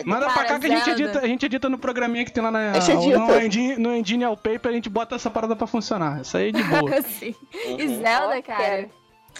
[0.04, 1.02] Manda pra cá que a gente, Zelda.
[1.02, 4.70] edita, a gente edita no programinha que tem lá na, no, Engine, no Engine Wallpaper,
[4.70, 6.20] a gente bota essa parada pra funcionar.
[6.20, 6.90] Isso aí é de boa.
[7.22, 7.36] E
[7.82, 8.02] Uhum.
[8.02, 8.88] Zelda, Ó, cara.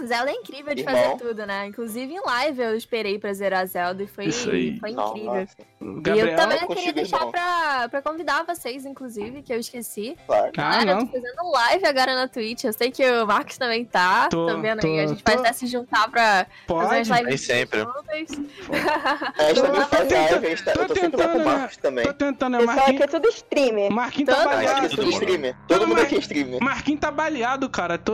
[0.07, 0.95] Zelda é incrível de Irmão.
[0.97, 1.67] fazer tudo, né?
[1.67, 4.79] Inclusive em live eu esperei pra zerar Zelda e foi, Isso aí.
[4.79, 5.35] foi Não, incrível.
[5.35, 10.17] nossa, E eu Gabriel, também queria deixar pra, pra convidar vocês, inclusive, que eu esqueci.
[10.27, 10.51] claro.
[10.59, 11.07] ah, eu não.
[11.07, 12.65] tô fazendo live agora na Twitch.
[12.65, 14.29] Eu sei que o Marcos também tá.
[14.29, 15.01] Tô, Tô, vendo tô, aí.
[15.01, 15.31] A gente tô.
[15.31, 16.87] pode até se juntar pra fazer Pode.
[16.95, 17.81] umas lives Nem sempre.
[17.81, 21.45] gente Tô- faz tentando- live, a gente tá- tô eu tô lá com tentando, o
[21.45, 22.05] Marcos também.
[22.05, 22.59] Tô tentando, né?
[22.59, 23.91] Aqui Marquinhos, é tudo streamer.
[23.93, 24.89] Marquinhos tá aqui é baleado.
[24.89, 25.57] Todo tudo streamer.
[25.69, 26.61] Todo mundo aqui é streamer.
[26.63, 27.99] Marquinhos tá baleado, cara.
[27.99, 28.13] Tô,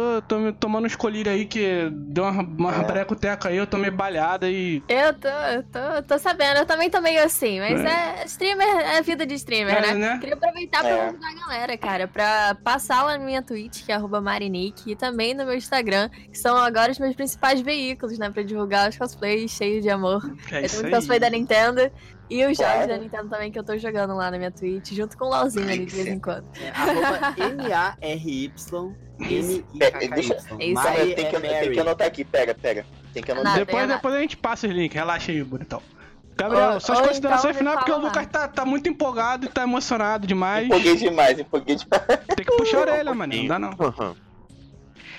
[0.58, 2.84] tomando uns colírios aí que deu uma, uma É.
[2.84, 4.82] brecoteca aí, eu tomei baleada e.
[4.88, 6.58] Eu tô, eu tô, tô sabendo.
[6.58, 7.60] Eu também tô meio assim.
[7.60, 9.94] Mas é, streamer é vida de streamer, É, né?
[9.94, 10.18] né?
[10.18, 11.06] Queria aproveitar pra É.
[11.06, 14.96] convidar a galera, cara, pra passar lá na minha Twitch, que é arroba Marinique, e
[14.96, 18.30] também no meu Instagram, que são agora os meus principais veículos, né?
[18.30, 20.22] Pra divulgar os cosplays cheios de amor.
[20.50, 21.90] É eu isso tenho cosplay da Nintendo.
[22.28, 22.88] E os jogos Claro.
[22.88, 25.68] da Nintendo também que eu tô jogando lá na minha Twitch, junto com o LOLzinho
[25.68, 26.44] ali de vez em quando.
[26.60, 27.34] É, arroba
[28.00, 28.92] M-A-R-Y.
[29.20, 29.64] É, Isso
[30.58, 30.72] aí.
[30.74, 32.84] Mari Tem que, é tem que anotar aqui, pega, pega.
[33.14, 33.54] Tem que anotar.
[33.54, 35.80] Depois, eu- depois a gente passa os links, relaxa aí, bonitão.
[36.36, 39.46] Gabriel, Ou- suas ou considerações então finais, me porque o Lucas tá, tá muito empolgado
[39.46, 40.66] e tá emocionado demais.
[40.66, 42.02] Empolguei demais, empolguei demais.
[42.36, 43.34] Tem que puxar a orelha, mano.
[43.34, 43.70] Não dá não.
[43.70, 44.14] Uhum.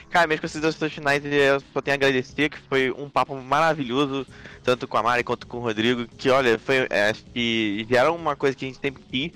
[0.10, 4.26] Cara, minhas considerações finais eu só tenho a agradecer, que foi um papo maravilhoso,
[4.64, 8.16] tanto com a Mari quanto com o Rodrigo, que olha, foi, é, acho que vieram
[8.16, 9.32] uma coisa que a gente sempre quis,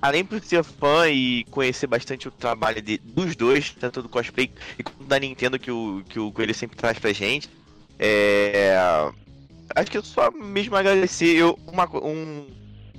[0.00, 4.50] além por ser fã e conhecer bastante o trabalho de, dos dois, tanto do cosplay
[4.78, 7.50] e quanto da Nintendo que o, que o Coelho sempre traz pra gente,
[7.98, 8.74] é...
[9.74, 12.46] Acho que eu só mesmo agradecer, eu, uma, um...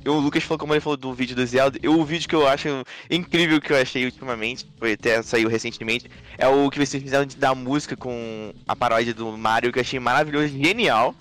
[0.05, 2.35] eu, o Lucas falou, como ele falou do vídeo do Zelda, eu, o vídeo que
[2.35, 2.67] eu acho
[3.09, 7.35] incrível que eu achei ultimamente, foi até saiu recentemente, é o que vocês fizeram de-
[7.37, 11.15] da música com a paródia do Mario, que eu achei maravilhoso, genial.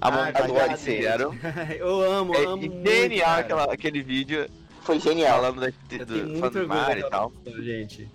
[0.00, 1.34] A Ah, montagem que obrigado, eles fizeram.
[1.78, 3.40] Eu amo, É amo muito, genial cara.
[3.40, 4.46] aquela- aquele vídeo
[4.82, 5.40] Foi genial.
[5.40, 7.32] falando da, Eu do, falando do Mario e tal.
[7.62, 8.08] gente.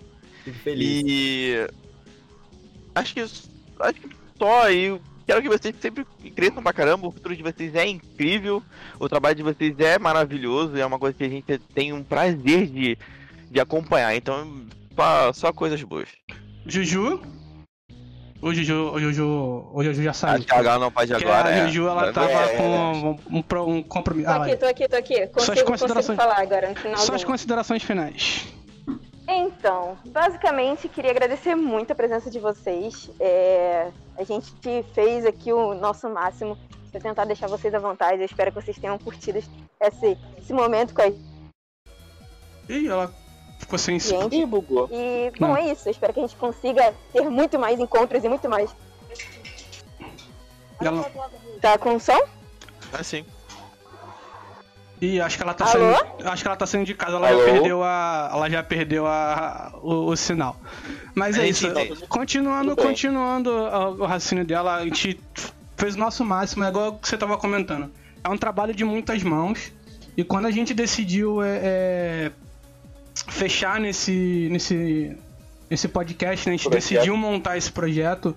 [0.44, 1.02] Fico feliz.
[1.04, 1.66] E
[2.94, 4.08] acho que acho que
[4.38, 5.00] só aí.
[5.26, 8.62] Quero que vocês sempre cresçam pra caramba, o futuro de vocês é incrível,
[8.98, 12.66] o trabalho de vocês é maravilhoso, é uma coisa que a gente tem um prazer
[12.66, 12.98] de,
[13.50, 14.66] de acompanhar, então
[14.96, 16.08] só, só coisas boas.
[16.66, 17.20] Juju.
[18.40, 20.34] O Juju, o Juju, o Juju já saiu.
[20.34, 21.48] Acho que não pode agora.
[21.48, 21.66] a é.
[21.68, 24.26] Juju, ela Vai- tava é, com um, um, um compromisso.
[24.28, 24.56] Tô Ah, aqui, vai.
[24.56, 25.26] tô aqui, tô aqui.
[25.28, 26.96] Consigo, considerações- consigo falar agora no final.
[26.98, 28.44] Suas considerações finais.
[29.28, 33.10] Então, basicamente, queria agradecer muito a presença de vocês.
[33.20, 34.52] É, a gente
[34.94, 36.58] fez aqui o nosso máximo
[36.90, 38.20] para tentar deixar vocês à vontade.
[38.20, 39.38] Eu espero que vocês tenham curtido
[39.80, 41.08] esse, esse momento com a
[42.68, 43.12] Ih, ela
[43.58, 44.36] ficou sem gente.
[44.36, 44.88] Ih, bugou.
[44.90, 45.56] E, bom, Não.
[45.56, 45.88] é isso.
[45.88, 48.74] Eu espero que a gente consiga ter muito mais encontros e muito mais.
[50.80, 51.10] Ela...
[51.60, 52.20] Tá com som?
[52.92, 53.24] Ah, sim.
[55.02, 55.94] E acho que ela tá Alô?
[55.96, 56.28] saindo.
[56.28, 57.38] Acho que ela tá saindo de casa, ela Alô?
[57.44, 58.30] já perdeu a.
[58.32, 60.56] Ela já perdeu a, o, o sinal.
[61.12, 61.66] Mas é A isso.
[61.68, 62.06] gente entende.
[62.06, 65.18] Continuando, continuando o, o raciocínio dela, a gente
[65.76, 67.90] fez o nosso máximo, é igual que você tava comentando.
[68.22, 69.72] É um trabalho de muitas mãos.
[70.16, 72.32] E quando a gente decidiu é, é,
[73.28, 75.16] fechar nesse, nesse,
[75.68, 76.80] nesse podcast, né, a gente Projeto.
[76.90, 78.36] decidiu montar esse projeto.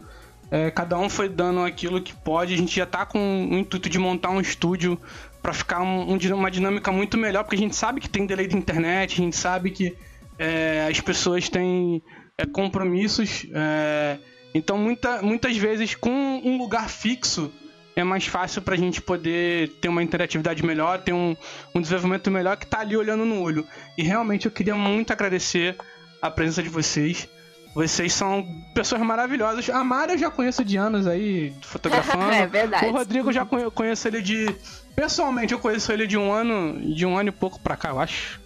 [0.50, 2.56] é, cada um foi dando aquilo que pode.
[2.56, 3.20] A gente já tá com
[3.52, 4.98] o intuito de montar um estúdio
[5.46, 8.48] pra ficar um- um uma dinâmica muito melhor, porque a gente sabe que tem delay
[8.48, 9.96] de internet, a gente sabe que
[10.40, 12.02] é, as pessoas têm
[12.36, 13.46] é, compromissos.
[13.54, 14.18] é,
[14.56, 16.10] então, muita, muitas vezes, com
[16.44, 17.52] um lugar fixo,
[17.96, 21.36] é mais fácil pra gente poder ter uma interatividade melhor, ter um,
[21.76, 23.66] um desenvolvimento melhor que tá ali olhando no olho.
[23.98, 25.76] E realmente eu queria muito agradecer
[26.22, 27.30] a presença de vocês.
[27.74, 29.70] Vocês são pessoas maravilhosas.
[29.70, 32.26] A Mari eu já conheço de anos aí, fotografando.
[32.34, 32.86] É verdade.
[32.88, 34.48] O Rodrigo eu já conhe- conheço ele de.
[34.96, 36.80] Pessoalmente, eu conheço ele de um ano.
[36.94, 38.40] De um ano e pouco pra cá, eu acho.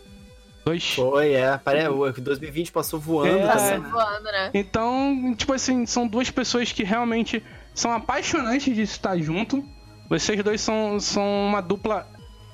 [0.66, 0.94] Dois.
[0.94, 1.58] Foi, é.
[1.64, 3.46] Parece, o 2020 passou voando É.
[3.48, 3.80] Passou também.
[3.82, 3.90] né?
[3.90, 4.50] voando, né?
[4.54, 7.44] Então, tipo assim, são duas pessoas que realmente
[7.74, 9.64] são apaixonantes de estar junto.
[10.10, 12.08] Vocês dois são, são uma dupla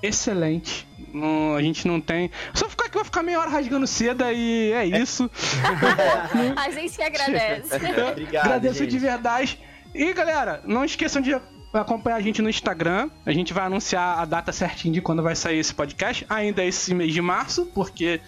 [0.04, 0.88] excelente.
[1.14, 2.30] Não- a gente não tem.
[2.54, 5.30] Só ficar aqui, vai ficar meia hora rasgando seda e é isso.
[6.58, 7.70] A gente que agradece.
[8.12, 8.92] Obrigado, Agradeço gente.
[8.92, 9.60] de verdade.
[9.94, 11.34] E galera, não esqueçam de
[11.82, 13.10] acompanhar a gente no Instagram.
[13.26, 16.26] A gente vai anunciar a data certinha de quando vai sair esse podcast.
[16.30, 18.22] Ainda esse mês de março, porque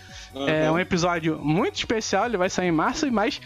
[0.47, 2.25] é um episódio muito especial.
[2.25, 3.41] Ele vai sair em março, mas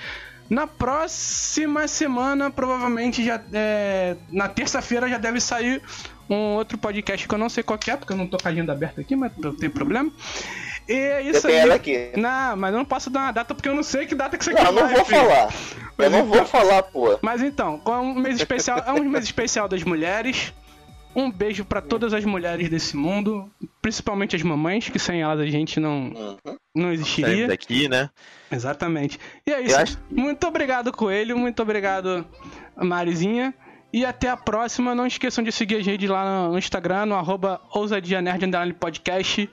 [0.49, 5.81] na próxima semana, provavelmente já é, na terça-feira já deve sair
[6.29, 8.47] um outro podcast que eu não sei qual que é, porque eu não tô com
[8.47, 10.11] a agenda aberta aqui, mas não tem problema.
[10.87, 11.59] E é isso Eu tenho aí.
[11.61, 12.11] ela aqui.
[12.17, 14.43] Não, mas eu não posso dar uma data porque eu não sei que data que
[14.43, 15.53] você Não, quer eu não vou falar.
[15.97, 17.19] Eu não vou falar, pô.
[17.21, 20.53] mas então, com um mês especial, é um mês especial das mulheres.
[21.13, 23.51] Um beijo pra todas as mulheres desse mundo,
[23.81, 26.13] principalmente as mamães, que sem elas a gente não,
[26.45, 26.55] Uhum.
[26.73, 27.47] não existiria.
[27.49, 28.09] daqui, né?
[28.49, 29.19] Exatamente.
[29.45, 29.75] E é isso.
[29.77, 31.37] Acho- Muito obrigado, Coelho.
[31.37, 32.25] Muito obrigado,
[32.77, 33.53] Marizinha.
[33.93, 34.95] E até a próxima.
[34.95, 39.49] Não esqueçam de seguir a gente lá no Instagram, no arroba ousadia nerd underline podcast.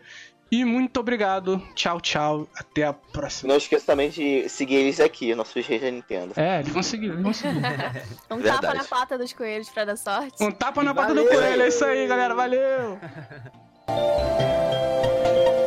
[0.50, 1.62] E muito obrigado.
[1.74, 2.48] Tchau, tchau.
[2.56, 3.50] Até a próxima.
[3.50, 6.32] Não esqueça também de seguir eles aqui, nossos reis da Nintendo.
[6.36, 7.60] É, eles vão seguir, eles vão seguir.
[8.30, 8.60] Um Verdade.
[8.60, 10.42] tapa na pata dos coelhos pra dar sorte.
[10.42, 11.38] Um tapa na pata do Valeu.
[11.38, 12.34] coelho, é isso aí, galera.
[12.34, 12.98] Valeu!